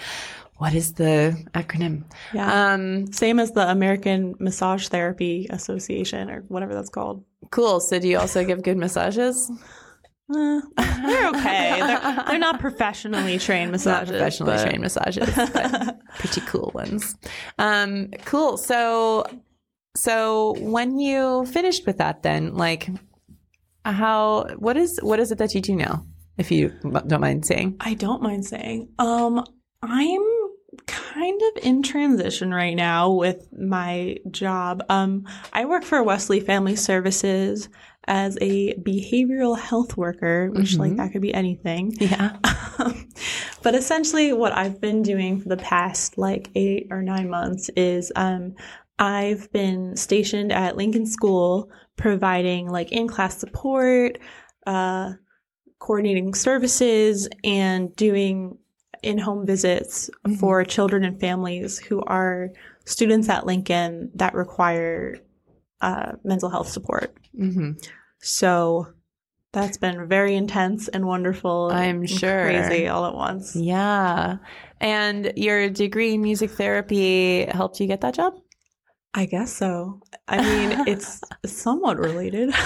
What 0.59 0.75
is 0.75 0.93
the 0.95 1.35
acronym? 1.55 2.05
Yeah. 2.33 2.75
Um, 2.75 3.11
Same 3.13 3.41
as 3.41 3.53
the 3.53 3.69
American 3.69 4.35
Massage 4.39 4.89
Therapy 4.89 5.47
Association 5.51 6.31
or 6.31 6.45
whatever 6.49 6.75
that's 6.75 6.91
called. 6.91 7.25
cool. 7.51 7.81
So, 7.81 7.99
do 7.99 8.07
you 8.07 8.19
also 8.19 8.45
give 8.45 8.63
good 8.63 8.77
massages? 8.77 9.51
Uh, 10.29 10.61
they're 10.77 11.29
okay. 11.29 11.81
They're, 11.81 12.25
they're 12.27 12.39
not 12.39 12.59
professionally 12.67 13.39
trained 13.39 13.71
Not 13.71 13.73
massages. 13.73 14.11
professionally 14.11 14.53
but- 14.57 14.65
trained 14.67 14.83
massages, 14.83 15.31
but 15.35 16.01
pretty 16.19 16.41
cool 16.43 16.73
ones. 16.75 17.17
Um, 17.59 18.09
cool. 18.25 18.57
So, 18.57 19.25
so 19.97 20.57
when 20.59 20.99
you 20.99 21.47
finished 21.47 21.87
with 21.87 21.99
that, 21.99 22.23
then 22.23 22.55
like, 22.55 22.89
how? 23.85 24.47
What 24.59 24.77
is 24.77 24.99
what 25.03 25.21
is 25.21 25.31
it 25.31 25.39
that 25.39 25.55
you 25.55 25.61
do 25.61 25.77
now? 25.77 26.05
If 26.39 26.51
you 26.51 26.73
don't 26.83 27.21
mind 27.21 27.47
saying. 27.47 27.77
I 27.81 27.95
don't 27.95 28.21
mind 28.23 28.45
saying. 28.45 28.89
Um, 28.99 29.45
I'm 29.83 30.23
kind 30.87 31.41
of 31.57 31.65
in 31.65 31.83
transition 31.83 32.53
right 32.53 32.75
now 32.75 33.11
with 33.13 33.49
my 33.57 34.19
job. 34.31 34.83
Um, 34.91 35.25
I 35.53 35.65
work 35.65 35.85
for 35.85 36.03
Wesley 36.03 36.41
Family 36.41 36.77
Services 36.77 37.69
as 38.09 38.39
a 38.41 38.75
behavioral 38.75 39.59
health 39.59 39.97
worker, 39.97 40.51
which 40.53 40.77
like 40.77 40.97
that 40.97 41.13
could 41.13 41.23
be 41.23 41.35
anything. 41.35 41.93
Yeah. 41.99 42.37
but 43.63 43.75
essentially, 43.75 44.33
what 44.33 44.57
I've 44.57 44.81
been 44.81 45.03
doing 45.03 45.41
for 45.41 45.49
the 45.49 45.57
past 45.57 46.17
like 46.17 46.51
eight 46.55 46.87
or 46.91 47.03
nine 47.03 47.29
months 47.29 47.69
is 47.77 48.13
um, 48.15 48.55
I've 48.99 49.51
been 49.53 49.97
stationed 49.97 50.53
at 50.53 50.77
Lincoln 50.77 51.07
School 51.07 51.71
providing 51.97 52.69
like 52.69 52.93
in 52.93 53.09
class 53.09 53.39
support, 53.39 54.19
uh, 54.67 55.13
coordinating 55.79 56.35
services, 56.35 57.29
and 57.43 57.95
doing 57.97 58.57
in 59.03 59.19
home 59.19 59.47
visits 59.47 60.11
for 60.39 60.65
children 60.65 61.05
and 61.05 61.21
families 61.21 61.79
who 61.79 62.03
are 62.05 62.51
students 62.85 63.29
at 63.29 63.47
Lincoln 63.47 64.11
that 64.15 64.35
require 64.35 65.19
uh, 65.81 66.13
mental 66.25 66.49
health 66.49 66.69
support. 66.69 67.17
hmm 67.37 67.73
So 68.21 68.89
that's 69.53 69.79
been 69.79 70.07
very 70.09 70.35
intense 70.37 70.89
and 70.89 71.07
wonderful. 71.07 71.71
I'm 71.73 72.01
and 72.01 72.11
sure. 72.11 72.43
Crazy 72.43 72.89
all 72.89 73.07
at 73.07 73.15
once. 73.15 73.57
Yeah. 73.57 74.37
And 74.81 75.33
your 75.37 75.71
degree 75.71 76.15
in 76.15 76.23
music 76.23 76.51
therapy 76.51 77.47
helped 77.47 77.81
you 77.81 77.87
get 77.87 78.03
that 78.03 78.15
job? 78.15 78.35
I 79.15 79.25
guess 79.25 79.51
so. 79.51 80.03
I 80.29 80.43
mean, 80.43 80.85
it's 80.87 81.23
somewhat 81.47 81.99
related. 81.99 82.51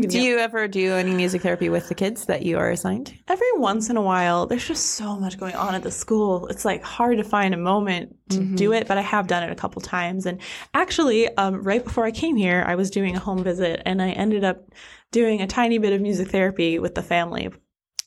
Do 0.08 0.20
you 0.20 0.38
ever 0.38 0.68
do 0.68 0.94
any 0.94 1.14
music 1.14 1.42
therapy 1.42 1.68
with 1.68 1.88
the 1.88 1.94
kids 1.94 2.26
that 2.26 2.42
you 2.42 2.58
are 2.58 2.70
assigned? 2.70 3.12
every 3.28 3.52
once 3.56 3.90
in 3.90 3.96
a 3.96 4.02
while, 4.02 4.46
there's 4.46 4.66
just 4.66 4.92
so 4.92 5.16
much 5.16 5.38
going 5.38 5.54
on 5.54 5.74
at 5.74 5.82
the 5.82 5.90
school. 5.90 6.46
It's 6.48 6.64
like 6.64 6.82
hard 6.82 7.18
to 7.18 7.24
find 7.24 7.54
a 7.54 7.56
moment 7.58 8.16
to 8.30 8.38
do 8.40 8.72
it, 8.72 8.86
but 8.88 8.98
I 8.98 9.02
have 9.02 9.26
done 9.26 9.42
it 9.42 9.50
a 9.50 9.54
couple 9.54 9.80
times. 9.82 10.26
And 10.26 10.40
actually, 10.74 11.28
um, 11.36 11.62
right 11.62 11.82
before 11.82 12.04
I 12.04 12.10
came 12.10 12.36
here, 12.36 12.64
I 12.66 12.74
was 12.74 12.90
doing 12.90 13.16
a 13.16 13.18
home 13.20 13.42
visit 13.42 13.82
and 13.84 14.00
I 14.00 14.10
ended 14.10 14.44
up 14.44 14.70
doing 15.12 15.40
a 15.42 15.46
tiny 15.46 15.78
bit 15.78 15.92
of 15.92 16.00
music 16.00 16.28
therapy 16.28 16.78
with 16.78 16.94
the 16.94 17.02
family. 17.02 17.50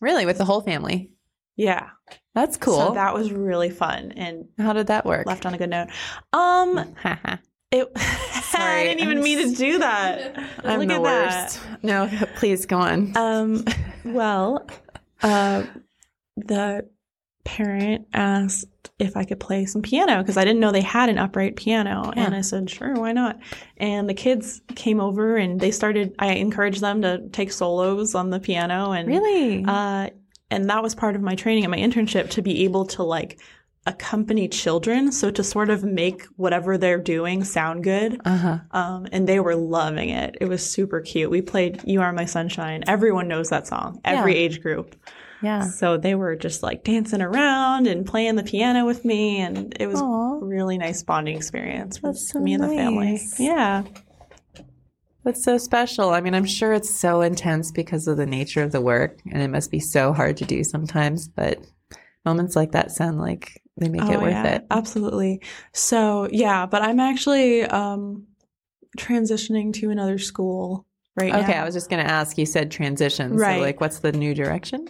Really, 0.01 0.25
with 0.25 0.37
the 0.37 0.45
whole 0.45 0.61
family? 0.61 1.11
Yeah. 1.55 1.89
That's 2.35 2.57
cool. 2.57 2.77
So 2.77 2.93
that 2.93 3.13
was 3.13 3.31
really 3.33 3.69
fun 3.69 4.13
and 4.13 4.45
How 4.57 4.73
did 4.73 4.87
that 4.87 5.05
work? 5.05 5.25
left 5.25 5.45
on 5.45 5.53
a 5.53 5.57
good 5.57 5.69
note. 5.69 5.89
Um, 6.31 6.95
it, 7.71 7.97
Sorry, 8.43 8.81
I 8.81 8.83
didn't 8.83 9.01
even 9.01 9.17
I'm 9.17 9.23
mean 9.23 9.49
to 9.49 9.55
do 9.55 9.79
that. 9.79 10.37
I'm 10.63 10.79
Look 10.79 10.87
the 10.87 10.95
at 10.95 11.01
worst. 11.01 11.61
No, 11.83 12.09
please 12.35 12.65
go 12.65 12.77
on. 12.77 13.15
Um, 13.15 13.65
well, 14.03 14.67
uh, 15.21 15.63
the 16.37 16.89
parent 17.43 18.07
asked 18.13 18.67
if 18.99 19.15
I 19.15 19.23
could 19.23 19.39
play 19.39 19.65
some 19.65 19.81
piano 19.81 20.21
because 20.21 20.37
I 20.37 20.43
didn't 20.43 20.59
know 20.59 20.71
they 20.71 20.81
had 20.81 21.09
an 21.09 21.17
upright 21.17 21.55
piano. 21.55 22.11
Yeah. 22.15 22.25
And 22.25 22.35
I 22.35 22.41
said, 22.41 22.69
sure, 22.69 22.93
why 22.95 23.11
not? 23.11 23.39
And 23.77 24.09
the 24.09 24.13
kids 24.13 24.61
came 24.75 24.99
over 24.99 25.37
and 25.37 25.59
they 25.59 25.71
started, 25.71 26.15
I 26.19 26.33
encouraged 26.33 26.81
them 26.81 27.01
to 27.03 27.29
take 27.29 27.51
solos 27.51 28.13
on 28.13 28.29
the 28.29 28.39
piano. 28.39 28.91
And 28.91 29.07
really? 29.07 29.63
uh, 29.65 30.09
and 30.51 30.69
that 30.69 30.83
was 30.83 30.95
part 30.95 31.15
of 31.15 31.21
my 31.21 31.35
training 31.35 31.63
and 31.63 31.71
my 31.71 31.77
internship 31.77 32.31
to 32.31 32.41
be 32.41 32.63
able 32.65 32.85
to 32.87 33.03
like 33.03 33.39
accompany 33.89 34.47
children. 34.47 35.11
So 35.11 35.29
to 35.31 35.43
sort 35.43 35.69
of 35.69 35.83
make 35.83 36.23
whatever 36.37 36.77
they're 36.77 36.99
doing 36.99 37.43
sound 37.43 37.83
good. 37.83 38.21
Uh 38.23 38.37
huh. 38.37 38.57
Um, 38.71 39.07
and 39.11 39.27
they 39.27 39.39
were 39.41 39.55
loving 39.55 40.09
it. 40.09 40.37
It 40.39 40.45
was 40.47 40.65
super 40.69 41.01
cute. 41.01 41.29
We 41.29 41.41
played 41.41 41.81
You 41.85 42.01
Are 42.01 42.13
My 42.13 42.25
Sunshine. 42.25 42.83
Everyone 42.87 43.27
knows 43.27 43.49
that 43.49 43.67
song, 43.67 43.99
every 44.05 44.33
Yeah. 44.35 44.39
age 44.45 44.61
group. 44.61 44.95
Yeah. 45.41 45.63
So 45.69 45.97
they 45.97 46.15
were 46.15 46.35
just 46.35 46.63
like 46.63 46.83
dancing 46.83 47.21
around 47.21 47.87
and 47.87 48.05
playing 48.05 48.35
the 48.35 48.43
piano 48.43 48.85
with 48.85 49.05
me. 49.05 49.39
And 49.39 49.73
it 49.79 49.87
was 49.87 50.01
Aw. 50.01 50.39
a 50.39 50.45
really 50.45 50.77
nice 50.77 51.01
bonding 51.03 51.35
experience 51.37 52.01
with 52.01 52.17
so 52.17 52.39
me 52.39 52.53
and 52.53 52.63
the 52.63 52.67
family. 52.67 53.19
Yeah. 53.37 53.83
That's 55.23 55.43
so 55.43 55.57
special. 55.57 56.09
I 56.11 56.21
mean, 56.21 56.33
I'm 56.33 56.45
sure 56.45 56.73
it's 56.73 56.99
so 56.99 57.21
intense 57.21 57.71
because 57.71 58.07
of 58.07 58.17
the 58.17 58.25
nature 58.25 58.63
of 58.63 58.71
the 58.71 58.81
work, 58.81 59.19
and 59.31 59.41
it 59.41 59.49
must 59.49 59.69
be 59.69 59.79
so 59.79 60.13
hard 60.13 60.37
to 60.37 60.45
do 60.45 60.63
sometimes. 60.63 61.27
But 61.27 61.59
moments 62.25 62.55
like 62.55 62.71
that 62.71 62.91
sound 62.91 63.19
like 63.19 63.58
they 63.79 63.89
make 63.89 64.01
it 64.01 64.15
Oh, 64.15 64.19
worth 64.19 64.31
yeah, 64.31 64.55
it. 64.55 64.65
Absolutely. 64.69 65.41
So 65.73 66.27
yeah, 66.31 66.65
but 66.65 66.81
I'm 66.81 66.99
actually 66.99 67.63
um, 67.63 68.27
transitioning 68.97 69.73
to 69.73 69.89
another 69.89 70.17
school 70.17 70.85
right 71.15 71.31
now. 71.31 71.39
Okay, 71.39 71.53
I 71.53 71.63
was 71.63 71.73
just 71.73 71.89
going 71.89 72.03
to 72.03 72.11
ask. 72.11 72.37
You 72.37 72.45
said 72.45 72.71
transition. 72.71 73.35
Right. 73.35 73.55
So, 73.57 73.61
like, 73.61 73.81
what's 73.81 73.99
the 73.99 74.11
new 74.11 74.33
direction? 74.33 74.87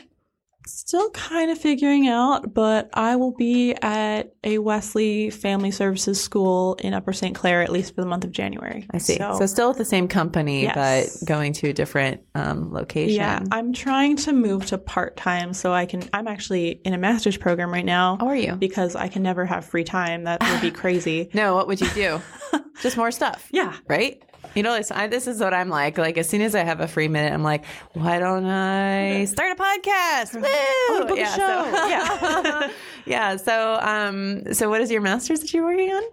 Still 0.70 1.09
kind 1.11 1.51
of 1.51 1.57
figuring 1.57 2.07
out, 2.07 2.53
but 2.53 2.89
I 2.93 3.15
will 3.15 3.34
be 3.34 3.74
at 3.82 4.34
a 4.43 4.59
Wesley 4.59 5.30
Family 5.30 5.72
Services 5.72 6.22
School 6.22 6.76
in 6.76 6.93
Upper 6.93 7.13
St. 7.13 7.36
Clair 7.36 7.61
at 7.61 7.72
least 7.72 7.95
for 7.95 8.01
the 8.01 8.07
month 8.07 8.24
of 8.24 8.32
January. 8.32 8.86
I 8.91 8.97
see. 8.99 9.17
So, 9.17 9.38
So, 9.39 9.45
still 9.45 9.72
at 9.72 9.78
the 9.78 9.86
same 9.86 10.07
company, 10.07 10.63
Yes. 10.63 11.17
but 11.20 11.28
going 11.28 11.53
to 11.53 11.70
a 11.70 11.74
different 11.74 12.22
um, 12.36 12.72
location. 12.74 13.15
yeah, 13.15 13.43
I'm 13.51 13.74
trying 13.74 14.15
to 14.17 14.34
move 14.34 14.65
to 14.67 14.78
part 14.78 15.17
time 15.17 15.53
so 15.53 15.74
I 15.74 15.86
can. 15.86 16.03
I'm 16.13 16.28
actually 16.28 16.70
in 16.86 16.93
a 16.93 16.97
master's 16.97 17.38
program 17.38 17.72
right 17.72 17.86
now 17.86 18.17
How 18.20 18.28
are 18.28 18.36
you? 18.36 18.55
because 18.55 18.95
I 18.95 19.07
can 19.07 19.24
never 19.24 19.45
have 19.45 19.65
free 19.65 19.84
time. 19.84 20.24
That 20.26 20.41
would 20.41 20.61
be 20.61 20.72
crazy. 20.82 21.30
No, 21.34 21.55
what 21.55 21.67
would 21.67 21.82
you 21.82 21.89
do? 21.91 22.22
just 22.82 22.95
more 22.97 23.11
stuff. 23.11 23.47
Yeah. 23.51 23.76
Right? 23.88 24.24
You 24.56 24.64
know, 24.64 24.72
it's- 24.74 24.91
I, 24.91 25.08
this 25.08 25.28
is 25.28 25.39
what 25.39 25.54
I'm 25.54 25.70
like. 25.70 25.97
Like, 25.97 26.18
as 26.18 26.28
soon 26.28 26.41
as 26.41 26.56
I 26.56 26.64
have 26.64 26.80
a 26.80 26.88
free 26.88 27.08
minute, 27.08 27.32
I'm 27.34 27.43
like, 27.43 27.66
why 27.93 28.20
don't 28.20 28.45
I 28.45 29.26
start 29.26 29.58
a 29.58 29.62
podcast? 29.62 30.34
Woo! 31.00 31.08
book 31.08 31.18
a 31.20 31.26
show. 31.26 31.36
So, 31.36 31.88
yeah. 31.88 32.72
yeah. 33.06 33.36
So, 33.38 33.76
um, 33.82 34.54
so 34.54 34.70
what 34.70 34.82
is 34.82 34.89
your 34.91 35.02
master's 35.02 35.39
that 35.41 35.54
you're 35.54 35.64
working 35.66 35.91
on? 35.91 36.04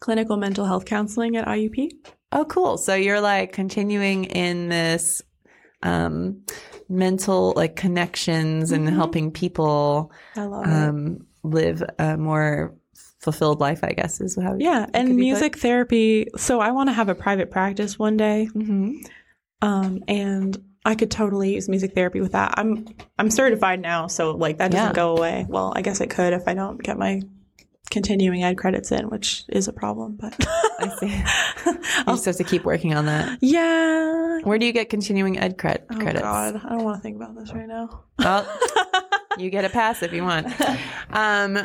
Clinical 0.00 0.36
mental 0.36 0.64
health 0.64 0.84
counseling 0.86 1.36
at 1.36 1.46
IUP. 1.46 1.90
Oh, 2.32 2.44
cool. 2.44 2.78
So 2.78 2.94
you're 2.94 3.20
like 3.20 3.52
continuing 3.52 4.24
in 4.24 4.68
this 4.68 5.20
um, 5.82 6.42
mental 6.88 7.52
like 7.56 7.74
connections 7.76 8.70
and 8.72 8.88
Mhm. 8.88 8.94
helping 8.94 9.30
people 9.32 10.12
um, 10.36 11.26
live 11.42 11.82
a 11.98 12.16
more 12.16 12.74
fulfilled 13.20 13.60
life, 13.60 13.80
I 13.82 13.92
guess 13.92 14.20
is 14.20 14.36
how 14.40 14.56
Yeah, 14.58 14.86
and 14.94 15.08
be 15.08 15.12
put. 15.14 15.18
music 15.20 15.58
therapy. 15.58 16.26
So 16.36 16.60
I 16.60 16.70
want 16.72 16.88
to 16.88 16.92
have 16.92 17.08
a 17.08 17.14
private 17.14 17.50
practice 17.50 17.98
one 17.98 18.16
day, 18.16 18.46
hmm 18.46 18.98
um, 19.62 20.02
and 20.08 20.62
I 20.86 20.94
could 20.94 21.10
totally 21.10 21.54
use 21.54 21.68
music 21.68 21.94
therapy 21.94 22.20
with 22.22 22.32
that. 22.32 22.54
I'm 22.56 22.86
I'm 23.18 23.30
certified 23.30 23.80
now, 23.80 24.06
so 24.06 24.30
like 24.32 24.56
that 24.58 24.70
doesn't 24.70 24.86
Yeah. 24.88 24.92
go 24.94 25.16
away. 25.16 25.44
Well, 25.48 25.72
I 25.76 25.82
guess 25.82 26.00
it 26.00 26.08
could 26.08 26.32
if 26.32 26.48
I 26.48 26.54
don't 26.54 26.82
get 26.82 26.96
my 26.98 27.20
continuing 27.90 28.42
ed 28.44 28.56
credits 28.56 28.90
in, 28.92 29.10
which 29.10 29.44
is 29.48 29.68
a 29.68 29.72
problem. 29.72 30.16
But 30.18 30.34
I 30.78 30.88
see. 30.98 31.70
You 31.98 32.04
just 32.14 32.24
have 32.24 32.36
to 32.36 32.44
keep 32.44 32.64
working 32.64 32.94
on 32.94 33.04
that. 33.06 33.38
yeah. 33.42 34.38
Where 34.44 34.58
do 34.58 34.64
you 34.64 34.72
get 34.72 34.88
continuing 34.88 35.38
ed 35.38 35.58
cred- 35.58 35.82
Oh 35.90 35.96
credits? 35.96 36.22
God, 36.22 36.60
I 36.64 36.68
don't 36.70 36.84
want 36.84 36.96
to 36.96 37.02
think 37.02 37.16
about 37.16 37.34
this 37.36 37.52
right 37.52 37.68
now. 37.68 38.04
Well, 38.18 38.46
you 39.38 39.50
get 39.50 39.66
a 39.66 39.68
pass 39.68 40.02
if 40.02 40.12
you 40.14 40.22
want. 40.24 40.46
Um, 41.12 41.58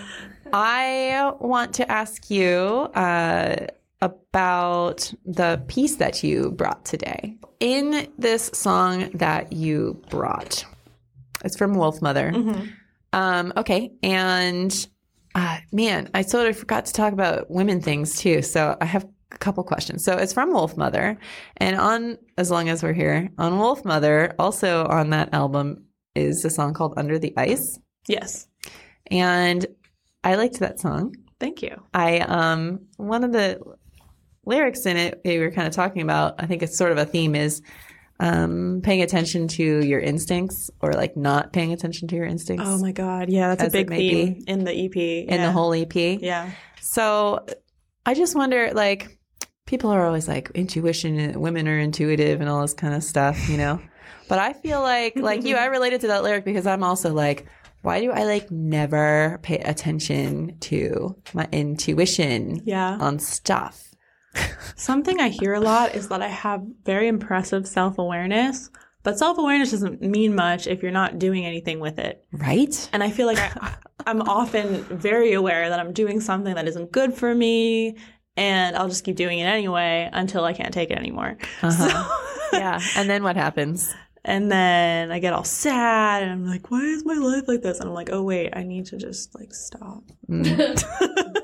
I 0.57 1.33
want 1.41 1.73
to 1.75 1.91
ask 1.91 2.31
you 2.31 2.49
uh, 2.95 3.67
about 4.01 5.13
the 5.25 5.61
piece 5.67 5.97
that 5.97 6.23
you 6.23 6.51
brought 6.51 6.85
today. 6.85 7.35
In 7.59 8.07
this 8.17 8.51
song 8.53 9.09
that 9.15 9.51
you 9.51 10.01
brought, 10.09 10.63
it's 11.43 11.57
from 11.57 11.73
Wolf 11.73 12.01
Mother. 12.01 12.31
Mhm. 12.31 12.71
Um, 13.11 13.51
okay, 13.57 13.91
and 14.01 14.87
uh, 15.35 15.57
man, 15.73 16.09
I 16.13 16.21
sort 16.21 16.47
of 16.47 16.57
forgot 16.57 16.85
to 16.85 16.93
talk 16.93 17.11
about 17.11 17.51
women 17.51 17.81
things 17.81 18.17
too. 18.17 18.41
So 18.41 18.77
I 18.79 18.85
have 18.85 19.05
a 19.33 19.37
couple 19.37 19.61
questions. 19.65 20.05
So 20.05 20.13
it's 20.15 20.31
from 20.31 20.53
Wolf 20.53 20.77
Mother, 20.77 21.17
and 21.57 21.75
on 21.77 22.17
as 22.37 22.49
long 22.49 22.69
as 22.69 22.81
we're 22.81 22.93
here 22.93 23.29
on 23.37 23.59
Wolf 23.59 23.83
Mother, 23.83 24.33
also 24.39 24.85
on 24.85 25.09
that 25.09 25.33
album 25.33 25.83
is 26.15 26.45
a 26.45 26.49
song 26.49 26.73
called 26.73 26.93
Under 26.95 27.19
the 27.19 27.33
Ice, 27.35 27.77
Yes, 28.07 28.47
and 29.11 29.65
I 30.25 30.35
liked 30.35 30.59
that 30.59 30.79
song. 30.79 31.15
thank 31.39 31.61
you. 31.61 31.81
I 31.93 32.19
um 32.19 32.81
one 32.97 33.23
of 33.23 33.31
the 33.31 33.61
lyrics 34.45 34.85
in 34.85 34.97
it 34.97 35.21
we 35.23 35.39
were 35.39 35.51
kind 35.51 35.67
of 35.67 35.73
talking 35.73 36.01
about. 36.01 36.35
I 36.39 36.45
think 36.45 36.63
it's 36.63 36.77
sort 36.77 36.91
of 36.91 36.97
a 36.97 37.05
theme 37.05 37.35
is 37.35 37.61
um 38.19 38.81
paying 38.83 39.01
attention 39.01 39.47
to 39.47 39.63
your 39.85 39.99
instincts 39.99 40.69
or 40.81 40.93
like 40.93 41.15
not 41.15 41.53
paying 41.53 41.71
attention 41.71 42.07
to 42.09 42.15
your 42.15 42.25
instincts. 42.25 42.65
Oh 42.67 42.77
my 42.79 42.91
God, 42.91 43.29
yeah, 43.29 43.55
that's 43.55 43.73
a 43.73 43.77
big 43.77 43.89
theme 43.89 44.43
in 44.47 44.63
the 44.65 44.85
EP. 44.85 44.95
in 44.95 45.27
yeah. 45.29 45.45
the 45.45 45.51
whole 45.51 45.73
EP. 45.73 45.95
Yeah. 45.95 46.51
So 46.81 47.45
I 48.05 48.13
just 48.13 48.35
wonder, 48.35 48.71
like, 48.73 49.17
people 49.65 49.89
are 49.89 50.05
always 50.05 50.27
like 50.27 50.51
intuition, 50.51 51.39
women 51.39 51.67
are 51.67 51.79
intuitive 51.79 52.39
and 52.39 52.49
all 52.49 52.61
this 52.61 52.73
kind 52.73 52.93
of 52.93 53.03
stuff, 53.03 53.49
you 53.49 53.57
know? 53.57 53.81
But 54.29 54.39
I 54.39 54.53
feel 54.53 54.81
like, 54.81 55.15
like 55.15 55.43
you, 55.43 55.55
I 55.55 55.65
related 55.77 56.01
to 56.01 56.07
that 56.07 56.23
lyric 56.23 56.45
because 56.45 56.67
I'm 56.67 56.83
also 56.83 57.13
like, 57.13 57.47
why 57.85 58.01
do 58.01 58.11
I 58.11 58.23
like 58.23 58.49
never 58.51 59.39
pay 59.43 59.59
attention 59.59 60.57
to 60.61 61.15
my 61.33 61.47
intuition 61.51 62.61
Yeah. 62.65 62.97
on 62.99 63.19
stuff? 63.19 63.91
Something 64.75 65.19
I 65.21 65.29
hear 65.29 65.53
a 65.53 65.59
lot 65.61 65.95
is 65.95 66.09
that 66.09 66.21
I 66.21 66.27
have 66.27 66.61
very 66.83 67.07
impressive 67.07 67.67
self 67.67 67.97
awareness, 67.97 68.69
but 69.03 69.17
self 69.17 69.37
awareness 69.37 69.71
doesn't 69.71 70.01
mean 70.01 70.35
much 70.35 70.67
if 70.67 70.81
you're 70.83 70.91
not 70.91 71.19
doing 71.19 71.45
anything 71.45 71.79
with 71.79 71.99
it. 71.99 72.25
Right? 72.33 72.89
And 72.91 73.01
I 73.03 73.11
feel 73.11 73.27
like 73.27 73.37
I, 73.39 73.75
I'm 74.05 74.21
often 74.23 74.83
very 74.85 75.33
aware 75.33 75.69
that 75.69 75.79
I'm 75.79 75.93
doing 75.93 76.19
something 76.19 76.53
that 76.55 76.67
isn't 76.67 76.91
good 76.91 77.13
for 77.13 77.33
me, 77.33 77.95
and 78.35 78.75
I'll 78.75 78.89
just 78.89 79.05
keep 79.05 79.15
doing 79.15 79.39
it 79.39 79.45
anyway 79.45 80.09
until 80.11 80.43
I 80.43 80.51
can't 80.53 80.73
take 80.73 80.91
it 80.91 80.97
anymore. 80.97 81.37
Uh-huh. 81.61 82.21
So, 82.51 82.57
yeah. 82.59 82.79
And 82.95 83.09
then 83.09 83.23
what 83.23 83.35
happens? 83.35 83.93
And 84.25 84.51
then 84.51 85.11
I 85.11 85.19
get 85.19 85.33
all 85.33 85.43
sad, 85.43 86.23
and 86.23 86.31
I'm 86.31 86.47
like, 86.47 86.71
why 86.71 86.81
is 86.81 87.05
my 87.05 87.13
life 87.13 87.47
like 87.47 87.61
this? 87.61 87.79
And 87.79 87.87
I'm 87.87 87.93
like, 87.93 88.09
oh, 88.11 88.23
wait, 88.23 88.49
I 88.53 88.63
need 88.63 88.87
to 88.87 88.97
just 88.97 89.35
like 89.35 89.53
stop. 89.53 90.03
Mm. 90.27 90.83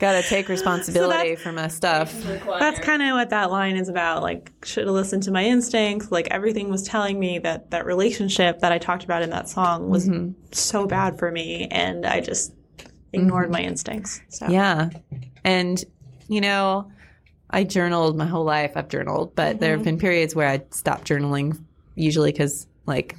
Got 0.00 0.20
to 0.20 0.28
take 0.28 0.48
responsibility 0.48 1.36
for 1.36 1.52
my 1.52 1.68
stuff. 1.68 2.12
That's 2.44 2.78
kind 2.80 3.02
of 3.02 3.12
what 3.12 3.30
that 3.30 3.50
line 3.50 3.76
is 3.76 3.88
about. 3.88 4.22
Like, 4.22 4.52
should 4.64 4.86
have 4.86 4.94
listened 4.94 5.24
to 5.24 5.32
my 5.32 5.44
instincts. 5.44 6.12
Like, 6.12 6.28
everything 6.30 6.70
was 6.70 6.82
telling 6.84 7.18
me 7.18 7.38
that 7.40 7.70
that 7.70 7.86
relationship 7.86 8.60
that 8.60 8.70
I 8.70 8.78
talked 8.78 9.04
about 9.04 9.22
in 9.22 9.30
that 9.30 9.48
song 9.48 9.88
was 9.88 10.08
mm-hmm. 10.08 10.32
so 10.52 10.86
bad 10.86 11.18
for 11.18 11.30
me, 11.30 11.68
and 11.70 12.04
I 12.04 12.20
just 12.20 12.52
ignored 13.12 13.44
mm-hmm. 13.44 13.52
my 13.52 13.60
instincts. 13.60 14.20
So, 14.28 14.48
Yeah. 14.48 14.90
And, 15.44 15.84
you 16.28 16.40
know, 16.40 16.90
I 17.50 17.64
journaled 17.64 18.16
my 18.16 18.26
whole 18.26 18.44
life. 18.44 18.72
I've 18.76 18.88
journaled, 18.88 19.34
but 19.34 19.60
there 19.60 19.70
have 19.70 19.80
mm-hmm. 19.80 19.84
been 19.84 19.98
periods 19.98 20.34
where 20.34 20.48
I 20.48 20.62
stopped 20.70 21.08
journaling, 21.08 21.64
usually 21.98 22.32
because, 22.32 22.66
like, 22.86 23.16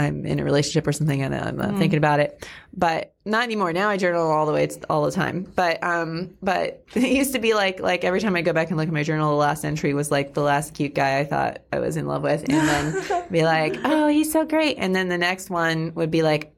I'm 0.00 0.24
in 0.24 0.40
a 0.40 0.44
relationship 0.44 0.86
or 0.86 0.92
something 0.92 1.20
and 1.20 1.34
I'm 1.34 1.56
not 1.56 1.76
thinking 1.76 1.98
about 1.98 2.20
it. 2.20 2.48
But 2.72 3.12
not 3.26 3.42
anymore. 3.42 3.72
Now 3.74 3.90
I 3.90 3.98
journal 3.98 4.30
all 4.30 4.46
the 4.46 4.52
way, 4.52 4.64
it's 4.64 4.78
all 4.88 5.04
the 5.04 5.10
time. 5.10 5.52
But, 5.54 5.82
um, 5.84 6.30
but 6.42 6.84
it 6.94 7.10
used 7.10 7.34
to 7.34 7.38
be 7.38 7.52
like, 7.52 7.80
like 7.80 8.02
every 8.02 8.20
time 8.20 8.34
I 8.34 8.40
go 8.40 8.54
back 8.54 8.68
and 8.68 8.78
look 8.78 8.88
at 8.88 8.94
my 8.94 9.02
journal, 9.02 9.30
the 9.30 9.36
last 9.36 9.64
entry 9.64 9.92
was 9.92 10.10
like 10.10 10.32
the 10.32 10.42
last 10.42 10.72
cute 10.72 10.94
guy 10.94 11.18
I 11.18 11.24
thought 11.24 11.60
I 11.70 11.80
was 11.80 11.98
in 11.98 12.06
love 12.06 12.22
with. 12.22 12.48
And 12.48 12.68
then 12.68 13.24
be 13.30 13.44
like, 13.44 13.76
oh, 13.84 14.08
he's 14.08 14.32
so 14.32 14.46
great. 14.46 14.76
And 14.78 14.96
then 14.96 15.08
the 15.08 15.18
next 15.18 15.50
one 15.50 15.92
would 15.94 16.10
be 16.10 16.22
like, 16.22 16.54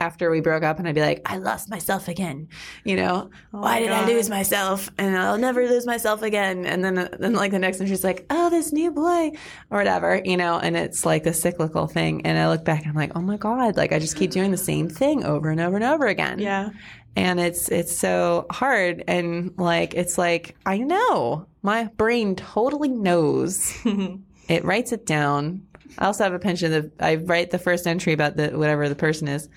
after 0.00 0.30
we 0.30 0.40
broke 0.40 0.62
up 0.62 0.78
and 0.78 0.86
I'd 0.86 0.94
be 0.94 1.00
like, 1.00 1.22
I 1.24 1.38
lost 1.38 1.70
myself 1.70 2.08
again. 2.08 2.48
You 2.84 2.96
know, 2.96 3.30
oh 3.54 3.60
why 3.60 3.74
my 3.74 3.78
did 3.80 3.90
I 3.90 4.06
lose 4.06 4.28
myself? 4.28 4.90
And 4.98 5.16
I'll 5.16 5.38
never 5.38 5.66
lose 5.66 5.86
myself 5.86 6.22
again. 6.22 6.66
And 6.66 6.84
then, 6.84 6.98
uh, 6.98 7.08
then 7.18 7.32
like 7.32 7.50
the 7.50 7.58
next 7.58 7.78
one, 7.78 7.88
she's 7.88 8.04
like, 8.04 8.26
oh, 8.28 8.50
this 8.50 8.72
new 8.72 8.90
boy 8.90 9.32
or 9.70 9.78
whatever, 9.78 10.20
you 10.24 10.36
know, 10.36 10.58
and 10.58 10.76
it's 10.76 11.06
like 11.06 11.24
the 11.24 11.32
cyclical 11.32 11.86
thing. 11.86 12.26
And 12.26 12.38
I 12.38 12.48
look 12.48 12.64
back 12.64 12.82
and 12.82 12.90
I'm 12.90 12.96
like, 12.96 13.16
oh 13.16 13.22
my 13.22 13.36
God, 13.38 13.76
like 13.76 13.92
I 13.92 13.98
just 13.98 14.16
keep 14.16 14.30
doing 14.30 14.50
the 14.50 14.58
same 14.58 14.88
thing 14.88 15.24
over 15.24 15.48
and 15.48 15.60
over 15.60 15.76
and 15.76 15.84
over 15.84 16.06
again. 16.06 16.38
yeah, 16.40 16.70
And 17.16 17.40
it's, 17.40 17.70
it's 17.70 17.96
so 17.96 18.46
hard. 18.50 19.02
And 19.08 19.54
like, 19.56 19.94
it's 19.94 20.18
like, 20.18 20.56
I 20.66 20.78
know 20.78 21.46
my 21.62 21.84
brain 21.96 22.36
totally 22.36 22.90
knows 22.90 23.74
it 24.48 24.64
writes 24.64 24.92
it 24.92 25.06
down. 25.06 25.66
I 25.98 26.06
also 26.06 26.24
have 26.24 26.34
a 26.34 26.38
penchant 26.38 26.72
that 26.98 27.04
I 27.04 27.14
write 27.16 27.50
the 27.50 27.58
first 27.58 27.86
entry 27.86 28.12
about 28.12 28.36
the 28.36 28.48
whatever 28.48 28.88
the 28.88 28.94
person 28.94 29.28
is. 29.28 29.48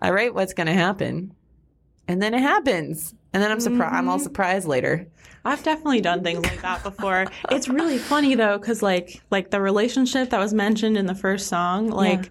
I 0.00 0.10
write 0.10 0.34
what's 0.34 0.54
going 0.54 0.66
to 0.66 0.72
happen, 0.72 1.34
and 2.08 2.22
then 2.22 2.34
it 2.34 2.40
happens, 2.40 3.14
and 3.32 3.42
then 3.42 3.50
I'm 3.50 3.60
surprised. 3.60 3.94
I'm 3.94 4.08
all 4.08 4.16
mm-hmm. 4.16 4.24
surprised 4.24 4.66
later. 4.66 5.06
I've 5.46 5.62
definitely 5.62 6.00
done 6.00 6.22
things 6.22 6.42
like 6.42 6.62
that 6.62 6.82
before. 6.82 7.26
it's 7.50 7.68
really 7.68 7.98
funny 7.98 8.34
though, 8.34 8.58
because 8.58 8.82
like 8.82 9.22
like 9.30 9.50
the 9.50 9.60
relationship 9.60 10.30
that 10.30 10.38
was 10.38 10.54
mentioned 10.54 10.96
in 10.96 11.06
the 11.06 11.14
first 11.14 11.48
song, 11.48 11.88
like 11.88 12.30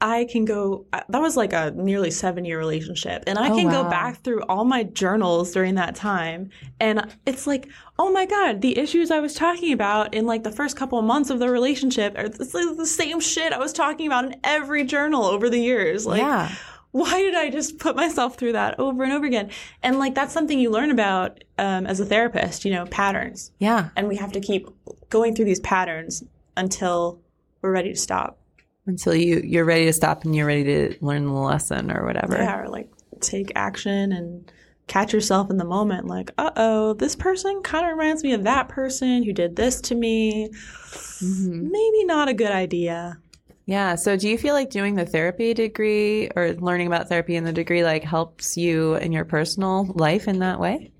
I 0.00 0.26
can 0.26 0.44
go, 0.44 0.84
uh, 0.92 1.00
that 1.08 1.20
was 1.22 1.36
like 1.36 1.52
a 1.54 1.70
nearly 1.74 2.10
seven 2.10 2.44
year 2.44 2.58
relationship. 2.58 3.24
And 3.26 3.38
I 3.38 3.50
Oh, 3.50 3.56
can 3.56 3.66
wow. 3.66 3.82
go 3.84 3.90
back 3.90 4.22
through 4.22 4.42
all 4.42 4.64
my 4.64 4.82
journals 4.84 5.52
during 5.52 5.76
that 5.76 5.94
time. 5.94 6.50
And 6.80 7.14
it's 7.26 7.46
like, 7.46 7.68
oh 7.98 8.12
my 8.12 8.26
God, 8.26 8.60
the 8.60 8.76
issues 8.78 9.10
I 9.10 9.20
was 9.20 9.32
talking 9.34 9.72
about 9.72 10.12
in 10.12 10.26
like 10.26 10.42
the 10.42 10.52
first 10.52 10.76
couple 10.76 10.98
of 10.98 11.04
months 11.06 11.30
of 11.30 11.38
the 11.38 11.48
relationship 11.48 12.16
are 12.18 12.28
the 12.28 12.84
same 12.86 13.20
shit 13.20 13.52
I 13.54 13.58
was 13.58 13.72
talking 13.72 14.06
about 14.06 14.26
in 14.26 14.36
every 14.44 14.84
journal 14.84 15.24
over 15.24 15.48
the 15.48 15.58
years. 15.60 16.04
Like, 16.04 16.20
yeah. 16.20 16.54
why 16.90 17.22
did 17.22 17.34
I 17.34 17.48
just 17.48 17.78
put 17.78 17.96
myself 17.96 18.36
through 18.36 18.52
that 18.52 18.78
over 18.78 19.02
and 19.02 19.12
over 19.14 19.24
again? 19.24 19.50
And 19.82 19.98
like, 19.98 20.14
that's 20.14 20.34
something 20.34 20.58
you 20.58 20.68
learn 20.70 20.90
about 20.90 21.42
um, 21.56 21.86
as 21.86 22.00
a 22.00 22.04
therapist, 22.04 22.66
you 22.66 22.70
know, 22.72 22.84
patterns. 22.86 23.50
Yeah. 23.60 23.88
And 23.96 24.08
we 24.08 24.16
have 24.16 24.32
to 24.32 24.40
keep 24.40 24.68
going 25.08 25.34
through 25.34 25.46
these 25.46 25.60
patterns 25.60 26.22
until 26.54 27.20
we're 27.62 27.72
ready 27.72 27.92
to 27.94 27.98
stop. 27.98 28.38
Until 28.86 29.14
you 29.14 29.40
you're 29.44 29.64
ready 29.64 29.86
to 29.86 29.92
stop 29.92 30.24
and 30.24 30.34
you're 30.34 30.46
ready 30.46 30.64
to 30.64 30.96
learn 31.00 31.26
the 31.26 31.32
lesson 31.32 31.90
or 31.90 32.06
whatever. 32.06 32.36
Yeah, 32.36 32.60
or 32.60 32.68
like 32.68 32.88
take 33.20 33.50
action 33.56 34.12
and 34.12 34.50
catch 34.86 35.12
yourself 35.12 35.50
in 35.50 35.56
the 35.56 35.64
moment. 35.64 36.06
Like, 36.06 36.30
uh 36.38 36.52
oh, 36.56 36.92
this 36.94 37.16
person 37.16 37.62
kind 37.62 37.84
of 37.84 37.96
reminds 37.96 38.22
me 38.22 38.32
of 38.32 38.44
that 38.44 38.68
person 38.68 39.24
who 39.24 39.32
did 39.32 39.56
this 39.56 39.80
to 39.82 39.94
me. 39.94 40.48
Mhm. 40.50 41.70
Maybe 41.70 42.04
not 42.04 42.28
a 42.28 42.34
good 42.34 42.52
idea. 42.52 43.18
Yeah. 43.66 43.96
So 43.96 44.16
do 44.16 44.28
you 44.28 44.38
feel 44.38 44.54
like 44.54 44.70
doing 44.70 44.94
the 44.94 45.04
therapy 45.04 45.52
degree 45.52 46.30
or 46.36 46.52
learning 46.54 46.86
about 46.86 47.08
therapy 47.08 47.34
in 47.34 47.42
the 47.42 47.52
degree 47.52 47.82
like 47.82 48.04
helps 48.04 48.56
you 48.56 48.94
in 48.96 49.10
your 49.10 49.24
personal 49.24 49.92
life 49.96 50.28
in 50.28 50.38
that 50.38 50.60
way? 50.60 50.92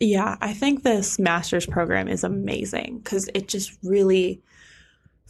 Yeah, 0.00 0.36
I 0.40 0.52
think 0.52 0.82
this 0.82 1.18
master's 1.18 1.66
program 1.66 2.08
is 2.08 2.24
amazing 2.24 3.00
because 3.02 3.28
it 3.34 3.48
just 3.48 3.76
really 3.82 4.40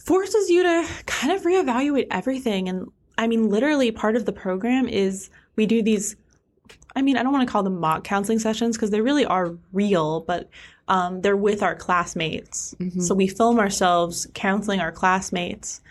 forces 0.07 0.49
you 0.49 0.63
to 0.63 0.87
kind 1.05 1.31
of 1.33 1.43
reevaluate 1.43 2.07
everything. 2.09 2.69
And 2.69 2.89
I 3.17 3.27
mean, 3.27 3.49
literally, 3.49 3.91
part 3.91 4.15
of 4.15 4.25
the 4.25 4.31
program 4.31 4.87
is 4.87 5.29
we 5.55 5.65
do 5.65 5.83
these. 5.83 6.15
I 6.95 7.01
mean, 7.03 7.17
I 7.17 7.23
don't 7.23 7.33
want 7.33 7.47
to 7.47 7.51
call 7.51 7.61
them 7.61 7.79
mock 7.79 8.03
counseling 8.03 8.39
sessions 8.39 8.75
because 8.75 8.89
they 8.89 9.01
really 9.01 9.25
are 9.25 9.55
real, 9.71 10.21
but 10.21 10.49
um, 10.87 11.21
they're 11.21 11.37
with 11.37 11.61
our 11.61 11.75
classmates. 11.75 12.73
So 13.01 13.13
we 13.13 13.27
film 13.27 13.59
ourselves 13.59 14.25
counseling 14.33 14.79
our 14.79 14.91
classmates 14.91 15.81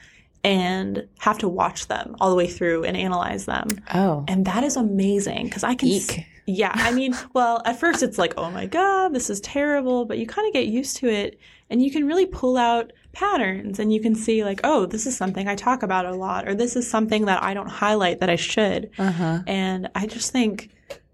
and 0.42 1.06
have 1.18 1.38
to 1.38 1.48
watch 1.48 1.86
them 1.86 2.16
all 2.20 2.30
the 2.30 2.36
way 2.36 2.46
through 2.46 2.84
and 2.84 2.96
analyze 2.96 3.44
them. 3.44 3.68
Oh. 3.94 4.24
And 4.26 4.46
that 4.46 4.64
is 4.64 4.76
amazing 4.76 5.44
because 5.44 5.62
I 5.62 5.74
can. 5.74 5.88
Eek. 5.88 6.26
Yeah, 6.46 6.72
I 6.74 6.92
mean, 6.92 7.14
well, 7.34 7.62
at 7.64 7.78
first 7.78 8.02
it's 8.02 8.18
like, 8.18 8.34
oh 8.36 8.50
my 8.50 8.66
God, 8.66 9.12
this 9.12 9.28
is 9.30 9.40
terrible. 9.40 10.04
But 10.04 10.18
you 10.18 10.26
kind 10.26 10.46
of 10.46 10.52
get 10.52 10.66
used 10.66 10.96
to 10.98 11.08
it 11.08 11.38
and 11.68 11.82
you 11.82 11.90
can 11.90 12.06
really 12.06 12.26
pull 12.26 12.56
out 12.56 12.92
patterns 13.12 13.78
and 13.78 13.92
you 13.92 14.00
can 14.00 14.14
see, 14.14 14.44
like, 14.44 14.60
oh, 14.64 14.86
this 14.86 15.06
is 15.06 15.16
something 15.16 15.48
I 15.48 15.56
talk 15.56 15.82
about 15.82 16.06
a 16.06 16.14
lot, 16.14 16.46
or 16.46 16.54
this 16.54 16.76
is 16.76 16.88
something 16.88 17.24
that 17.26 17.42
I 17.42 17.54
don't 17.54 17.68
highlight 17.68 18.20
that 18.20 18.30
I 18.30 18.36
should. 18.36 18.90
Uh-huh. 18.98 19.40
And 19.46 19.88
I 19.94 20.06
just 20.06 20.32
think 20.32 20.70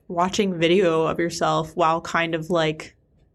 watching 0.08 0.58
video 0.58 1.06
of 1.06 1.18
yourself 1.18 1.74
while 1.76 2.00
kind 2.00 2.34
of 2.34 2.50
like 2.50 2.94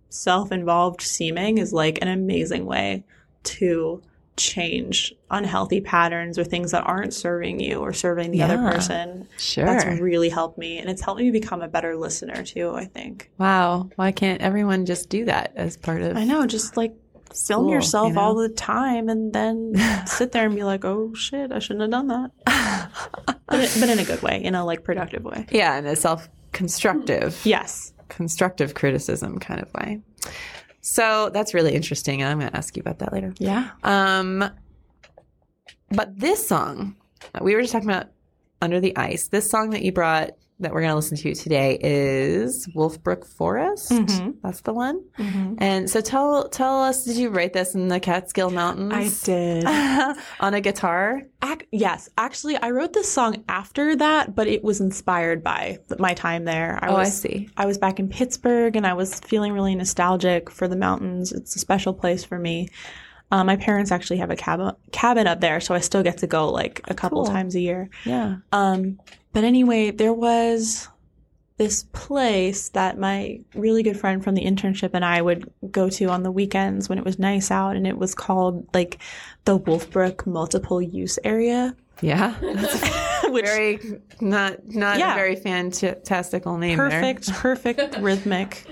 self 0.09 0.51
involved 0.51 1.01
seeming 1.01 1.57
is 1.57 1.73
like 1.73 1.99
an 2.01 2.07
amazing 2.07 2.65
way 2.65 3.03
to 3.43 4.01
change 4.38 5.13
unhealthy 5.31 5.81
patterns 5.81 6.38
or 6.38 6.43
things 6.43 6.71
that 6.71 6.83
aren't 6.85 7.13
serving 7.13 7.59
you 7.59 7.79
or 7.79 7.91
serving 7.91 8.31
the 8.31 8.41
other 8.43 8.57
person. 8.57 9.27
Sure. 9.38 9.65
That's 9.65 9.99
really 9.99 10.29
helped 10.29 10.57
me. 10.57 10.77
And 10.77 10.89
it's 10.89 11.01
helped 11.01 11.19
me 11.19 11.31
become 11.31 11.61
a 11.61 11.67
better 11.67 11.95
listener 11.97 12.43
too, 12.43 12.73
I 12.75 12.85
think. 12.85 13.29
wow. 13.38 13.89
Why 13.95 14.11
can't 14.11 14.41
everyone 14.41 14.85
just 14.85 15.09
do 15.09 15.25
that 15.25 15.53
as 15.55 15.75
part 15.75 16.01
of 16.03 16.15
I 16.15 16.23
know, 16.23 16.45
just 16.45 16.77
like 16.77 16.93
film 17.33 17.65
Cool, 17.65 17.73
yourself 17.73 18.07
you 18.09 18.13
know? 18.13 18.21
all 18.21 18.35
the 18.35 18.49
time 18.49 19.09
and 19.09 19.33
then 19.33 19.73
sit 20.07 20.31
there 20.31 20.45
and 20.45 20.55
be 20.55 20.63
like, 20.63 20.85
oh 20.85 21.13
shit, 21.13 21.51
I 21.51 21.59
shouldn't 21.59 21.81
have 21.81 21.91
done 21.91 22.07
that. 22.07 22.31
but, 23.25 23.77
but 23.79 23.89
in 23.89 23.99
a 23.99 24.03
good 24.05 24.21
way, 24.21 24.41
in 24.43 24.55
a 24.55 24.63
like 24.65 24.83
productive 24.83 25.23
way. 25.23 25.45
Yeah, 25.51 25.77
in 25.77 25.85
a 25.85 25.95
self 25.95 26.29
constructive. 26.53 27.39
Yes. 27.43 27.91
constructive 28.09 28.73
criticism 28.75 29.39
kind 29.39 29.61
of 29.61 29.73
way. 29.73 29.99
So 30.88 31.29
that's 31.33 31.53
really 31.53 31.75
interesting. 31.75 32.23
I'm 32.23 32.39
going 32.39 32.49
to 32.49 32.57
ask 32.57 32.77
you 32.77 32.79
about 32.79 32.99
that 32.99 33.11
later. 33.11 33.33
Yeah. 33.39 33.71
Um, 33.83 34.49
but 35.91 36.17
this 36.17 36.47
song, 36.47 36.95
we 37.41 37.55
were 37.55 37.61
just 37.61 37.73
talking 37.73 37.89
about 37.89 38.07
Under 38.61 38.79
the 38.79 38.95
Ice. 38.95 39.27
This 39.27 39.49
song 39.49 39.71
that 39.71 39.81
you 39.81 39.91
brought 39.91 40.31
that 40.59 40.73
we're 40.73 40.81
going 40.81 40.89
to 40.89 40.95
listen 40.95 41.17
to 41.17 41.35
today 41.35 41.77
is 41.81 42.65
Wolfbrook 42.75 43.25
Forest. 43.27 43.91
Mhm. 43.91 44.35
That's 44.41 44.61
the 44.61 44.73
one. 44.73 45.01
Mhm. 45.19 45.55
And 45.59 45.89
so 45.89 46.01
tell 46.01 46.49
tell 46.49 46.81
us, 46.81 47.03
did 47.03 47.15
you 47.17 47.29
write 47.29 47.53
this 47.53 47.75
in 47.75 47.89
the 47.89 47.99
Catskill 47.99 48.49
Mountains? 48.49 48.91
I 48.93 49.25
did. 49.25 49.65
on 50.39 50.53
a 50.55 50.61
guitar. 50.61 51.21
Ac- 51.43 51.67
yes, 51.71 52.09
actually, 52.17 52.57
I 52.57 52.71
wrote 52.71 52.93
this 52.93 53.11
song 53.11 53.43
after 53.47 53.95
that, 53.97 54.35
but 54.35 54.47
it 54.47 54.63
was 54.63 54.81
inspired 54.81 55.43
by 55.43 55.77
my 55.99 56.15
time 56.15 56.45
there. 56.45 56.79
I 56.81 56.87
Oh, 56.87 56.95
I 56.95 56.99
was, 57.01 57.15
see. 57.21 57.49
I 57.55 57.65
was 57.67 57.77
back 57.77 57.99
in 57.99 58.09
Pittsburgh, 58.09 58.75
and 58.75 58.87
I 58.87 58.93
was 58.93 59.19
feeling 59.19 59.53
really 59.53 59.75
nostalgic 59.75 60.49
for 60.49 60.67
the 60.67 60.75
mountains. 60.75 61.31
It's 61.31 61.55
a 61.55 61.59
special 61.59 61.93
place 61.93 62.23
for 62.23 62.39
me. 62.39 62.69
Um, 63.29 63.45
my 63.47 63.57
parents 63.57 63.91
actually 63.91 64.17
have 64.19 64.31
a 64.31 64.37
cabin 64.37 64.71
cabin 64.93 65.27
up 65.27 65.41
there, 65.41 65.59
so 65.59 65.75
I 65.75 65.79
still 65.81 66.01
get 66.01 66.17
to 66.19 66.27
go 66.27 66.49
like 66.49 66.81
a 66.85 66.93
couple 66.95 67.23
Cool. 67.25 67.33
times 67.33 67.55
a 67.55 67.59
year. 67.59 67.89
Yeah. 68.05 68.37
Um, 68.53 68.99
but 69.38 69.43
anyway, 69.43 69.91
there 69.91 70.13
was 70.13 70.88
this 71.57 71.83
place 71.91 72.69
that 72.69 72.97
my 72.97 73.39
really 73.53 73.83
good 73.83 73.99
friend 73.99 74.23
from 74.23 74.33
the 74.33 74.43
internship 74.43 74.89
and 74.95 75.05
I 75.05 75.21
would 75.21 75.53
go 75.69 75.91
to 75.91 76.05
on 76.05 76.23
the 76.23 76.31
weekends 76.31 76.89
when 76.89 76.97
it 76.97 77.05
was 77.05 77.19
nice 77.19 77.51
out, 77.51 77.75
and 77.75 77.85
it 77.85 77.99
was 77.99 78.15
called 78.15 78.67
like 78.73 78.97
the 79.45 79.59
Wolfbrook 79.59 80.25
Multiple 80.25 80.81
Use 80.81 81.19
Area. 81.23 81.75
Yeah. 82.01 82.33
Which 83.29 83.45
very 83.45 83.79
not 84.21 84.65
not 84.67 84.99
Yeah. 84.99 85.13
a 85.13 85.15
very 85.15 85.35
fantastical 85.35 86.57
name 86.57 86.77
there. 86.77 86.89
perfect, 86.89 87.31
perfect 87.33 87.97
rhythmic 87.99 88.65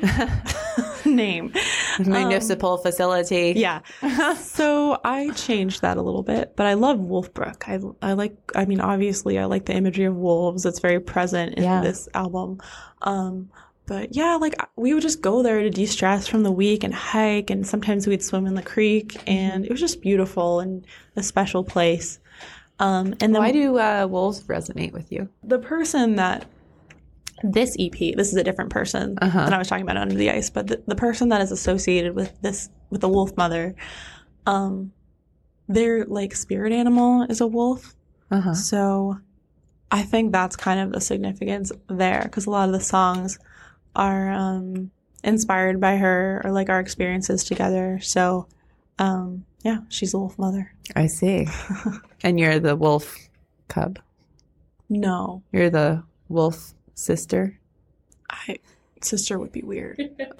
name. 1.05 1.51
Municipal 1.99 2.77
facility. 2.77 3.53
Yeah. 3.55 3.81
so 4.37 4.99
I 5.03 5.31
changed 5.31 5.81
that 5.81 5.97
a 5.97 6.01
little 6.01 6.23
bit, 6.23 6.55
but 6.55 6.65
I 6.67 6.73
love 6.75 6.97
Wolfbrook. 6.99 7.63
I, 7.67 8.07
I 8.07 8.13
like, 8.13 8.35
I 8.55 8.65
mean, 8.65 8.81
obviously, 8.81 9.37
I 9.39 9.45
like 9.45 9.65
the 9.65 9.73
imagery 9.73 10.05
of 10.05 10.15
wolves. 10.15 10.65
It's 10.65 10.79
very 10.79 10.99
present 10.99 11.55
in 11.55 11.63
Yeah. 11.63 11.81
this 11.81 12.07
album. 12.13 12.61
Um, 13.01 13.49
but 13.87 14.15
yeah, 14.15 14.35
like 14.35 14.55
we 14.75 14.93
would 14.93 15.03
just 15.03 15.21
go 15.21 15.43
there 15.43 15.61
to 15.61 15.69
de 15.69 15.85
stress 15.85 16.27
from 16.27 16.41
the 16.43 16.51
week 16.51 16.83
and 16.83 16.93
hike, 16.93 17.49
and 17.51 17.67
sometimes 17.67 18.07
we'd 18.07 18.23
swim 18.23 18.47
in 18.47 18.55
the 18.55 18.63
creek, 18.63 19.15
and 19.27 19.63
it 19.63 19.69
was 19.71 19.79
just 19.79 20.01
beautiful 20.01 20.59
and 20.59 20.85
a 21.15 21.21
special 21.23 21.63
place. 21.63 22.19
Um, 22.79 23.13
and 23.21 23.33
then 23.33 23.41
Why 23.41 23.51
do 23.51 23.79
uh, 23.79 24.05
wolves 24.09 24.43
resonate 24.43 24.91
with 24.91 25.11
you? 25.11 25.29
the 25.43 25.59
person 25.59 26.15
that 26.15 26.45
this 27.43 27.75
EP, 27.79 27.91
this 28.15 28.29
is 28.29 28.35
a 28.35 28.43
different 28.43 28.69
person 28.71 29.17
Uh-huh. 29.21 29.45
than 29.45 29.53
I 29.53 29.57
was 29.57 29.67
talking 29.67 29.83
about 29.83 29.97
under 29.97 30.15
the 30.15 30.29
ice, 30.31 30.49
but 30.49 30.67
the, 30.67 30.81
the 30.87 30.95
person 30.95 31.29
that 31.29 31.41
is 31.41 31.51
associated 31.51 32.15
with 32.15 32.39
this 32.41 32.69
with 32.89 33.01
the 33.01 33.09
wolf 33.09 33.35
mother, 33.37 33.75
um, 34.45 34.91
their 35.67 36.05
like 36.05 36.35
spirit 36.35 36.71
animal 36.73 37.23
is 37.23 37.41
a 37.41 37.47
wolf. 37.47 37.95
Uh-huh. 38.31 38.53
So 38.53 39.19
I 39.91 40.03
think 40.03 40.31
that's 40.31 40.55
kind 40.55 40.79
of 40.79 40.91
the 40.91 41.01
significance 41.01 41.71
there 41.87 42.21
because 42.23 42.45
a 42.45 42.49
lot 42.49 42.67
of 42.69 42.73
the 42.73 42.79
songs 42.81 43.37
are 43.95 44.31
um, 44.31 44.91
inspired 45.23 45.79
by 45.79 45.97
her 45.97 46.41
or 46.43 46.51
like 46.51 46.69
our 46.69 46.79
experiences 46.79 47.43
together. 47.43 47.99
So 48.01 48.47
um, 48.99 49.45
yeah, 49.63 49.79
she's 49.89 50.13
a 50.13 50.19
wolf 50.19 50.37
mother. 50.37 50.71
I 50.95 51.07
see. 51.07 51.47
and 52.23 52.39
you're 52.39 52.59
the 52.59 52.75
wolf 52.75 53.15
cub. 53.67 53.99
No, 54.89 55.41
You're 55.51 55.71
the 55.71 56.03
wolf 56.29 56.73
sister. 56.93 57.57
I 58.29 58.59
sister 59.01 59.39
would 59.39 59.51
be 59.51 59.61
weird. 59.61 59.97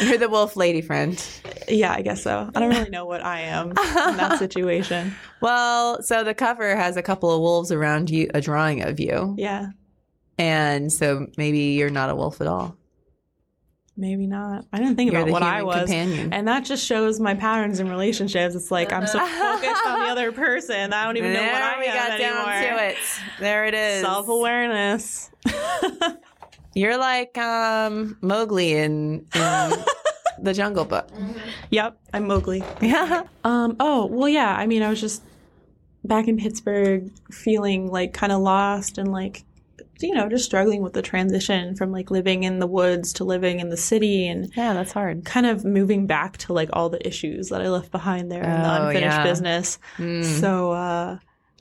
You're 0.00 0.18
the 0.18 0.28
wolf 0.30 0.56
lady 0.56 0.80
friend. 0.82 1.22
Yeah, 1.68 1.92
I 1.92 2.02
guess 2.02 2.22
so. 2.22 2.50
I 2.54 2.60
don't 2.60 2.70
really 2.70 2.90
know 2.90 3.06
what 3.06 3.24
I 3.24 3.40
am 3.40 3.70
in 3.70 3.74
that 3.74 4.38
situation. 4.38 5.14
Well, 5.40 6.02
so 6.02 6.24
the 6.24 6.34
cover 6.34 6.76
has 6.76 6.96
a 6.96 7.02
couple 7.02 7.30
of 7.34 7.40
wolves 7.40 7.72
around 7.72 8.10
you, 8.10 8.30
a 8.34 8.40
drawing 8.40 8.82
of 8.82 9.00
you. 9.00 9.34
Yeah, 9.38 9.68
And 10.38 10.92
so 10.92 11.26
maybe 11.36 11.58
you're 11.58 11.90
not 11.90 12.10
a 12.10 12.14
wolf 12.14 12.40
at 12.40 12.46
all. 12.46 12.76
Maybe 13.98 14.26
not. 14.26 14.64
I 14.72 14.78
didn't 14.78 14.96
think 14.96 15.12
You're 15.12 15.22
about 15.22 15.32
what 15.32 15.42
I 15.42 15.62
was. 15.62 15.76
companion. 15.80 16.32
And 16.32 16.46
that 16.48 16.64
just 16.64 16.86
shows 16.86 17.20
my 17.20 17.34
patterns 17.34 17.80
in 17.80 17.90
relationships. 17.90 18.54
It's 18.54 18.70
like 18.70 18.92
I'm 18.92 19.06
so 19.06 19.18
focused 19.26 19.86
on 19.86 19.98
the 20.00 20.06
other 20.06 20.32
person. 20.32 20.92
I 20.92 21.04
don't 21.04 21.16
even 21.18 21.32
know 21.34 21.42
what 21.42 21.62
I 21.62 21.78
we 21.78 21.86
got 21.86 22.10
anymore. 22.12 22.44
down 22.44 22.78
to 22.78 22.84
it. 22.90 22.96
There 23.40 23.64
it 23.66 23.74
is. 23.74 24.02
Self 24.02 24.28
awareness. 24.28 25.30
You're 26.74 26.96
like 26.96 27.36
um, 27.38 28.16
Mowgli 28.20 28.74
in, 28.74 29.26
in 29.34 29.72
the 30.42 30.54
Jungle 30.54 30.84
Book. 30.84 31.08
yep, 31.70 31.98
I'm 32.14 32.26
Mowgli. 32.28 32.62
Yeah. 32.80 33.24
Um. 33.44 33.76
Oh 33.80 34.06
well, 34.06 34.28
yeah. 34.28 34.54
I 34.56 34.66
mean, 34.66 34.82
I 34.82 34.88
was 34.90 35.00
just 35.00 35.22
back 36.04 36.28
in 36.28 36.36
Pittsburgh, 36.36 37.10
feeling 37.32 37.90
like 37.90 38.12
kind 38.12 38.30
of 38.32 38.40
lost 38.40 38.96
and 38.98 39.10
like, 39.10 39.44
you 40.06 40.14
know, 40.14 40.28
just 40.28 40.44
struggling 40.44 40.82
with 40.82 40.92
the 40.92 41.02
transition 41.02 41.74
from 41.76 41.90
like 41.92 42.10
living 42.10 42.44
in 42.44 42.58
the 42.58 42.66
woods 42.66 43.12
to 43.14 43.24
living 43.24 43.60
in 43.60 43.68
the 43.68 43.76
city 43.76 44.26
and 44.28 44.52
Yeah, 44.56 44.74
that's 44.74 44.92
hard. 44.92 45.24
kind 45.24 45.46
of 45.46 45.64
moving 45.64 46.06
back 46.06 46.36
to 46.38 46.52
like 46.52 46.70
all 46.72 46.88
the 46.88 47.04
issues 47.06 47.48
that 47.48 47.60
I 47.62 47.68
left 47.68 47.90
behind 47.90 48.30
there 48.30 48.42
in 48.42 48.62
the 48.62 48.68
Oh, 48.70 48.86
unfinished 48.86 49.16
yeah. 49.16 49.22
business. 49.22 49.78
Mm. 49.98 50.24
So 50.40 50.72
uh, 50.72 51.18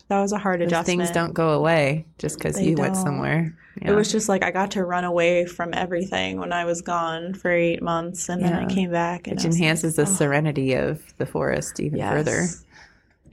that 0.10 0.22
was 0.22 0.32
a 0.32 0.38
hard 0.38 0.62
Those 0.62 0.68
adjustment. 0.68 1.00
things 1.00 1.12
don't 1.12 1.34
go 1.34 1.50
away 1.52 2.06
just 2.20 2.38
because 2.38 2.62
you 2.62 2.76
went 2.78 2.94
don't. 2.94 3.04
somewhere. 3.04 3.56
It 3.80 3.92
was 3.92 4.12
just 4.12 4.28
like 4.28 4.44
I 4.44 4.50
got 4.52 4.72
to 4.72 4.84
run 4.84 5.04
away 5.04 5.46
from 5.46 5.70
everything 5.74 6.40
when 6.40 6.52
I 6.52 6.66
was 6.66 6.82
gone 6.82 7.36
for 7.36 7.52
eight 7.52 7.82
months, 7.84 8.28
and 8.28 8.44
then 8.44 8.54
I 8.54 8.66
came 8.66 8.90
back, 8.92 9.28
and 9.28 9.36
which 9.36 9.46
was 9.46 9.56
like, 9.56 9.62
enhances 9.62 9.96
the 9.98 10.02
"Oh." 10.02 10.06
serenity 10.06 10.74
of 10.74 11.16
the 11.18 11.28
forest 11.28 11.80
even 11.80 12.00
Yes. 12.00 12.10
further. 12.10 12.48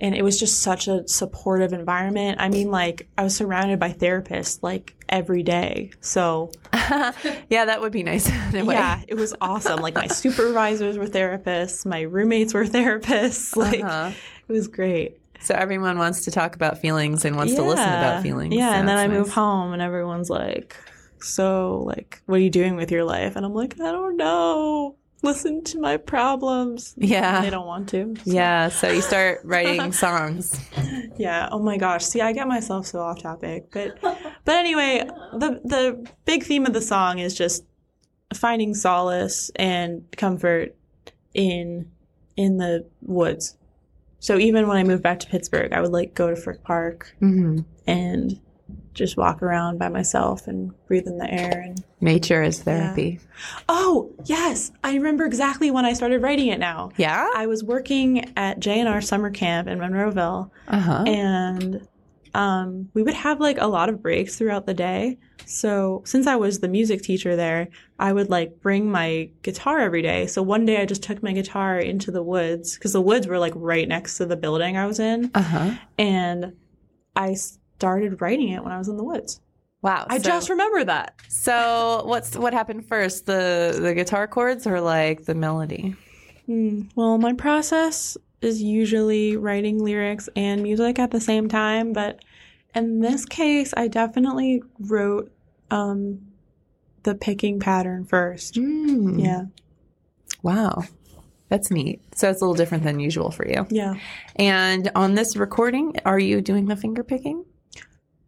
And 0.01 0.15
it 0.15 0.23
was 0.23 0.39
just 0.39 0.61
such 0.61 0.89
a 0.89 1.07
supportive 1.09 1.73
environment. 1.73 2.41
I 2.41 2.49
mean, 2.49 2.71
like 2.71 3.09
I 3.17 3.23
was 3.23 3.35
surrounded 3.37 3.79
by 3.79 3.93
therapists 3.93 4.59
like 4.63 4.95
every 5.09 5.43
day. 5.43 5.91
So 6.01 6.51
yeah, 6.73 7.65
that 7.67 7.81
would 7.81 7.93
be 7.93 8.03
nice 8.03 8.29
in 8.53 8.57
a 8.61 8.65
way. 8.65 8.75
yeah, 8.75 9.01
it 9.09 9.15
was 9.15 9.35
awesome. 9.41 9.81
Like 9.81 9.95
my 9.95 10.07
supervisors 10.09 10.99
were 10.99 11.07
therapists, 11.07 11.87
my 11.87 12.03
roommates 12.03 12.55
were 12.55 12.65
therapists. 12.65 13.57
Like 13.65 13.83
Uh-huh. 13.83 14.11
it 14.49 14.53
was 14.53 14.69
great. 14.69 15.19
So 15.41 15.55
everyone 15.55 15.99
wants 15.99 16.25
to 16.25 16.31
talk 16.31 16.55
about 16.57 16.79
feelings 16.79 17.25
and 17.25 17.37
wants 17.37 17.55
to 17.55 17.63
listen 17.63 17.85
about 17.89 18.23
feelings. 18.23 18.55
Yeah, 18.55 18.79
and 18.79 18.89
then 18.89 18.97
I 18.97 19.09
move 19.09 19.29
home 19.31 19.73
and 19.75 19.83
everyone's 19.83 20.31
like, 20.31 20.75
"So, 21.21 21.83
like, 21.87 22.23
what 22.27 22.37
are 22.37 22.43
you 22.43 22.49
doing 22.51 22.77
with 22.77 22.91
your 22.91 23.05
life?" 23.05 23.37
And 23.37 23.45
I'm 23.45 23.53
like, 23.55 23.79
"I 23.79 23.93
don't 23.93 24.17
know. 24.17 24.97
Listen 25.25 25.65
to 25.65 25.81
my 25.81 25.97
problems." 25.97 26.95
Yeah. 26.97 27.41
They 27.43 27.51
don't 27.51 27.67
want 27.67 27.89
to. 27.91 28.15
so- 28.17 28.23
Yeah, 28.31 28.69
so 28.69 28.89
you 28.91 29.01
start 29.03 29.41
writing 29.45 29.93
songs. 30.05 30.61
Yeah. 31.17 31.49
Oh 31.51 31.59
my 31.59 31.77
gosh. 31.77 32.05
See, 32.05 32.21
I 32.21 32.33
get 32.33 32.47
myself 32.49 32.87
so 32.87 33.01
off 33.01 33.23
topic, 33.23 33.71
but 33.73 33.99
but 34.03 34.55
anyway, 34.57 35.05
the 35.33 35.61
the 35.65 36.11
big 36.25 36.45
theme 36.45 36.67
of 36.67 36.73
the 36.73 36.81
song 36.83 37.19
is 37.19 37.35
just 37.35 37.65
finding 38.35 38.75
solace 38.75 39.51
and 39.57 40.05
comfort 40.17 40.75
in 41.35 41.91
in 42.37 42.59
the 42.59 42.85
woods. 43.03 43.57
So 44.19 44.39
even 44.39 44.67
when 44.69 44.77
I 44.77 44.85
moved 44.85 45.03
back 45.03 45.21
to 45.21 45.27
Pittsburgh, 45.29 45.73
I 45.73 45.81
would 45.81 45.93
like 45.93 46.15
go 46.15 46.31
to 46.31 46.37
Frick 46.37 46.63
Park 46.65 47.15
hmm 47.19 47.61
and 47.87 48.41
just 48.95 49.17
walk 49.17 49.43
around 49.43 49.79
by 49.79 49.89
myself 49.89 50.47
and 50.47 50.73
breathe 50.87 51.07
in 51.07 51.19
the 51.19 51.31
air 51.31 51.61
and 51.67 51.83
Nature 52.01 52.43
is 52.43 52.63
therapy. 52.63 53.19
Oh, 53.69 54.13
yes. 54.27 54.71
I 54.85 54.95
remember 54.95 55.25
exactly 55.25 55.71
when 55.71 55.85
I 55.87 55.95
started 55.95 56.21
writing 56.23 56.49
it 56.49 56.59
now. 56.59 56.91
Yeah. 56.97 57.29
I 57.35 57.47
was 57.47 57.65
working 57.65 58.33
at 58.37 58.61
J&R 58.61 59.01
summer 59.01 59.31
camp 59.31 59.69
in 59.69 59.79
Monroeville 59.79 60.51
Uh 60.69 60.81
huh. 60.81 61.05
and 61.07 61.87
um, 62.35 62.91
we 62.95 63.03
would 63.03 63.15
have 63.15 63.41
like 63.41 63.59
a 63.61 63.67
lot 63.67 63.89
of 63.89 64.03
breaks 64.03 64.37
throughout 64.37 64.67
the 64.67 64.75
day. 64.75 65.19
So 65.47 66.03
since 66.05 66.27
I 66.27 66.37
was 66.37 66.59
the 66.61 66.69
music 66.69 67.01
teacher 67.03 67.37
there, 67.37 67.69
I 67.99 68.13
would 68.13 68.29
like 68.29 68.61
bring 68.61 68.91
my 68.91 69.31
guitar 69.43 69.79
every 69.79 70.03
day. 70.03 70.27
So 70.27 70.43
one 70.43 70.67
day 70.67 70.81
I 70.83 70.85
just 70.85 71.03
took 71.03 71.23
my 71.23 71.33
guitar 71.33 71.79
into 71.79 72.11
the 72.11 72.23
woods 72.23 72.75
because 72.75 72.93
the 72.93 73.01
woods 73.01 73.27
were 73.29 73.39
like 73.39 73.53
right 73.57 73.87
next 73.87 74.17
to 74.19 74.27
the 74.27 74.37
building 74.37 74.77
I 74.77 74.87
was 74.87 74.99
in, 74.99 75.31
Uh 75.35 75.43
huh. 75.43 75.71
and 75.97 76.55
I 77.15 77.37
started 77.77 78.21
writing 78.21 78.51
it 78.51 78.63
when 78.63 78.73
I 78.73 78.79
was 78.79 78.89
in 78.89 78.97
the 78.97 79.05
woods. 79.05 79.41
Wow. 79.83 80.07
I 80.09 80.19
so- 80.19 80.25
just 80.25 80.49
remember 80.49 80.85
that. 80.85 81.15
So 81.29 82.03
what's 82.07 82.37
what 82.37 82.53
happened 82.53 82.87
first? 82.89 83.27
The 83.27 83.79
the 83.81 83.95
guitar 83.95 84.27
chords 84.27 84.67
or 84.67 84.81
like 84.81 85.25
the 85.25 85.35
melody? 85.35 85.95
Hmm. 86.47 86.83
Well, 86.95 87.19
my 87.19 87.33
process 87.35 88.17
is 88.41 88.63
usually 88.63 89.37
writing 89.37 89.79
lyrics 89.83 90.29
and 90.37 90.63
music 90.63 90.99
at 90.99 91.11
the 91.11 91.21
same 91.21 91.49
time, 91.49 91.93
but 91.93 92.23
in 92.75 93.01
this 93.01 93.25
case, 93.25 93.73
I 93.77 93.89
definitely 93.89 94.63
wrote 94.79 95.33
um, 95.71 96.21
the 97.05 97.15
picking 97.15 97.61
pattern 97.61 98.05
first. 98.05 98.55
Mm. 98.57 99.23
Yeah, 99.25 99.45
Wow. 100.43 100.85
That's 101.49 101.71
neat. 101.71 102.01
So 102.15 102.29
it's 102.31 102.41
a 102.41 102.45
little 102.45 102.55
different 102.55 102.85
than 102.85 103.01
usual 103.01 103.31
for 103.31 103.47
you. 103.47 103.67
yeah. 103.71 103.95
And 104.37 104.91
on 104.95 105.15
this 105.15 105.37
recording, 105.37 105.99
are 106.05 106.19
you 106.19 106.41
doing 106.41 106.67
the 106.67 106.77
finger 106.77 107.05
picking? 107.05 107.45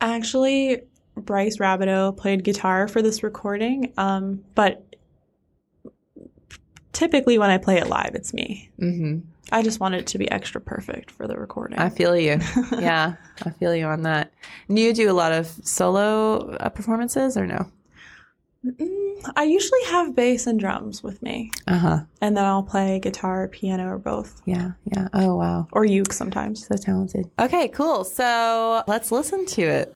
Actually, 0.01 0.83
Bryce 1.17 1.59
Rabideau 1.59 2.17
played 2.17 2.45
guitar 2.45 2.89
for 2.89 3.03
this 3.03 3.23
recording, 3.23 3.93
um, 3.97 4.45
but 4.55 4.85
typically 6.93 7.39
when 7.39 7.51
I 7.51 7.59
play 7.59 7.79
it 7.79 7.89
live, 7.89 8.15
it's 8.15 8.35
me. 8.35 8.71
Mm-hmm. 8.81 9.21
I 9.53 9.63
just 9.63 9.79
want 9.79 9.95
it 9.95 10.07
to 10.09 10.19
be 10.19 10.31
extra 10.31 10.61
perfect 10.61 11.11
for 11.11 11.27
the 11.27 11.37
recording. 11.37 11.79
I 11.79 11.89
feel 11.89 12.17
you. 12.17 12.41
yeah, 12.79 13.15
I 13.45 13.51
feel 13.51 13.75
you 13.75 13.87
on 13.87 14.03
that. 14.03 14.33
Do 14.69 14.81
you 14.81 14.93
do 14.93 15.11
a 15.11 15.15
lot 15.15 15.33
of 15.33 15.47
solo 15.47 16.51
uh, 16.57 16.69
performances 16.69 17.37
or 17.37 17.47
no? 17.47 17.71
Mm, 18.65 19.33
I 19.37 19.45
usually 19.45 19.85
have 19.87 20.15
bass 20.15 20.47
and 20.47 20.59
drums 20.59 21.03
with 21.03 21.23
me. 21.23 21.51
Uh 21.67 21.79
huh. 21.79 22.01
And 22.21 22.37
then 22.37 22.45
I'll 22.45 22.63
play 22.63 23.01
guitar, 23.01 23.49
piano, 23.49 23.89
or 23.89 23.99
both. 23.99 24.41
Yeah. 24.45 24.73
Yeah. 24.85 25.09
Oh 25.13 25.37
wow. 25.37 25.69
Or 25.73 25.85
uke 25.85 26.13
sometimes. 26.13 26.67
So 26.67 26.77
talented. 26.77 27.31
Okay. 27.39 27.69
Cool. 27.69 28.05
So 28.05 28.83
let's 28.87 29.13
listen 29.13 29.47
to 29.47 29.63
it. 29.63 29.93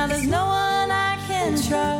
Now 0.00 0.06
there's 0.06 0.26
no 0.26 0.46
one 0.46 0.90
I 0.90 1.18
can 1.28 1.60
trust. 1.60 1.99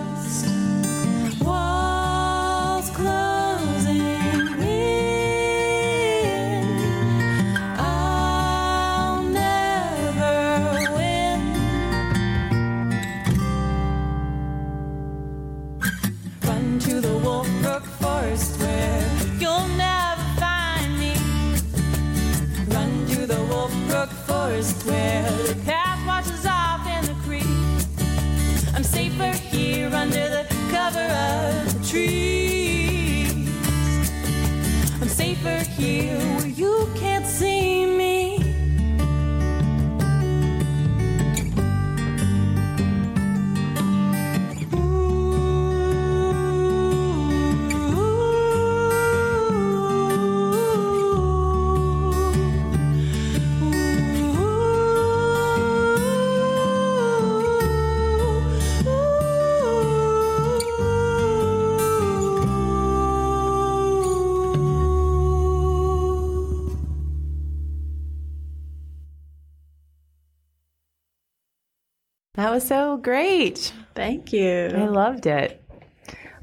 Was 72.61 72.68
so 72.68 72.98
great. 72.98 73.72
Thank 73.94 74.32
you. 74.34 74.70
I 74.74 74.84
loved 74.84 75.26
it. 75.26 75.64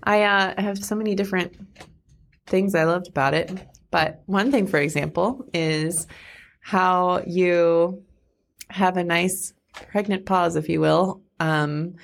I 0.03 0.23
uh, 0.23 0.61
have 0.61 0.83
so 0.83 0.95
many 0.95 1.13
different 1.13 1.55
things 2.47 2.73
I 2.73 2.85
loved 2.85 3.07
about 3.07 3.33
it. 3.35 3.51
But 3.91 4.23
one 4.25 4.51
thing, 4.51 4.65
for 4.67 4.79
example, 4.79 5.47
is 5.53 6.07
how 6.59 7.21
you 7.27 8.03
have 8.69 8.97
a 8.97 9.03
nice 9.03 9.53
pregnant 9.91 10.25
pause, 10.25 10.55
if 10.55 10.69
you 10.69 10.81
will, 10.81 11.21
um, 11.39 11.95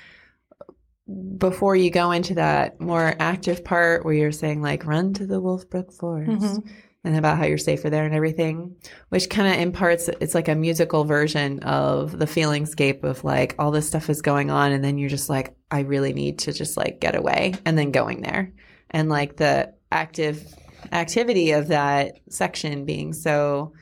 before 1.37 1.75
you 1.75 1.89
go 1.89 2.11
into 2.11 2.35
that 2.35 2.79
more 2.79 3.15
active 3.19 3.63
part 3.65 4.05
where 4.05 4.13
you're 4.13 4.31
saying, 4.31 4.61
like, 4.61 4.85
run 4.85 5.13
to 5.15 5.25
the 5.25 5.41
Wolfbrook 5.41 5.91
Forest. 5.91 6.61
And 7.05 7.17
about 7.17 7.37
how 7.37 7.43
you're 7.43 7.57
safer 7.57 7.89
there 7.89 8.05
and 8.05 8.15
everything, 8.15 8.77
which 9.09 9.29
kind 9.29 9.53
of 9.53 9.59
imparts 9.59 10.07
it's 10.21 10.33
like 10.33 10.47
a 10.47 10.55
musical 10.55 11.03
version 11.03 11.59
of 11.59 12.17
the 12.17 12.25
feelingscape 12.25 13.03
of 13.03 13.25
like 13.25 13.55
all 13.59 13.71
this 13.71 13.87
stuff 13.87 14.09
is 14.09 14.21
going 14.21 14.49
on, 14.49 14.71
and 14.71 14.81
then 14.81 14.97
you're 14.97 15.09
just 15.09 15.29
like, 15.29 15.53
I 15.69 15.81
really 15.81 16.13
need 16.13 16.39
to 16.39 16.53
just 16.53 16.77
like 16.77 17.01
get 17.01 17.15
away, 17.15 17.55
and 17.65 17.77
then 17.77 17.91
going 17.91 18.21
there, 18.21 18.53
and 18.89 19.09
like 19.09 19.35
the 19.35 19.73
active 19.91 20.47
activity 20.93 21.51
of 21.51 21.67
that 21.67 22.19
section 22.29 22.85
being 22.85 23.11
so, 23.11 23.73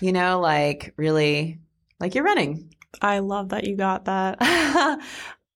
you 0.00 0.12
know, 0.12 0.38
like 0.40 0.94
really 0.96 1.58
like 1.98 2.14
you're 2.14 2.24
running. 2.24 2.72
I 3.02 3.18
love 3.20 3.50
that 3.50 3.64
you 3.64 3.76
got 3.76 4.04
that. 4.06 4.38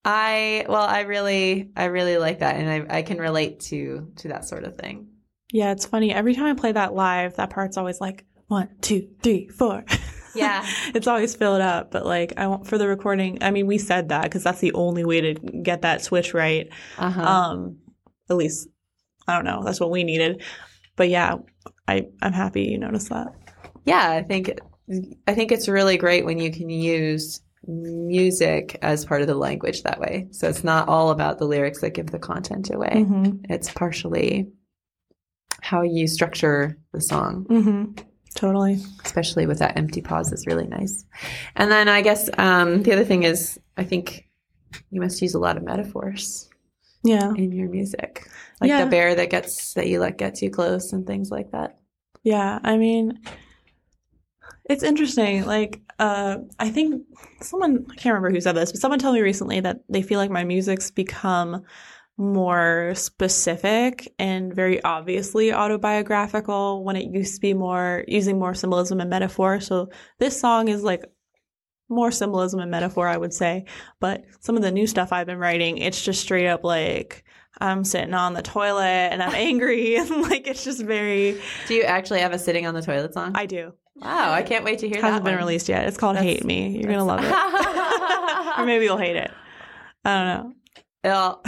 I 0.04 0.66
well, 0.68 0.82
I 0.82 1.00
really, 1.00 1.70
I 1.76 1.84
really 1.84 2.18
like 2.18 2.40
that, 2.40 2.56
and 2.56 2.90
I, 2.90 2.98
I 2.98 3.02
can 3.02 3.18
relate 3.18 3.60
to 3.60 4.12
to 4.16 4.28
that 4.28 4.44
sort 4.44 4.64
of 4.64 4.76
thing. 4.76 5.08
Yeah, 5.52 5.72
it's 5.72 5.86
funny. 5.86 6.12
Every 6.12 6.34
time 6.34 6.46
I 6.46 6.54
play 6.58 6.72
that 6.72 6.94
live, 6.94 7.36
that 7.36 7.50
part's 7.50 7.76
always 7.76 8.00
like 8.00 8.24
one, 8.48 8.68
two, 8.80 9.08
three, 9.22 9.48
four. 9.48 9.84
Yeah. 10.36 10.66
it's 10.96 11.06
always 11.06 11.36
filled 11.36 11.60
up. 11.60 11.92
But 11.92 12.04
like, 12.04 12.32
I 12.36 12.48
want 12.48 12.66
for 12.66 12.76
the 12.76 12.88
recording. 12.88 13.38
I 13.40 13.52
mean, 13.52 13.68
we 13.68 13.78
said 13.78 14.08
that 14.08 14.24
because 14.24 14.42
that's 14.42 14.58
the 14.58 14.72
only 14.72 15.04
way 15.04 15.20
to 15.20 15.34
get 15.34 15.82
that 15.82 16.02
switch 16.02 16.34
right. 16.34 16.68
Uh-huh. 16.98 17.22
Um, 17.22 17.78
at 18.28 18.34
least 18.34 18.66
I 19.28 19.36
don't 19.36 19.44
know. 19.44 19.62
That's 19.64 19.78
what 19.78 19.92
we 19.92 20.02
needed. 20.02 20.42
But 20.96 21.08
yeah, 21.08 21.36
I 21.86 22.06
I'm 22.20 22.32
happy 22.32 22.62
you 22.62 22.78
noticed 22.78 23.10
that. 23.10 23.28
yeah, 23.84 24.10
I 24.10 24.24
think 24.24 24.58
I 25.28 25.34
think 25.34 25.52
it's 25.52 25.68
really 25.68 25.96
great 25.96 26.24
when 26.24 26.40
you 26.40 26.50
can 26.50 26.68
use 26.68 27.40
music 27.66 28.76
as 28.82 29.04
part 29.04 29.20
of 29.20 29.28
the 29.28 29.34
language 29.36 29.84
that 29.84 30.00
way. 30.00 30.26
So 30.32 30.48
it's 30.48 30.64
not 30.64 30.88
all 30.88 31.10
about 31.10 31.38
the 31.38 31.46
lyrics 31.46 31.80
that 31.80 31.94
give 31.94 32.08
the 32.08 32.18
content 32.18 32.70
away. 32.74 32.90
Mm-hmm. 32.92 33.44
It's 33.52 33.70
partially 33.70 34.48
how 35.64 35.80
you 35.82 36.06
structure 36.06 36.76
the 36.92 37.00
song. 37.00 37.46
Mm-hmm. 37.48 37.92
Totally. 38.34 38.80
especially 39.04 39.46
with 39.46 39.60
that 39.60 39.78
empty 39.78 40.02
pause 40.02 40.32
is 40.32 40.44
really 40.46 40.66
nice. 40.66 41.04
And 41.54 41.70
then 41.70 41.88
I 41.88 42.02
guess 42.02 42.28
um, 42.36 42.82
the 42.82 42.92
other 42.92 43.04
thing 43.04 43.22
is 43.22 43.58
I 43.76 43.84
think 43.84 44.28
you 44.90 45.00
must 45.00 45.22
use 45.22 45.34
a 45.34 45.38
lot 45.38 45.56
of 45.56 45.62
metaphors 45.62 46.50
Yeah. 47.04 47.32
in 47.36 47.52
your 47.52 47.68
music, 47.68 48.28
like 48.60 48.68
Yeah. 48.68 48.84
the 48.84 48.90
bear 48.90 49.14
that 49.14 49.30
gets 49.30 49.72
that 49.74 49.86
you 49.86 50.00
let 50.00 50.18
get 50.18 50.34
too 50.34 50.50
close 50.50 50.92
and 50.92 51.06
things 51.06 51.30
like 51.30 51.52
that. 51.52 51.78
Yeah, 52.24 52.58
I 52.64 52.76
mean, 52.76 53.20
it's 54.68 54.82
interesting. 54.82 55.44
Like, 55.46 55.80
uh, 55.98 56.38
I 56.58 56.70
think 56.70 57.02
someone, 57.40 57.86
I 57.90 57.94
can't 57.94 58.14
remember 58.14 58.30
who 58.30 58.40
said 58.40 58.56
this, 58.56 58.72
but 58.72 58.80
someone 58.80 58.98
told 58.98 59.14
me 59.14 59.20
recently 59.20 59.60
that 59.60 59.80
they 59.88 60.02
feel 60.02 60.18
like 60.18 60.30
my 60.30 60.42
music's 60.44 60.90
become 60.90 61.62
more 62.16 62.92
specific 62.94 64.12
and 64.18 64.54
very 64.54 64.82
obviously 64.84 65.52
autobiographical 65.52 66.84
when 66.84 66.96
it 66.96 67.10
used 67.12 67.34
to 67.34 67.40
be 67.40 67.54
more 67.54 68.04
using 68.06 68.38
more 68.38 68.54
symbolism 68.54 69.00
and 69.00 69.10
metaphor. 69.10 69.60
So 69.60 69.88
this 70.18 70.38
song 70.40 70.68
is 70.68 70.82
like 70.82 71.04
more 71.88 72.10
symbolism 72.12 72.60
and 72.60 72.70
metaphor, 72.70 73.08
I 73.08 73.16
would 73.16 73.34
say. 73.34 73.64
But 74.00 74.24
some 74.40 74.56
of 74.56 74.62
the 74.62 74.70
new 74.70 74.86
stuff 74.86 75.12
I've 75.12 75.26
been 75.26 75.38
writing, 75.38 75.78
it's 75.78 76.02
just 76.02 76.20
straight 76.22 76.46
up 76.46 76.62
like, 76.64 77.24
I'm 77.60 77.84
sitting 77.84 78.14
on 78.14 78.32
the 78.34 78.42
toilet 78.42 78.82
and 79.12 79.22
I'm 79.22 79.34
angry 79.34 79.96
and 79.98 80.22
like 80.22 80.46
it's 80.46 80.64
just 80.64 80.82
very 80.82 81.40
Do 81.68 81.74
you 81.74 81.82
actually 81.82 82.20
have 82.20 82.32
a 82.32 82.38
sitting 82.38 82.66
on 82.66 82.74
the 82.74 82.82
toilet 82.82 83.12
song? 83.14 83.32
I 83.34 83.46
do. 83.46 83.72
wow, 83.96 84.32
I 84.32 84.42
can't 84.42 84.64
wait 84.64 84.80
to 84.80 84.88
hear 84.88 84.98
it 84.98 85.02
hasn't 85.02 85.24
that. 85.24 85.30
been 85.30 85.34
one. 85.38 85.44
released 85.46 85.68
yet. 85.68 85.86
It's 85.86 85.96
called 85.96 86.16
That's- 86.16 86.32
Hate 86.32 86.44
Me. 86.44 86.76
You're 86.80 86.90
gonna 86.90 87.04
love 87.04 87.20
it, 87.22 88.58
or 88.60 88.66
maybe 88.66 88.84
you'll 88.84 88.96
hate 88.98 89.16
it. 89.16 89.30
I 90.04 90.14
don't 90.16 90.26
know. 90.26 90.52
I'll 91.04 91.40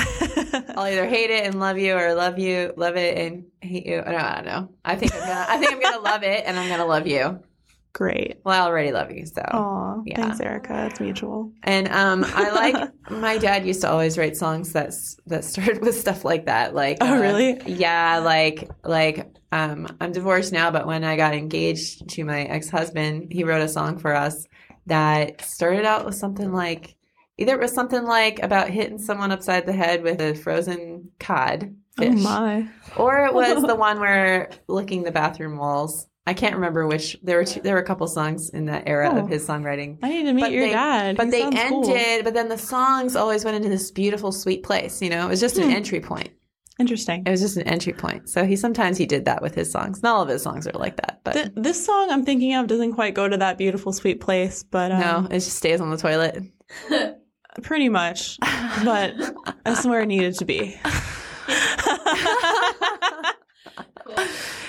I'll 0.77 0.87
either 0.87 1.07
hate 1.07 1.31
it 1.31 1.45
and 1.47 1.59
love 1.59 1.79
you, 1.79 1.95
or 1.97 2.15
love 2.15 2.39
you, 2.39 2.73
love 2.77 2.97
it 2.97 3.17
and 3.19 3.45
hate 3.61 3.87
you. 3.87 3.97
No, 3.97 4.17
I 4.17 4.35
don't 4.37 4.47
know. 4.47 4.69
I 4.85 4.97
think 4.97 5.15
I'm 5.15 5.21
gonna. 5.21 5.47
I 5.49 5.59
think 5.59 5.73
I'm 5.73 5.81
gonna 5.81 6.03
love 6.03 6.23
it, 6.23 6.45
and 6.47 6.59
I'm 6.59 6.69
gonna 6.69 6.87
love 6.87 7.07
you. 7.07 7.41
Great. 7.93 8.41
Well, 8.45 8.63
I 8.63 8.67
already 8.67 8.93
love 8.93 9.11
you, 9.11 9.25
so. 9.25 9.41
Aw, 9.41 10.03
yeah. 10.05 10.17
thanks, 10.17 10.39
Erica. 10.41 10.89
It's 10.91 11.01
mutual. 11.01 11.51
And 11.63 11.89
um, 11.89 12.27
I 12.29 12.51
like 12.51 12.93
my 13.11 13.39
dad 13.39 13.67
used 13.67 13.81
to 13.81 13.91
always 13.91 14.19
write 14.19 14.37
songs 14.37 14.75
that 14.75 14.93
that 15.27 15.45
started 15.45 15.81
with 15.83 15.99
stuff 15.99 16.23
like 16.23 16.45
that. 16.45 16.75
Like, 16.75 16.99
Oh, 17.01 17.17
uh, 17.17 17.21
really? 17.21 17.59
Yeah, 17.65 18.19
like 18.19 18.69
like 18.85 19.35
um, 19.51 19.87
I'm 19.99 20.13
divorced 20.13 20.53
now, 20.53 20.71
but 20.71 20.87
when 20.87 21.05
I 21.05 21.17
got 21.17 21.35
engaged 21.35 22.07
to 22.11 22.25
my 22.25 22.43
ex 22.43 22.69
husband, 22.69 23.29
he 23.33 23.45
wrote 23.45 23.63
a 23.63 23.69
song 23.69 23.97
for 23.97 24.15
us 24.15 24.47
that 24.85 25.41
started 25.41 25.87
out 25.87 26.05
with 26.05 26.17
something 26.17 26.53
like 26.53 26.97
either 27.39 27.55
it 27.55 27.61
was 27.61 27.73
something 27.73 28.05
like 28.05 28.43
about 28.43 28.69
hitting 28.71 28.99
someone 28.99 29.33
upside 29.33 29.67
the 29.67 29.73
head 29.73 30.03
with 30.03 30.21
a 30.21 30.35
frozen 30.35 31.11
cod 31.21 31.75
fish, 31.97 32.15
Oh 32.17 32.23
my. 32.23 32.69
or 32.97 33.25
it 33.27 33.35
was 33.35 33.63
the 33.63 33.75
one 33.89 34.01
where 34.01 34.51
licking 34.69 35.03
the 35.03 35.13
bathroom 35.13 35.57
walls. 35.57 36.07
I 36.29 36.35
can't 36.35 36.57
remember 36.57 36.87
which. 36.89 37.17
There 37.23 37.37
were 37.39 37.45
two, 37.45 37.61
there 37.61 37.75
were 37.75 37.81
a 37.81 37.85
couple 37.87 38.07
songs 38.09 38.51
in 38.51 38.65
that 38.67 38.85
era 38.89 39.11
Oh. 39.15 39.19
of 39.21 39.29
his 39.29 39.47
songwriting. 39.47 39.99
I 40.03 40.09
need 40.09 40.25
to 40.25 40.33
meet 40.33 40.41
But 40.43 40.51
your 40.51 40.67
they- 40.67 40.73
dad. 40.73 41.17
But 41.17 41.27
He 41.27 41.31
they 41.31 41.41
sounds 41.43 41.61
cool. 41.69 41.89
ended, 41.97 42.25
but 42.25 42.35
then 42.35 42.49
the 42.49 42.59
songs 42.59 43.15
always 43.15 43.45
went 43.45 43.57
into 43.57 43.69
this 43.69 43.93
beautiful, 43.93 44.33
sweet 44.33 44.65
place. 44.65 45.01
You 45.01 45.11
know, 45.11 45.27
it 45.27 45.29
was 45.29 45.41
just 45.41 45.57
an 45.59 45.65
Hmm. 45.71 45.77
entry 45.77 46.01
point. 46.01 46.31
Interesting. 46.81 47.23
It 47.25 47.31
was 47.31 47.41
just 47.41 47.57
an 47.57 47.63
entry 47.63 47.93
point. 47.93 48.29
So 48.29 48.45
he 48.45 48.57
sometimes 48.57 48.99
he 48.99 49.07
did 49.07 49.25
that 49.27 49.41
with 49.41 49.55
his 49.55 49.71
songs. 49.71 50.03
Not 50.03 50.17
all 50.17 50.23
of 50.23 50.29
his 50.29 50.43
songs 50.43 50.67
are 50.67 50.73
like 50.73 50.97
that, 50.97 51.21
but 51.25 51.33
Th- 51.35 51.49
this 51.55 51.87
song 51.87 52.09
I'm 52.11 52.25
thinking 52.25 52.55
of 52.55 52.67
doesn't 52.67 52.95
quite 52.95 53.15
go 53.15 53.29
to 53.29 53.37
that 53.39 53.57
beautiful, 53.57 53.93
sweet 53.93 54.21
place, 54.21 54.63
but 54.65 54.91
um, 54.93 55.01
no, 55.01 55.27
it 55.31 55.35
just 55.39 55.53
stays 55.57 55.81
on 55.81 55.91
the 55.91 55.97
toilet. 55.97 56.43
pretty 57.63 57.89
much. 57.89 58.39
But 58.85 59.15
that's 59.65 59.85
where 59.87 60.01
it 60.03 60.07
needed 60.07 60.35
to 60.39 60.45
be. 60.45 60.79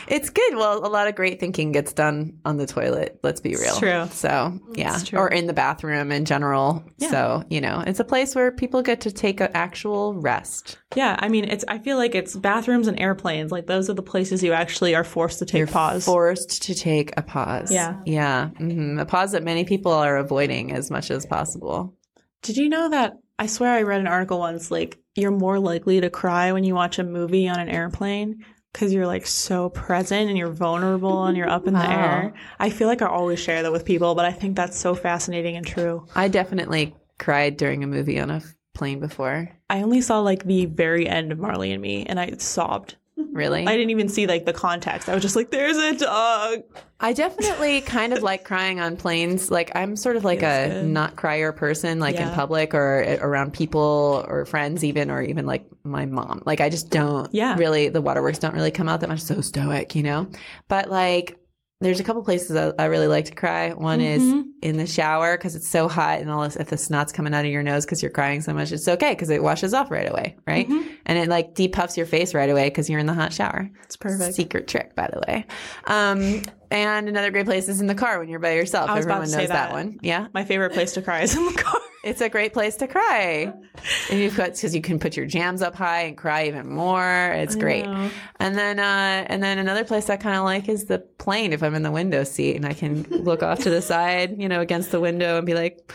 It's 0.09 0.29
good. 0.29 0.55
Well, 0.55 0.85
a 0.85 0.87
lot 0.87 1.09
of 1.09 1.15
great 1.15 1.37
thinking 1.37 1.73
gets 1.73 1.91
done 1.91 2.39
on 2.45 2.55
the 2.55 2.65
toilet. 2.65 3.19
Let's 3.23 3.41
be 3.41 3.55
real. 3.55 3.75
true. 3.75 4.07
So 4.09 4.57
yeah, 4.73 4.93
It's 4.95 5.03
true. 5.03 5.19
or 5.19 5.27
in 5.27 5.47
the 5.47 5.53
bathroom 5.53 6.13
in 6.13 6.23
general. 6.23 6.81
Yeah. 6.97 7.09
So 7.11 7.43
you 7.49 7.59
know, 7.59 7.83
it's 7.85 7.99
a 7.99 8.05
place 8.05 8.33
where 8.33 8.49
people 8.53 8.81
get 8.81 9.01
to 9.01 9.11
take 9.11 9.41
an 9.41 9.49
actual 9.53 10.13
rest. 10.15 10.77
Yeah, 10.95 11.17
I 11.19 11.27
mean, 11.27 11.43
it's. 11.49 11.65
I 11.67 11.79
feel 11.79 11.97
like 11.97 12.15
it's 12.15 12.37
bathrooms 12.37 12.87
and 12.87 12.97
airplanes. 13.01 13.51
Like 13.51 13.67
those 13.67 13.89
are 13.89 13.93
the 13.93 14.01
places 14.01 14.41
you 14.41 14.53
actually 14.53 14.95
are 14.95 15.03
forced 15.03 15.39
to 15.39 15.45
take 15.45 15.69
pause. 15.69 16.05
Forced 16.05 16.61
to 16.63 16.73
take 16.73 17.11
a 17.17 17.21
pause. 17.21 17.69
Yeah. 17.69 17.99
yeah, 18.05 18.47
hmm 18.51 18.97
a 18.99 19.05
pause 19.05 19.33
that 19.33 19.43
many 19.43 19.65
people 19.65 19.91
are 19.91 20.15
avoiding 20.15 20.71
as 20.71 20.89
much 20.89 21.11
as 21.11 21.25
possible. 21.25 21.96
Did 22.41 22.57
you 22.57 22.69
know 22.69 22.89
that? 22.89 23.13
I 23.39 23.47
swear 23.47 23.73
I 23.73 23.83
read 23.83 24.01
an 24.01 24.07
article 24.07 24.39
once. 24.39 24.71
Like 24.71 24.97
you're 25.15 25.31
more 25.31 25.59
likely 25.59 26.01
to 26.01 26.09
cry 26.09 26.51
when 26.51 26.63
you 26.63 26.75
watch 26.75 26.99
a 26.99 27.03
movie 27.03 27.47
on 27.47 27.59
an 27.59 27.69
airplane 27.69 28.43
because 28.73 28.93
you're 28.93 29.07
like 29.07 29.25
so 29.25 29.69
present 29.69 30.29
and 30.29 30.37
you're 30.37 30.51
vulnerable 30.51 31.25
and 31.25 31.35
you're 31.35 31.49
up 31.49 31.67
in 31.67 31.73
the 31.73 31.89
air. 31.89 32.33
I 32.59 32.69
feel 32.69 32.87
like 32.87 33.01
I 33.01 33.07
always 33.07 33.39
share 33.39 33.63
that 33.63 33.71
with 33.71 33.85
people, 33.85 34.13
but 34.13 34.25
I 34.25 34.31
think 34.31 34.55
that's 34.55 34.77
so 34.77 34.93
fascinating 34.93 35.55
and 35.55 35.65
true. 35.65 36.05
I 36.15 36.27
definitely 36.27 36.95
cried 37.17 37.57
during 37.57 37.83
a 37.83 37.87
movie 37.87 38.19
on 38.19 38.29
a 38.29 38.41
plane 38.75 38.99
before. 38.99 39.49
I 39.69 39.81
only 39.81 40.01
saw 40.01 40.19
like 40.19 40.43
the 40.43 40.65
very 40.67 41.07
end 41.07 41.31
of 41.31 41.39
Marley 41.39 41.71
and 41.71 41.81
Me, 41.81 42.05
and 42.05 42.19
I 42.19 42.35
sobbed. 42.37 42.95
Really? 43.17 43.65
I 43.65 43.75
didn't 43.75 43.89
even 43.89 44.09
see 44.09 44.27
like 44.27 44.45
the 44.45 44.53
context. 44.53 45.09
I 45.09 45.13
was 45.15 45.23
just 45.23 45.35
like, 45.35 45.49
"There's 45.49 45.77
a 45.77 45.97
dog." 45.97 46.63
I 46.99 47.13
definitely 47.13 47.81
kind 47.95 48.13
of 48.13 48.21
like 48.21 48.43
crying 48.43 48.79
on 48.79 48.95
planes. 48.95 49.49
Like 49.49 49.71
I'm 49.75 49.95
sort 49.95 50.17
of 50.17 50.23
like 50.23 50.43
a 50.43 50.69
good. 50.69 50.85
not 50.85 51.15
crier 51.15 51.51
person, 51.51 51.99
like 51.99 52.15
in 52.15 52.29
public 52.31 52.75
or 52.75 53.03
eh, 53.03 53.17
around 53.19 53.53
people 53.53 54.23
or 54.27 54.45
friends, 54.45 54.83
even 54.83 55.09
or 55.09 55.21
even 55.21 55.47
like 55.47 55.65
my 55.83 56.05
mom. 56.05 56.43
Like 56.45 56.61
I 56.61 56.69
just 56.69 56.91
don't. 56.91 57.33
Yeah. 57.33 57.55
Really, 57.57 57.89
the 57.89 58.01
waterworks 58.01 58.37
don't 58.37 58.53
really 58.53 58.71
come 58.71 58.87
out 58.87 59.01
that 59.01 59.09
much. 59.09 59.21
So 59.21 59.41
stoic, 59.41 59.95
you 59.95 60.03
know. 60.03 60.27
But 60.67 60.91
like, 60.91 61.39
there's 61.79 61.99
a 61.99 62.03
couple 62.03 62.23
places 62.23 62.55
I, 62.55 62.71
I 62.81 62.85
really 62.85 63.07
like 63.07 63.25
to 63.25 63.35
cry. 63.35 63.71
One 63.71 63.99
Mhm. 63.99 64.03
is 64.15 64.45
in 64.63 64.77
the 64.77 64.87
shower 64.87 65.37
because 65.37 65.55
it's 65.55 65.67
so 65.67 65.87
hot 65.87 66.19
and 66.19 66.31
all 66.31 66.41
this. 66.41 66.55
If 66.55 66.69
the 66.69 66.77
snot's 66.77 67.11
coming 67.11 67.35
out 67.35 67.45
of 67.45 67.51
your 67.51 67.61
nose 67.61 67.85
because 67.85 68.01
you're 68.01 68.09
crying 68.11 68.41
so 68.41 68.51
much, 68.53 68.71
it's 68.71 68.87
okay 68.87 69.11
because 69.11 69.29
it 69.29 69.43
washes 69.43 69.73
off 69.75 69.91
right 69.91 70.09
away, 70.09 70.35
right? 70.47 70.67
Mhm. 70.67 70.87
And 71.05 71.19
it 71.19 71.29
like 71.29 71.53
depuffs 71.53 71.95
your 71.95 72.07
face 72.07 72.33
right 72.33 72.49
away 72.49 72.65
because 72.69 72.89
you're 72.89 72.99
in 72.99 73.05
the 73.05 73.13
hot 73.13 73.31
shower. 73.31 73.69
It's 73.83 73.95
perfect. 73.95 74.33
Secret 74.33 74.67
trick, 74.67 74.95
by 74.95 75.07
the 75.13 75.21
way. 75.27 75.45
Um, 75.85 76.41
and 76.71 77.07
another 77.07 77.29
great 77.29 77.45
place 77.45 77.69
is 77.69 77.79
in 77.79 77.85
the 77.87 77.95
car 77.95 78.17
when 78.19 78.27
you're 78.27 78.39
by 78.39 78.53
yourself. 78.55 78.89
I 78.89 78.95
was 78.95 79.05
about 79.05 79.21
Everyone 79.21 79.39
knows 79.41 79.49
that. 79.49 79.69
that. 79.69 79.71
one. 79.71 79.99
Yeah. 80.01 80.27
My 80.33 80.43
favorite 80.45 80.73
place 80.73 80.93
to 80.93 81.01
cry 81.03 81.21
is 81.21 81.35
in 81.37 81.45
the 81.45 81.53
car. 81.53 81.79
It's 82.07 82.21
a 82.21 82.29
great 82.29 82.53
place 82.53 82.77
to 82.77 82.87
cry. 82.87 83.53
And 84.09 84.19
you 84.19 84.31
put 84.31 84.55
because 84.55 84.73
you 84.73 84.81
can 84.81 84.97
put 84.97 85.15
your 85.15 85.27
jams 85.27 85.61
up 85.61 85.75
high 85.75 86.01
and 86.01 86.17
cry 86.17 86.47
even 86.47 86.67
more. 86.67 87.31
It's 87.33 87.55
I 87.55 87.59
great. 87.59 87.85
know. 87.85 88.09
And 88.39 88.57
then 88.57 88.79
uh, 88.79 89.25
and 89.29 89.41
then 89.43 89.59
another 89.59 89.83
place 89.83 90.09
I 90.09 90.17
kind 90.17 90.35
of 90.35 90.43
like 90.45 90.67
is 90.67 90.85
the 90.85 90.99
plane 90.99 91.53
if 91.53 91.61
I'm 91.61 91.75
in 91.75 91.83
the 91.83 91.91
window 91.91 92.23
seat 92.23 92.55
and 92.55 92.65
I 92.65 92.73
can 92.73 93.03
look 93.03 93.43
off 93.43 93.59
to 93.59 93.69
the 93.69 93.81
side, 93.93 94.41
you 94.41 94.49
know, 94.49 94.61
against 94.61 94.89
the 94.91 94.99
window 94.99 95.37
and 95.37 95.45
be 95.45 95.53
like, 95.53 95.91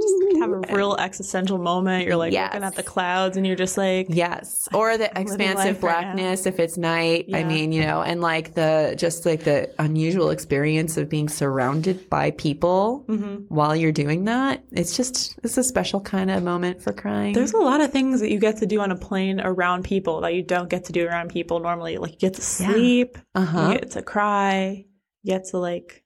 "Boo-hoo." 0.00 0.40
Have 0.40 0.50
a 0.52 0.74
real 0.76 0.96
existential 0.96 1.58
moment. 1.58 2.06
You're 2.06 2.16
like 2.16 2.32
Yes. 2.32 2.52
looking 2.54 2.64
at 2.66 2.74
the 2.74 2.82
clouds, 2.82 3.36
and 3.36 3.46
you're 3.46 3.56
just 3.56 3.76
like, 3.76 4.06
Yes. 4.08 4.68
Or 4.72 4.96
the 4.96 5.06
expansive 5.18 5.56
life 5.56 5.82
right 5.82 6.02
blackness 6.02 6.46
if 6.46 6.58
it's 6.58 6.76
night. 6.78 7.26
I 7.34 7.44
mean, 7.44 7.72
you 7.72 7.82
know, 7.82 8.00
and 8.02 8.20
like 8.20 8.54
the 8.54 8.94
just 8.96 9.26
like 9.26 9.44
the 9.44 9.70
unusual 9.78 10.30
experience 10.30 10.96
of 10.96 11.08
being 11.08 11.28
surrounded 11.28 12.08
by 12.08 12.30
people 12.32 13.04
Mm-hmm. 13.08 13.54
while 13.54 13.76
you're 13.76 13.92
doing 13.92 14.24
that. 14.24 14.64
It's 14.72 14.96
just 14.96 15.38
it's 15.42 15.58
a 15.58 15.62
special 15.64 16.00
kind 16.00 16.30
of 16.30 16.42
moment 16.42 16.80
for 16.82 16.92
crying. 16.92 17.34
There's 17.34 17.52
a 17.52 17.58
lot 17.58 17.80
of 17.80 17.92
things 17.92 18.20
that 18.20 18.30
you 18.30 18.38
get 18.38 18.56
to 18.58 18.66
do 18.66 18.80
on 18.80 18.90
a 18.90 18.96
plane 18.96 19.40
around 19.40 19.84
people 19.84 20.22
that 20.22 20.34
you 20.34 20.42
don't 20.42 20.68
get 20.70 20.84
to 20.86 20.92
do 20.92 21.06
around 21.06 21.30
people 21.30 21.60
normally. 21.60 21.98
Like 21.98 22.12
you 22.12 22.18
get 22.18 22.34
to 22.34 22.40
Yeah. 22.62 22.72
sleep, 22.72 23.18
uh-huh. 23.34 23.68
you 23.72 23.78
get 23.78 23.90
to 23.92 24.02
cry, 24.02 24.84
you 25.22 25.32
get 25.34 25.44
to 25.50 25.58
like 25.58 25.99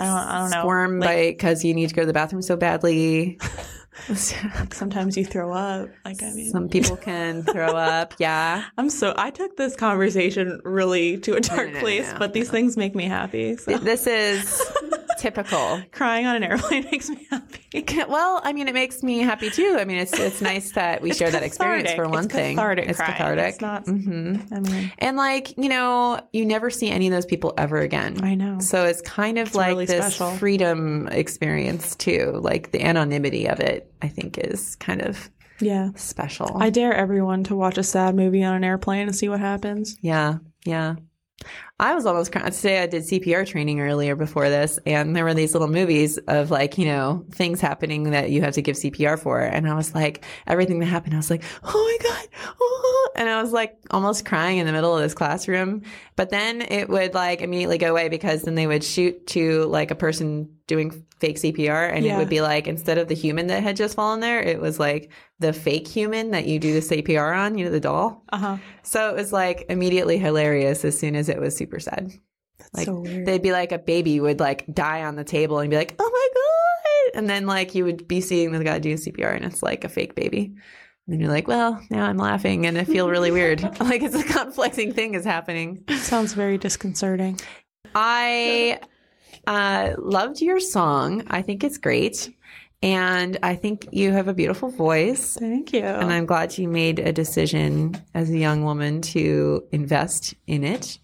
I 0.00 0.04
don't 0.06 0.16
I 0.16 0.38
don't 0.40 0.50
know. 0.50 0.60
Squirm 0.60 1.00
like, 1.00 1.36
because 1.36 1.62
you 1.62 1.74
need 1.74 1.90
to 1.90 1.94
go 1.94 2.02
to 2.02 2.06
the 2.06 2.14
bathroom 2.14 2.40
so 2.40 2.56
badly. 2.56 3.38
sometimes 4.14 5.16
you 5.16 5.26
throw 5.26 5.52
up. 5.52 5.90
Like 6.06 6.22
I 6.22 6.32
mean 6.32 6.50
Some 6.50 6.70
people 6.70 6.96
can 6.96 7.42
throw 7.42 7.76
up. 7.76 8.14
Yeah. 8.18 8.64
I'm 8.78 8.88
so 8.88 9.12
I 9.16 9.30
took 9.30 9.58
this 9.58 9.76
conversation 9.76 10.60
really 10.64 11.18
to 11.18 11.34
a 11.34 11.40
dark 11.40 11.68
no, 11.68 11.74
no, 11.74 11.80
place, 11.80 12.10
no, 12.12 12.18
but 12.18 12.32
these 12.32 12.50
things 12.50 12.78
make 12.78 12.94
me 12.94 13.04
happy. 13.04 13.58
So 13.58 13.76
This 13.76 14.06
is 14.06 14.62
typical. 15.20 15.82
crying 15.92 16.26
on 16.26 16.36
an 16.36 16.42
airplane 16.44 16.84
makes 16.90 17.08
me 17.08 17.26
happy. 17.30 17.84
Well, 18.08 18.40
I 18.42 18.52
mean, 18.52 18.66
it 18.68 18.74
makes 18.74 19.02
me 19.02 19.18
happy 19.20 19.50
too. 19.50 19.76
I 19.78 19.84
mean, 19.84 19.98
it's 19.98 20.12
it's 20.18 20.40
nice 20.52 20.72
that 20.72 21.02
we 21.02 21.12
share 21.14 21.30
that 21.30 21.42
experience 21.42 21.92
for 21.92 22.08
one 22.08 22.24
It's 22.24 22.34
thing. 22.34 22.56
cathartic 22.56 22.88
it's 22.88 22.98
crying. 22.98 23.12
cathartic. 23.14 23.44
It's 23.48 23.60
not- 23.60 23.84
hmm 23.84 24.36
I 24.52 24.60
mean, 24.60 24.92
And 24.98 25.16
like 25.16 25.56
you 25.56 25.68
know, 25.68 26.20
you 26.32 26.44
never 26.44 26.70
see 26.70 26.88
any 26.90 27.06
of 27.06 27.12
those 27.12 27.26
people 27.26 27.54
ever 27.58 27.78
again. 27.78 28.24
I 28.24 28.34
know. 28.34 28.58
So 28.60 28.84
it's 28.84 29.00
kind 29.02 29.38
of 29.38 29.54
like 29.54 29.68
really 29.68 29.84
this 29.86 30.14
special. 30.16 30.36
freedom 30.36 31.06
experience 31.08 31.94
too. 31.96 32.40
Like 32.42 32.72
the 32.72 32.82
anonymity 32.82 33.46
of 33.48 33.60
it, 33.60 33.92
I 34.02 34.08
think, 34.08 34.38
is 34.38 34.74
kind 34.76 35.02
of 35.02 35.30
Yeah. 35.60 35.90
special. 35.94 36.56
I 36.58 36.70
dare 36.70 36.94
everyone 36.94 37.44
to 37.44 37.54
watch 37.54 37.78
a 37.78 37.82
sad 37.82 38.14
movie 38.16 38.42
on 38.42 38.54
an 38.54 38.64
airplane 38.64 39.06
and 39.06 39.14
see 39.14 39.28
what 39.28 39.40
happens. 39.40 39.96
Yeah, 40.00 40.38
yeah. 40.64 40.96
I 41.80 41.94
was 41.94 42.04
almost 42.04 42.30
crying. 42.30 42.52
Today 42.52 42.82
I 42.82 42.86
did 42.86 43.04
CPR 43.04 43.46
training 43.46 43.80
earlier 43.80 44.14
before 44.14 44.50
this, 44.50 44.78
and 44.84 45.16
there 45.16 45.24
were 45.24 45.32
these 45.32 45.54
little 45.54 45.66
movies 45.66 46.18
of 46.28 46.50
like, 46.50 46.76
you 46.76 46.84
know, 46.84 47.24
things 47.30 47.58
happening 47.58 48.10
that 48.10 48.30
you 48.30 48.42
have 48.42 48.52
to 48.54 48.62
give 48.62 48.76
CPR 48.76 49.18
for. 49.18 49.40
And 49.40 49.66
I 49.66 49.74
was 49.74 49.94
like, 49.94 50.22
everything 50.46 50.80
that 50.80 50.86
happened, 50.86 51.14
I 51.14 51.16
was 51.16 51.30
like, 51.30 51.42
oh 51.64 51.98
my 52.02 52.06
God. 52.06 52.28
oh." 52.60 53.10
And 53.16 53.30
I 53.30 53.40
was 53.40 53.52
like 53.52 53.78
almost 53.90 54.26
crying 54.26 54.58
in 54.58 54.66
the 54.66 54.72
middle 54.72 54.94
of 54.94 55.02
this 55.02 55.14
classroom. 55.14 55.80
But 56.16 56.28
then 56.28 56.60
it 56.60 56.90
would 56.90 57.14
like 57.14 57.40
immediately 57.40 57.78
go 57.78 57.92
away 57.92 58.10
because 58.10 58.42
then 58.42 58.56
they 58.56 58.66
would 58.66 58.84
shoot 58.84 59.26
to 59.28 59.64
like 59.64 59.90
a 59.90 59.94
person 59.94 60.50
doing 60.70 61.04
fake 61.18 61.36
CPR. 61.36 61.92
And 61.92 62.06
it 62.06 62.16
would 62.16 62.28
be 62.30 62.40
like, 62.40 62.68
instead 62.68 62.96
of 62.96 63.08
the 63.08 63.14
human 63.14 63.48
that 63.48 63.62
had 63.62 63.76
just 63.76 63.96
fallen 63.96 64.20
there, 64.20 64.40
it 64.40 64.60
was 64.60 64.78
like 64.78 65.10
the 65.40 65.52
fake 65.52 65.88
human 65.88 66.30
that 66.30 66.46
you 66.46 66.60
do 66.60 66.72
the 66.72 66.80
CPR 66.80 67.36
on, 67.36 67.58
you 67.58 67.64
know, 67.64 67.72
the 67.72 67.80
doll. 67.80 68.22
Uh 68.32 68.38
huh. 68.38 68.56
So 68.82 69.10
it 69.10 69.16
was 69.16 69.32
like 69.32 69.66
immediately 69.68 70.16
hilarious 70.16 70.84
as 70.84 70.96
soon 70.98 71.16
as 71.16 71.28
it 71.28 71.40
was 71.40 71.56
super 71.56 71.80
sad. 71.80 72.12
Like 72.72 72.86
so 72.86 73.00
weird. 73.00 73.26
they'd 73.26 73.42
be 73.42 73.50
like 73.50 73.72
a 73.72 73.78
baby 73.78 74.20
would 74.20 74.38
like 74.38 74.64
die 74.72 75.02
on 75.02 75.16
the 75.16 75.24
table 75.24 75.58
and 75.58 75.68
be 75.70 75.76
like, 75.76 75.96
"Oh 75.98 76.10
my 76.10 76.28
god!" 76.34 77.18
And 77.18 77.28
then 77.28 77.46
like 77.46 77.74
you 77.74 77.84
would 77.84 78.06
be 78.06 78.20
seeing 78.20 78.52
the 78.52 78.62
guy 78.62 78.78
doing 78.78 78.96
CPR 78.96 79.34
and 79.34 79.44
it's 79.44 79.62
like 79.62 79.82
a 79.82 79.88
fake 79.88 80.14
baby. 80.14 80.54
And 81.08 81.20
you're 81.20 81.30
like, 81.30 81.48
"Well, 81.48 81.82
now 81.90 82.04
I'm 82.06 82.16
laughing 82.18 82.66
and 82.66 82.78
I 82.78 82.84
feel 82.84 83.10
really 83.10 83.32
weird. 83.32 83.62
like 83.80 84.02
it's 84.02 84.14
a 84.14 84.22
conflicting 84.38 84.92
thing 84.92 85.14
is 85.14 85.24
happening." 85.24 85.82
Sounds 85.96 86.32
very 86.32 86.58
disconcerting. 86.58 87.40
I 87.94 88.78
uh, 89.46 89.94
loved 89.98 90.40
your 90.40 90.60
song. 90.60 91.24
I 91.28 91.42
think 91.42 91.64
it's 91.64 91.78
great. 91.78 92.30
And 92.82 93.38
I 93.42 93.56
think 93.56 93.88
you 93.92 94.12
have 94.12 94.28
a 94.28 94.32
beautiful 94.32 94.70
voice. 94.70 95.36
Thank 95.38 95.72
you. 95.74 95.82
And 95.84 96.10
I'm 96.10 96.24
glad 96.24 96.56
you 96.56 96.66
made 96.66 96.98
a 96.98 97.12
decision 97.12 98.02
as 98.14 98.30
a 98.30 98.38
young 98.38 98.64
woman 98.64 99.02
to 99.02 99.62
invest 99.70 100.34
in 100.46 100.64
it. 100.64 100.98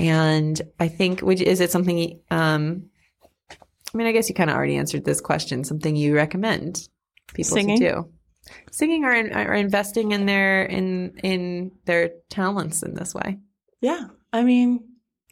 And 0.00 0.60
I 0.80 0.88
think, 0.88 1.20
which 1.20 1.40
is 1.40 1.60
it 1.60 1.70
something, 1.70 2.20
um, 2.30 2.86
I 3.50 3.96
mean, 3.96 4.08
I 4.08 4.12
guess 4.12 4.28
you 4.28 4.34
kind 4.34 4.50
of 4.50 4.56
already 4.56 4.76
answered 4.76 5.04
this 5.04 5.20
question, 5.20 5.62
something 5.62 5.94
you 5.94 6.14
recommend 6.14 6.88
people 7.34 7.54
Singing? 7.56 7.78
to 7.78 7.92
do. 7.92 8.10
Singing 8.70 9.04
or, 9.04 9.12
or 9.12 9.54
investing 9.54 10.12
in 10.12 10.26
their 10.26 10.64
in 10.64 11.18
in 11.22 11.72
their 11.84 12.10
talents 12.30 12.82
in 12.82 12.94
this 12.94 13.14
way. 13.14 13.38
yeah. 13.80 14.06
I 14.32 14.42
mean, 14.42 14.84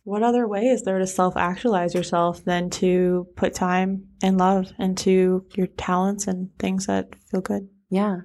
what 0.05 0.23
other 0.23 0.47
way 0.47 0.67
is 0.67 0.83
there 0.83 0.99
to 0.99 1.07
self 1.07 1.37
actualize 1.37 1.95
yourself 1.95 2.45
than 2.45 2.71
to 2.71 3.27
put 3.37 3.55
time 3.55 4.07
and 4.23 4.39
love 4.39 4.71
into 4.79 5.47
your 5.55 5.67
talents 5.67 6.27
and 6.27 6.57
things 6.59 6.87
that 6.87 7.15
feel 7.31 7.41
good? 7.41 7.69
Yeah. 7.91 8.21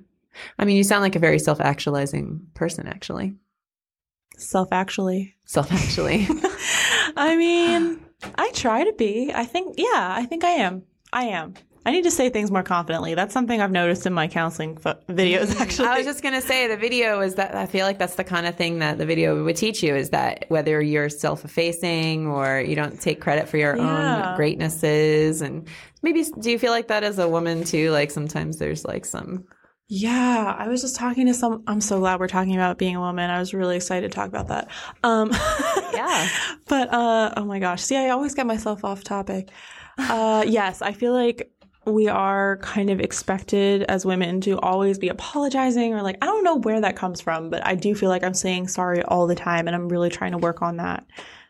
I 0.57 0.65
mean, 0.65 0.77
you 0.77 0.83
sound 0.83 1.01
like 1.01 1.15
a 1.15 1.19
very 1.19 1.39
self 1.39 1.59
actualizing 1.59 2.47
person, 2.53 2.85
actually. 2.85 3.33
Self 4.37 4.69
actually. 4.71 5.35
Self 5.45 5.71
actually. 5.71 6.27
I 7.17 7.35
mean, 7.37 8.05
I 8.35 8.51
try 8.51 8.83
to 8.83 8.93
be. 8.93 9.31
I 9.33 9.45
think, 9.45 9.75
yeah, 9.77 10.13
I 10.15 10.25
think 10.25 10.43
I 10.43 10.51
am. 10.51 10.83
I 11.11 11.25
am. 11.25 11.55
I 11.89 11.91
need 11.91 12.03
to 12.03 12.11
say 12.11 12.29
things 12.29 12.51
more 12.51 12.61
confidently. 12.61 13.15
That's 13.15 13.33
something 13.33 13.59
I've 13.61 13.71
noticed 13.71 14.05
in 14.05 14.13
my 14.13 14.27
counseling 14.27 14.77
fo- 14.77 14.99
videos, 15.09 15.59
actually. 15.59 15.87
I 15.87 15.97
was 15.97 16.05
just 16.05 16.21
gonna 16.21 16.39
say 16.39 16.67
the 16.67 16.77
video 16.77 17.19
is 17.21 17.33
that 17.35 17.55
I 17.55 17.65
feel 17.65 17.83
like 17.87 17.97
that's 17.97 18.13
the 18.13 18.23
kind 18.23 18.45
of 18.45 18.55
thing 18.55 18.77
that 18.77 18.99
the 18.99 19.07
video 19.07 19.43
would 19.43 19.55
teach 19.55 19.81
you 19.81 19.95
is 19.95 20.11
that 20.11 20.45
whether 20.49 20.79
you're 20.83 21.09
self-effacing 21.09 22.27
or 22.27 22.59
you 22.61 22.75
don't 22.75 23.01
take 23.01 23.19
credit 23.21 23.49
for 23.49 23.57
your 23.57 23.75
Yeah. 23.75 24.29
own 24.33 24.37
greatnesses 24.37 25.41
and 25.41 25.67
maybe 26.03 26.23
do 26.39 26.51
you 26.51 26.59
feel 26.59 26.71
like 26.71 26.89
that 26.89 27.03
as 27.03 27.17
a 27.17 27.27
woman 27.27 27.63
too? 27.63 27.89
Like 27.89 28.11
sometimes 28.11 28.57
there's 28.57 28.85
like 28.85 29.03
some 29.05 29.45
Yeah, 29.87 30.55
I 30.59 30.67
was 30.67 30.81
just 30.81 30.95
talking 30.95 31.25
to 31.25 31.33
some. 31.33 31.63
I'm 31.65 31.81
so 31.81 31.97
glad 31.97 32.19
we're 32.19 32.27
talking 32.27 32.53
about 32.53 32.77
being 32.77 32.95
a 32.95 32.99
woman. 32.99 33.31
I 33.31 33.39
was 33.39 33.55
really 33.55 33.77
excited 33.77 34.11
to 34.11 34.15
talk 34.15 34.27
about 34.27 34.49
that. 34.49 34.67
Um, 35.01 35.31
Yeah. 35.91 36.29
but 36.67 36.93
uh, 36.93 37.33
oh 37.35 37.45
my 37.45 37.57
gosh, 37.57 37.81
see, 37.81 37.97
I 37.97 38.09
always 38.09 38.35
get 38.35 38.45
myself 38.45 38.85
off 38.85 39.03
topic. 39.03 39.49
Uh, 39.97 40.43
yes, 40.47 40.83
I 40.83 40.93
feel 40.93 41.13
like 41.13 41.51
we 41.89 42.07
are 42.07 42.57
kind 42.57 42.89
of 42.89 42.99
expected 42.99 43.83
as 43.83 44.05
women 44.05 44.41
to 44.41 44.59
always 44.59 44.97
be 44.97 45.09
apologizing 45.09 45.93
or 45.93 46.01
like 46.01 46.17
I 46.21 46.25
don't 46.25 46.43
know 46.43 46.55
where 46.57 46.81
that 46.81 46.95
comes 46.95 47.21
from, 47.21 47.49
but 47.49 47.65
I 47.65 47.75
do 47.75 47.95
feel 47.95 48.09
like 48.09 48.23
I'm 48.23 48.33
saying 48.33 48.67
sorry 48.69 49.01
all 49.03 49.27
the 49.27 49.35
time, 49.35 49.67
and 49.67 49.75
I'm 49.75 49.89
really 49.89 50.09
trying 50.09 50.31
to 50.31 50.37
work 50.37 50.61
on 50.61 50.77
that. 50.77 51.05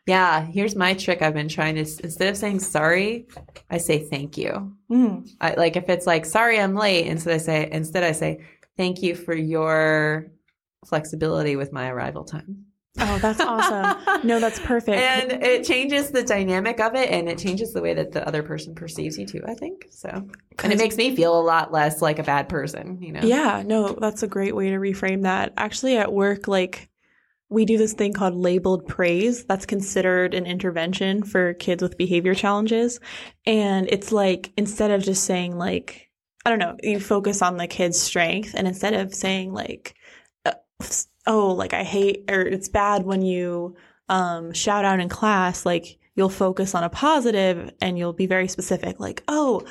yeah. 0.05 0.45
Here's 0.45 0.75
my 0.75 0.93
trick. 0.93 1.21
I've 1.21 1.33
been 1.33 1.49
trying 1.49 1.75
to 1.75 1.81
instead 1.81 2.29
of 2.29 2.37
saying 2.37 2.59
sorry, 2.59 3.27
I 3.69 3.77
say 3.77 3.99
thank 3.99 4.37
you. 4.37 4.75
Mm. 4.91 5.29
I, 5.41 5.53
like 5.53 5.75
if 5.75 5.89
it's 5.89 6.07
like 6.07 6.25
sorry 6.25 6.59
I'm 6.59 6.75
late, 6.75 7.05
instead 7.07 7.33
I 7.33 7.37
say 7.37 7.69
instead 7.71 8.03
I 8.03 8.13
say 8.13 8.45
thank 8.77 9.01
you 9.01 9.15
for 9.15 9.35
your 9.35 10.31
flexibility 10.85 11.55
with 11.55 11.71
my 11.73 11.89
arrival 11.89 12.23
time. 12.23 12.65
Oh, 13.01 13.17
that's 13.21 13.39
awesome. 13.39 14.27
no, 14.27 14.39
that's 14.39 14.59
perfect. 14.59 14.97
and 14.97 15.43
it 15.43 15.63
changes 15.65 16.11
the 16.11 16.23
dynamic 16.23 16.79
of 16.79 16.95
it 16.95 17.09
and 17.09 17.29
it 17.29 17.37
changes 17.37 17.73
the 17.73 17.81
way 17.81 17.93
that 17.93 18.11
the 18.11 18.27
other 18.27 18.43
person 18.43 18.75
perceives 18.75 19.17
you 19.17 19.25
too 19.25 19.41
i 19.47 19.53
think 19.53 19.87
so 19.89 20.09
and 20.63 20.73
it 20.73 20.77
makes 20.77 20.97
me 20.97 21.15
feel 21.15 21.39
a 21.39 21.41
lot 21.41 21.71
less 21.71 22.01
like 22.01 22.19
a 22.19 22.23
bad 22.23 22.49
person 22.49 23.01
you 23.01 23.11
know 23.11 23.21
Yeah, 23.21 23.63
no, 23.65 23.93
that's 23.93 24.23
a 24.23 24.27
great 24.27 24.55
way 24.55 24.69
to 24.71 24.77
reframe 24.77 25.23
that. 25.23 25.53
Actually, 25.57 25.97
at 25.97 26.11
work, 26.11 26.47
like 26.47 26.89
we 27.49 27.65
do 27.65 27.77
this 27.77 27.93
thing 27.93 28.13
called 28.13 28.35
labeled 28.35 28.87
praise. 28.87 29.45
That's 29.45 29.65
considered 29.65 30.33
an 30.33 30.45
intervention 30.45 31.23
for 31.23 31.53
kids 31.55 31.81
with 31.81 31.97
behavior 31.97 32.35
challenges. 32.35 32.99
And 33.45 33.87
it's 33.89 34.11
like 34.11 34.51
instead 34.57 34.91
of 34.91 35.01
just 35.03 35.23
saying, 35.23 35.57
like, 35.57 36.09
I 36.45 36.49
don't 36.49 36.59
know, 36.59 36.77
you 36.83 36.99
focus 36.99 37.41
on 37.41 37.57
the 37.57 37.67
kid's 37.67 37.99
strength. 37.99 38.53
And 38.55 38.67
instead 38.67 38.93
of 38.93 39.13
saying, 39.15 39.51
like, 39.53 39.95
uh, 40.45 40.53
oh, 41.27 41.51
like 41.51 41.73
I 41.73 41.83
hate 41.83 42.25
or 42.29 42.41
it's 42.41 42.69
bad 42.69 43.03
when 43.05 43.21
you 43.21 43.75
um, 44.07 44.53
shout 44.53 44.85
out 44.85 44.99
in 44.99 45.09
class, 45.09 45.65
like 45.65 45.97
you'll 46.15 46.29
focus 46.29 46.75
on 46.75 46.83
a 46.83 46.89
positive 46.89 47.71
and 47.81 47.97
you'll 47.97 48.13
be 48.13 48.25
very 48.25 48.47
specific, 48.47 48.99
like, 48.99 49.23
oh, 49.27 49.63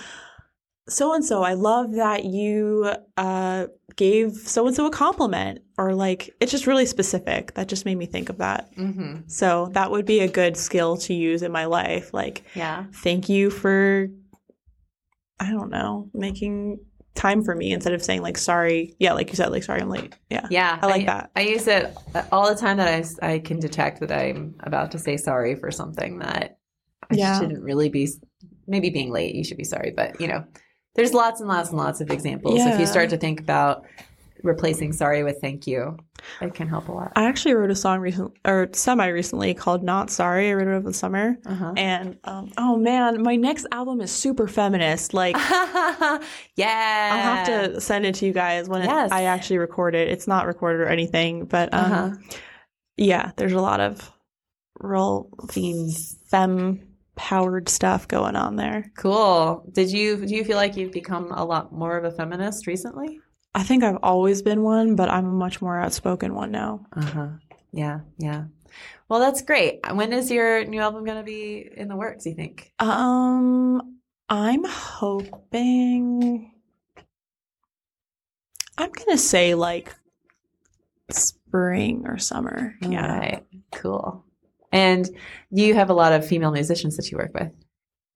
so 0.88 1.12
and 1.12 1.22
so, 1.22 1.42
I 1.42 1.52
love 1.52 1.92
that 1.96 2.24
you 2.24 2.90
uh, 3.18 3.66
gave 3.96 4.32
so 4.32 4.66
and 4.66 4.74
so 4.74 4.86
a 4.86 4.90
compliment, 4.90 5.60
or 5.76 5.94
like 5.94 6.34
it's 6.40 6.50
just 6.50 6.66
really 6.66 6.86
specific. 6.86 7.52
That 7.54 7.68
just 7.68 7.84
made 7.84 7.96
me 7.98 8.06
think 8.06 8.30
of 8.30 8.38
that. 8.38 8.74
Mm-hmm. 8.74 9.28
So 9.28 9.68
that 9.74 9.90
would 9.90 10.06
be 10.06 10.20
a 10.20 10.28
good 10.28 10.56
skill 10.56 10.96
to 10.98 11.12
use 11.12 11.42
in 11.42 11.52
my 11.52 11.66
life. 11.66 12.14
Like, 12.14 12.44
Yeah. 12.54 12.84
thank 12.94 13.28
you 13.28 13.50
for, 13.50 14.08
I 15.38 15.50
don't 15.50 15.68
know, 15.70 16.08
making 16.14 16.78
time 17.14 17.42
for 17.42 17.54
me 17.54 17.72
instead 17.72 17.92
of 17.94 18.02
saying 18.02 18.22
like 18.22 18.38
sorry. 18.38 18.94
Yeah, 18.98 19.12
like 19.12 19.28
you 19.30 19.34
said, 19.36 19.50
like 19.50 19.62
sorry, 19.64 19.80
I'm 19.80 19.88
late. 19.90 20.14
Yeah. 20.30 20.46
Yeah, 20.50 20.78
I 20.80 20.86
like 20.86 21.06
that. 21.06 21.30
I 21.34 21.40
use 21.42 21.66
it 21.66 21.96
all 22.30 22.48
the 22.48 22.60
time 22.60 22.76
that 22.76 22.88
I, 23.22 23.32
I 23.34 23.38
can 23.40 23.58
detect 23.58 24.00
that 24.00 24.12
I'm 24.12 24.54
about 24.60 24.92
to 24.92 24.98
say 24.98 25.16
sorry 25.16 25.54
for 25.56 25.70
something 25.70 26.18
that 26.20 26.58
I 27.10 27.14
Yeah. 27.14 27.38
shouldn't 27.38 27.62
really 27.62 27.88
be. 27.88 28.08
Maybe 28.66 28.90
being 28.90 29.10
late, 29.10 29.34
you 29.34 29.44
should 29.44 29.56
be 29.56 29.64
sorry, 29.64 29.94
but 29.96 30.20
you 30.20 30.28
know, 30.28 30.44
there's 30.94 31.14
lots 31.14 31.40
and 31.40 31.48
lots 31.48 31.70
and 31.70 31.78
lots 31.78 32.00
of 32.02 32.10
examples. 32.10 32.60
If 32.60 32.78
you 32.78 32.84
start 32.86 33.08
to 33.10 33.16
think 33.16 33.40
about 33.40 33.86
replacing 34.42 34.92
sorry 34.92 35.22
with 35.24 35.40
thank 35.40 35.66
you, 35.66 35.96
it 36.40 36.54
can 36.54 36.68
help 36.68 36.88
a 36.88 36.92
lot. 36.92 37.12
I 37.16 37.24
actually 37.24 37.54
wrote 37.54 37.70
a 37.70 37.74
song 37.74 38.00
recently, 38.00 38.32
or 38.44 38.68
semi 38.72 39.06
recently, 39.08 39.54
called 39.54 39.82
"Not 39.82 40.10
Sorry." 40.10 40.50
I 40.50 40.52
wrote 40.54 40.68
it 40.68 40.72
over 40.76 40.88
the 40.88 40.94
summer, 40.94 41.36
Uh-huh. 41.46 41.72
and 41.76 42.18
um, 42.24 42.50
oh 42.58 42.76
man, 42.76 43.22
my 43.22 43.36
next 43.36 43.66
album 43.72 44.00
is 44.00 44.10
super 44.10 44.48
feminist. 44.48 45.14
Like, 45.14 45.36
yeah, 46.56 47.10
I'll 47.12 47.20
have 47.36 47.46
to 47.74 47.80
send 47.80 48.06
it 48.06 48.14
to 48.16 48.26
you 48.26 48.32
guys 48.32 48.68
when 48.68 48.82
it- 48.82 48.88
I 48.90 49.24
actually 49.24 49.58
record 49.58 49.94
it. 49.94 50.08
It's 50.08 50.26
not 50.26 50.46
recorded 50.46 50.80
or 50.80 50.86
anything, 50.88 51.44
but 51.44 51.72
um, 51.74 51.92
Uh-huh. 51.92 52.10
yeah, 52.96 53.32
there's 53.36 53.52
a 53.52 53.60
lot 53.60 53.80
of 53.80 54.10
real 54.80 55.28
themes. 55.50 56.16
femme 56.30 56.80
powered 57.16 57.68
stuff 57.68 58.06
going 58.06 58.36
on 58.36 58.54
there. 58.54 58.92
Cool. 58.96 59.64
Did 59.72 59.90
you 59.90 60.24
do 60.24 60.32
you 60.36 60.44
feel 60.44 60.56
like 60.56 60.76
you've 60.76 60.92
become 60.92 61.32
a 61.32 61.44
lot 61.44 61.72
more 61.72 61.96
of 61.96 62.04
a 62.04 62.12
feminist 62.12 62.68
recently? 62.68 63.18
I 63.54 63.62
think 63.62 63.82
I've 63.82 63.98
always 64.02 64.42
been 64.42 64.62
one, 64.62 64.94
but 64.94 65.10
I'm 65.10 65.26
a 65.26 65.32
much 65.32 65.60
more 65.60 65.78
outspoken 65.78 66.34
one 66.34 66.50
now. 66.50 66.86
Uh 66.92 67.04
huh. 67.04 67.28
Yeah, 67.72 68.00
yeah. 68.18 68.44
Well, 69.08 69.20
that's 69.20 69.42
great. 69.42 69.80
When 69.92 70.12
is 70.12 70.30
your 70.30 70.64
new 70.64 70.80
album 70.80 71.04
going 71.04 71.16
to 71.18 71.24
be 71.24 71.68
in 71.76 71.88
the 71.88 71.96
works? 71.96 72.26
You 72.26 72.34
think? 72.34 72.72
Um, 72.78 73.98
I'm 74.28 74.64
hoping. 74.64 76.52
I'm 78.76 78.92
gonna 78.92 79.18
say 79.18 79.54
like 79.54 79.92
spring 81.10 82.04
or 82.06 82.18
summer. 82.18 82.74
Yeah. 82.80 83.02
All 83.02 83.18
right. 83.18 83.44
Cool. 83.72 84.24
And 84.70 85.08
you 85.50 85.74
have 85.74 85.90
a 85.90 85.94
lot 85.94 86.12
of 86.12 86.26
female 86.26 86.52
musicians 86.52 86.96
that 86.96 87.10
you 87.10 87.16
work 87.16 87.32
with. 87.34 87.50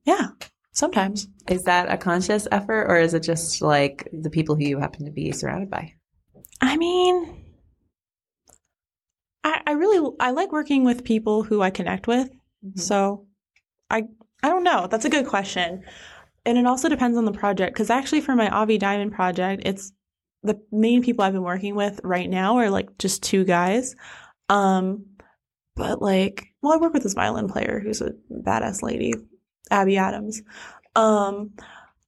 Yeah. 0.05 0.29
Sometimes. 0.73 1.29
Is 1.49 1.65
that 1.65 1.93
a 1.93 1.99
conscious 1.99 2.49
effort, 2.51 2.87
or 2.89 2.99
is 2.99 3.15
it 3.15 3.23
just 3.23 3.61
like 3.61 4.09
the 4.13 4.31
people 4.31 4.57
who 4.57 4.65
you 4.65 4.79
happen 4.79 5.05
to 5.05 5.13
be 5.13 5.31
surrounded 5.33 5.71
by? 5.71 5.95
I 6.61 6.77
mean, 6.77 7.45
I, 9.45 9.61
I 9.67 9.73
really 9.73 10.17
I 10.19 10.31
like 10.31 10.51
working 10.51 10.85
with 10.85 11.05
people 11.05 11.43
who 11.43 11.61
I 11.61 11.71
connect 11.71 12.07
with. 12.07 12.31
Mm-hmm. 12.65 12.79
So, 12.79 13.27
I 13.91 14.05
I 14.43 14.49
don't 14.49 14.65
know. 14.65 14.87
That's 14.87 15.05
a 15.05 15.11
good 15.11 15.27
question, 15.27 15.85
and 16.47 16.57
it 16.57 16.67
also 16.67 16.89
depends 16.89 17.19
on 17.19 17.27
the 17.27 17.33
project. 17.33 17.75
Because 17.75 17.91
actually, 17.91 18.23
for 18.23 18.35
my 18.35 18.49
Avi 18.49 18.79
Diamond 18.79 19.13
project, 19.13 19.63
it's 19.67 19.93
the 20.43 20.61
main 20.73 21.03
people 21.03 21.25
I've 21.25 21.35
been 21.35 21.43
working 21.43 21.75
with 21.75 22.01
right 22.03 22.29
now 22.29 22.57
are 22.57 22.71
like 22.71 22.97
just 22.99 23.23
two 23.23 23.45
guys. 23.45 23.95
Um, 24.49 25.05
but 25.77 26.01
like, 26.01 26.47
well, 26.63 26.73
I 26.73 26.77
work 26.77 26.95
with 26.95 27.03
this 27.03 27.15
violin 27.15 27.49
player 27.49 27.81
who's 27.81 28.01
a 28.01 28.13
badass 28.31 28.83
lady, 28.83 29.15
Abby 29.71 29.97
Adams. 29.97 30.43
Um, 30.95 31.53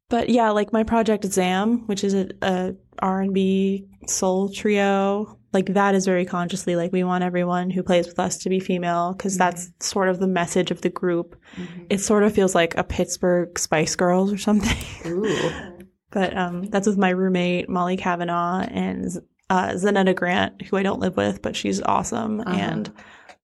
but 0.08 0.28
yeah, 0.28 0.50
like 0.50 0.72
my 0.72 0.84
project 0.84 1.24
Zam, 1.24 1.86
which 1.86 2.04
is 2.04 2.14
a, 2.14 2.28
a 2.42 2.74
R&B 2.98 3.88
soul 4.06 4.48
trio, 4.50 5.38
like 5.52 5.66
that 5.66 5.94
is 5.94 6.04
very 6.04 6.26
consciously 6.26 6.76
like 6.76 6.92
we 6.92 7.04
want 7.04 7.24
everyone 7.24 7.70
who 7.70 7.82
plays 7.82 8.06
with 8.06 8.18
us 8.18 8.38
to 8.38 8.48
be 8.48 8.60
female 8.60 9.14
because 9.14 9.38
that's 9.38 9.70
sort 9.80 10.08
of 10.08 10.18
the 10.18 10.26
message 10.26 10.70
of 10.70 10.82
the 10.82 10.90
group. 10.90 11.40
It 11.88 11.98
sort 11.98 12.24
of 12.24 12.34
feels 12.34 12.54
like 12.54 12.76
a 12.76 12.84
Pittsburgh 12.84 13.58
Spice 13.58 13.96
Girls 13.96 14.32
or 14.32 14.38
something. 14.38 14.76
But 16.14 16.36
um, 16.36 16.62
that's 16.66 16.86
with 16.86 16.96
my 16.96 17.10
roommate 17.10 17.68
Molly 17.68 17.96
Kavanaugh 17.96 18.60
and 18.60 19.04
uh, 19.50 19.70
Zanetta 19.70 20.14
Grant, 20.14 20.62
who 20.62 20.76
I 20.76 20.84
don't 20.84 21.00
live 21.00 21.16
with, 21.16 21.42
but 21.42 21.56
she's 21.56 21.82
awesome. 21.82 22.40
Uh-huh. 22.40 22.56
And 22.56 22.92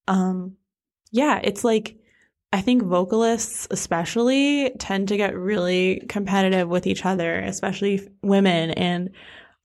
um, 0.06 0.56
yeah, 1.10 1.40
it's 1.42 1.64
like 1.64 1.96
I 2.52 2.60
think 2.60 2.82
vocalists, 2.82 3.68
especially, 3.70 4.70
tend 4.78 5.08
to 5.08 5.16
get 5.16 5.36
really 5.36 6.02
competitive 6.08 6.68
with 6.68 6.86
each 6.86 7.04
other, 7.04 7.38
especially 7.38 8.08
women. 8.22 8.70
And 8.72 9.10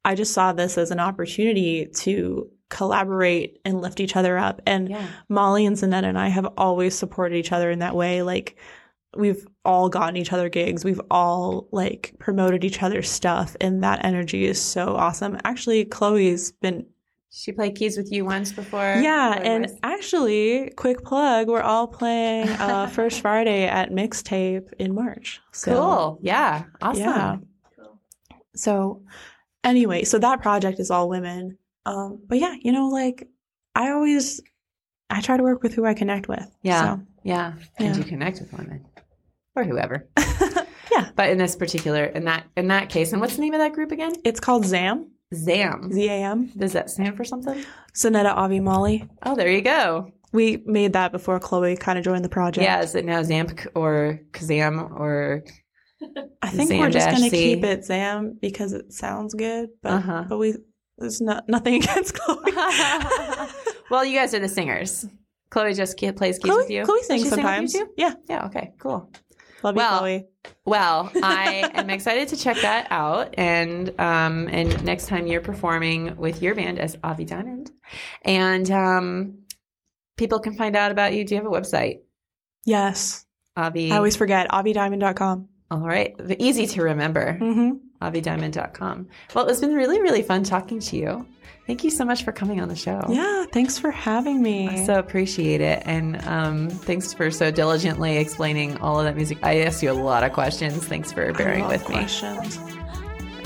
I 0.03 0.13
just 0.13 0.33
saw 0.33 0.53
this 0.53 0.77
as 0.77 0.91
an 0.91 0.99
opportunity 0.99 1.87
to 1.87 2.49
collaborate 2.69 3.59
and 3.65 3.81
lift 3.81 3.99
each 3.99 4.15
other 4.15 4.37
up. 4.37 4.61
And 4.67 4.89
Yeah. 4.89 5.07
Molly 5.29 5.65
and 5.65 5.75
Zanetta 5.75 6.05
and 6.05 6.19
I 6.19 6.27
have 6.27 6.47
always 6.57 6.95
supported 6.95 7.37
each 7.37 7.51
other 7.51 7.71
in 7.71 7.79
that 7.79 7.95
way. 7.95 8.21
Like 8.21 8.57
we've 9.15 9.47
all 9.63 9.89
gotten 9.89 10.17
each 10.17 10.33
other 10.33 10.49
gigs. 10.49 10.83
We've 10.83 11.01
all 11.09 11.67
like 11.71 12.13
promoted 12.19 12.63
each 12.63 12.83
other's 12.83 13.09
stuff 13.09 13.55
and 13.61 13.83
that 13.83 14.03
energy 14.03 14.45
is 14.45 14.61
so 14.61 14.95
awesome. 14.95 15.37
Actually, 15.43 15.85
Chloe's 15.85 16.51
been 16.51 16.85
She 17.37 17.51
played 17.51 17.75
keys 17.75 17.97
with 17.97 18.11
you 18.13 18.23
once 18.23 18.53
before. 18.53 18.95
yeah, 19.01 19.33
and 19.33 19.63
was- 19.65 19.77
actually, 19.83 20.71
quick 20.77 21.03
plug, 21.03 21.47
we're 21.49 21.61
all 21.61 21.85
playing 21.87 22.47
uh 22.49 22.87
First 22.97 23.19
Friday 23.21 23.65
at 23.65 23.91
Mixtape 23.91 24.71
in 24.79 24.95
March. 24.95 25.41
So, 25.51 25.73
cool. 25.73 26.19
Yeah. 26.21 26.63
Awesome. 26.81 27.03
Yeah. 27.03 27.37
So 28.55 29.01
anyway, 29.63 30.03
so 30.05 30.17
that 30.19 30.41
project 30.41 30.79
is 30.79 30.89
all 30.91 31.09
women. 31.09 31.57
Um 31.85 32.21
but 32.27 32.39
yeah, 32.39 32.55
you 32.61 32.71
know 32.71 32.87
like 32.87 33.27
I 33.75 33.91
always 33.91 34.41
I 35.09 35.21
try 35.21 35.37
to 35.37 35.43
work 35.43 35.61
with 35.61 35.73
who 35.73 35.85
I 35.85 35.93
connect 35.93 36.27
with. 36.27 36.47
Yeah. 36.61 36.95
So. 36.95 37.01
Yeah. 37.23 37.53
And 37.77 37.95
Yeah. 37.95 37.97
you 37.97 38.03
connect 38.05 38.39
with 38.39 38.51
women 38.53 38.85
or 39.55 39.63
whoever. 39.63 40.07
Yeah. 40.91 41.09
But 41.15 41.29
in 41.29 41.37
this 41.37 41.57
particular, 41.57 42.05
in 42.05 42.23
that 42.25 42.45
in 42.55 42.67
that 42.69 42.87
case, 42.89 43.11
and 43.11 43.19
what's 43.19 43.35
the 43.35 43.41
name 43.41 43.53
of 43.53 43.59
that 43.59 43.73
group 43.73 43.91
again? 43.91 44.13
It's 44.23 44.39
called 44.39 44.65
ZAM, 44.65 45.11
ZAM. 45.35 45.91
Z 45.91 46.07
A 46.07 46.11
M. 46.13 46.47
Does 46.57 46.73
that 46.73 46.89
stand 46.89 47.15
for 47.17 47.23
something? 47.23 47.63
Zanetta 47.95 48.33
Avi 48.35 48.59
Molly. 48.59 49.07
Oh, 49.23 49.35
there 49.35 49.49
you 49.51 49.61
go. 49.61 50.11
We 50.31 50.61
made 50.65 50.93
that 50.93 51.11
before 51.11 51.39
Chloe 51.39 51.75
kind 51.77 51.97
of 51.97 52.03
joined 52.03 52.25
the 52.25 52.29
project. 52.29 52.63
Yeah. 52.63 52.81
Is 52.81 52.93
it 52.95 53.05
now 53.05 53.21
Zamp 53.21 53.67
or 53.75 54.19
Kazam 54.31 54.91
or? 54.99 55.43
I 56.41 56.49
think 56.49 56.69
we're 56.71 56.89
just 56.89 57.09
gonna 57.09 57.29
keep 57.29 57.63
it 57.63 57.85
Zam 57.85 58.37
because 58.41 58.73
it 58.73 58.91
sounds 58.91 59.33
good, 59.33 59.69
but 59.81 59.93
Uh-huh. 59.93 60.25
but 60.27 60.37
we 60.37 60.55
there's 60.97 61.21
not 61.21 61.47
nothing 61.47 61.75
against 61.83 62.13
Chloe. 62.15 62.51
well, 63.89 64.03
you 64.05 64.15
guys 64.17 64.33
are 64.33 64.39
the 64.39 64.49
singers. 64.49 65.05
Chloe 65.49 65.73
just 65.73 65.97
plays 65.97 66.37
keys 66.37 66.39
Chloe, 66.51 66.57
with 66.57 66.69
you. 66.69 66.83
Chloe 66.83 67.01
sings 67.03 67.21
she 67.23 67.29
sing 67.29 67.35
sometimes. 67.37 67.73
too? 67.73 67.87
Yeah, 67.97 68.13
Yeah. 68.29 68.45
Okay. 68.47 68.73
Cool. 68.79 69.09
Love 69.65 69.75
Well, 69.75 70.07
you, 70.07 70.19
Chloe. 70.19 70.53
Well, 70.65 71.11
I 71.21 71.69
am 71.73 71.89
excited 71.89 72.29
to 72.29 72.37
check 72.37 72.57
that 72.61 72.87
out, 72.91 73.33
and 73.37 73.89
um, 73.99 74.47
and 74.49 74.83
next 74.85 75.07
time 75.07 75.27
you're 75.27 75.41
performing 75.41 76.15
with 76.15 76.41
your 76.41 76.55
band 76.55 76.79
as 76.79 76.97
Avi 77.03 77.25
Diamond, 77.25 77.71
and 78.21 78.69
um, 78.71 79.39
people 80.17 80.39
can 80.39 80.53
find 80.55 80.75
out 80.75 80.91
about 80.91 81.13
you. 81.13 81.25
Do 81.25 81.35
you 81.35 81.41
have 81.41 81.51
a 81.51 81.53
website, 81.53 81.99
Yes, 82.65 83.25
Avi? 83.57 83.91
I 83.91 83.97
always 83.97 84.15
forget. 84.15 84.49
AviDiamond.com. 84.49 85.49
All 85.71 85.79
right, 85.79 86.15
easy 86.39 86.67
to 86.67 86.83
remember. 86.83 87.37
Mm-hmm. 87.41 87.71
AviDiamond.com. 88.01 89.07
Well, 89.33 89.47
it's 89.47 89.59
been 89.61 89.73
really, 89.73 89.99
really 89.99 90.21
fun 90.21 90.43
talking 90.43 90.79
to 90.79 90.95
you. 90.97 91.25
Thank 91.67 91.83
you 91.83 91.89
so 91.89 92.05
much 92.05 92.23
for 92.23 92.31
coming 92.31 92.61
on 92.61 92.69
the 92.69 92.75
show. 92.75 93.01
Yeah, 93.09 93.45
thanks 93.51 93.79
for 93.79 93.89
having 93.89 94.41
me. 94.41 94.69
I 94.69 94.85
so 94.85 94.99
appreciate 94.99 95.61
it. 95.61 95.81
And 95.85 96.23
um, 96.27 96.69
thanks 96.69 97.11
for 97.11 97.31
so 97.31 97.49
diligently 97.49 98.17
explaining 98.17 98.77
all 98.77 98.99
of 98.99 99.05
that 99.05 99.15
music. 99.15 99.39
I 99.41 99.61
asked 99.61 99.81
you 99.81 99.91
a 99.91 99.93
lot 99.93 100.23
of 100.23 100.31
questions. 100.31 100.85
Thanks 100.85 101.11
for 101.11 101.33
bearing 101.33 101.67
with 101.67 101.87
me. 101.89 102.05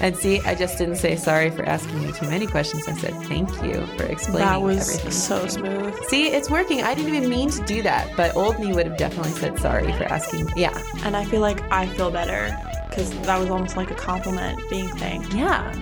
And 0.01 0.15
see, 0.15 0.39
I 0.41 0.55
just 0.55 0.77
didn't 0.77 0.95
say 0.95 1.15
sorry 1.17 1.49
for 1.49 1.63
asking 1.63 2.01
you 2.01 2.11
too 2.13 2.25
many 2.29 2.47
questions. 2.47 2.87
I 2.87 2.93
said 2.93 3.13
thank 3.23 3.49
you 3.63 3.85
for 3.97 4.03
explaining 4.03 4.47
That 4.47 4.61
was 4.61 4.89
everything. 4.89 5.11
so 5.11 5.47
smooth. 5.47 5.95
See, 6.05 6.27
it's 6.27 6.49
working. 6.49 6.81
I 6.83 6.93
didn't 6.95 7.13
even 7.15 7.29
mean 7.29 7.49
to 7.51 7.63
do 7.65 7.81
that, 7.83 8.09
but 8.15 8.35
old 8.35 8.59
me 8.59 8.73
would 8.73 8.85
have 8.87 8.97
definitely 8.97 9.31
said 9.33 9.59
sorry 9.59 9.91
for 9.93 10.03
asking. 10.05 10.49
Yeah. 10.55 10.77
And 11.03 11.15
I 11.17 11.25
feel 11.25 11.41
like 11.41 11.61
I 11.71 11.85
feel 11.85 12.11
better 12.11 12.57
because 12.89 13.11
that 13.21 13.37
was 13.39 13.49
almost 13.49 13.75
like 13.77 13.91
a 13.91 13.95
compliment 13.95 14.59
being 14.69 14.87
thanked. 14.97 15.33
Yeah. 15.33 15.73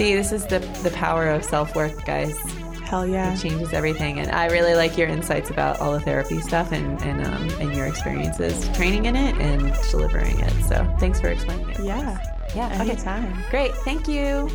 See, 0.00 0.14
this 0.14 0.32
is 0.32 0.46
the, 0.46 0.60
the 0.82 0.90
power 0.92 1.28
of 1.28 1.44
self 1.44 1.76
work, 1.76 2.06
guys. 2.06 2.34
Hell 2.84 3.06
yeah. 3.06 3.34
It 3.34 3.38
changes 3.38 3.74
everything. 3.74 4.18
And 4.18 4.30
I 4.30 4.46
really 4.46 4.74
like 4.74 4.96
your 4.96 5.08
insights 5.08 5.50
about 5.50 5.78
all 5.78 5.92
the 5.92 6.00
therapy 6.00 6.40
stuff 6.40 6.72
and, 6.72 6.98
and, 7.02 7.26
um, 7.26 7.50
and 7.60 7.76
your 7.76 7.84
experiences 7.84 8.66
training 8.74 9.04
in 9.04 9.14
it 9.14 9.34
and 9.36 9.74
delivering 9.90 10.40
it. 10.40 10.52
So 10.62 10.90
thanks 10.98 11.20
for 11.20 11.28
explaining 11.28 11.68
it. 11.68 11.80
Yeah. 11.80 12.18
Yeah. 12.56 12.68
Anytime. 12.80 13.30
Okay. 13.30 13.50
Great. 13.50 13.74
Thank 13.74 14.08
you. 14.08 14.48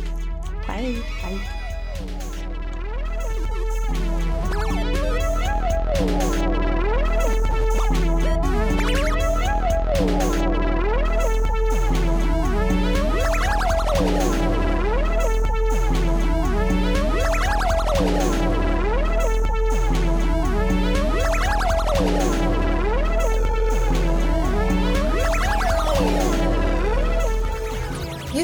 Bye. 0.66 1.00
Bye. 6.02 6.32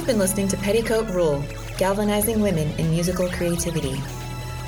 You've 0.02 0.08
been 0.08 0.18
listening 0.18 0.48
to 0.48 0.56
Petticoat 0.56 1.14
Rule 1.14 1.44
Galvanizing 1.78 2.40
Women 2.40 2.68
in 2.76 2.90
Musical 2.90 3.28
Creativity. 3.28 4.02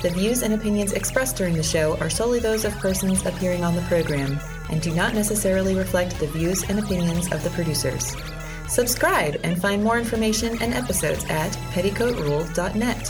The 0.01 0.11
views 0.11 0.43
and 0.43 0.55
opinions 0.55 0.93
expressed 0.93 1.35
during 1.35 1.55
the 1.55 1.63
show 1.65 1.97
are 1.97 2.09
solely 2.09 2.39
those 2.39 2.65
of 2.65 2.73
persons 2.79 3.27
appearing 3.27 3.65
on 3.65 3.75
the 3.75 3.83
program 3.83 4.39
and 4.71 4.81
do 4.81 4.95
not 4.95 5.13
necessarily 5.13 5.75
reflect 5.75 6.21
the 6.21 6.29
views 6.29 6.63
and 6.71 6.79
opinions 6.79 7.33
of 7.33 7.43
the 7.43 7.51
producers. 7.51 8.15
Subscribe 8.69 9.41
and 9.43 9.61
find 9.61 9.83
more 9.83 9.99
information 9.99 10.57
and 10.63 10.73
episodes 10.73 11.25
at 11.29 11.51
petticoatrule.net. 11.73 13.09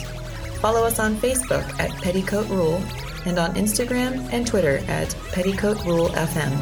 Follow 0.63 0.83
us 0.83 0.99
on 0.99 1.17
Facebook 1.17 1.79
at 1.79 1.91
Petticoat 2.01 2.49
Rule 2.49 2.83
and 3.27 3.39
on 3.39 3.53
Instagram 3.53 4.33
and 4.33 4.47
Twitter 4.47 4.79
at 4.89 5.15
Petticoat 5.33 5.85
Rule 5.85 6.09
FM. 6.09 6.53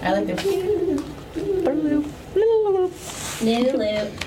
I 0.00 0.12
like 0.12 0.28
the 0.28 0.75
New 3.46 3.62
loop. 3.78 4.25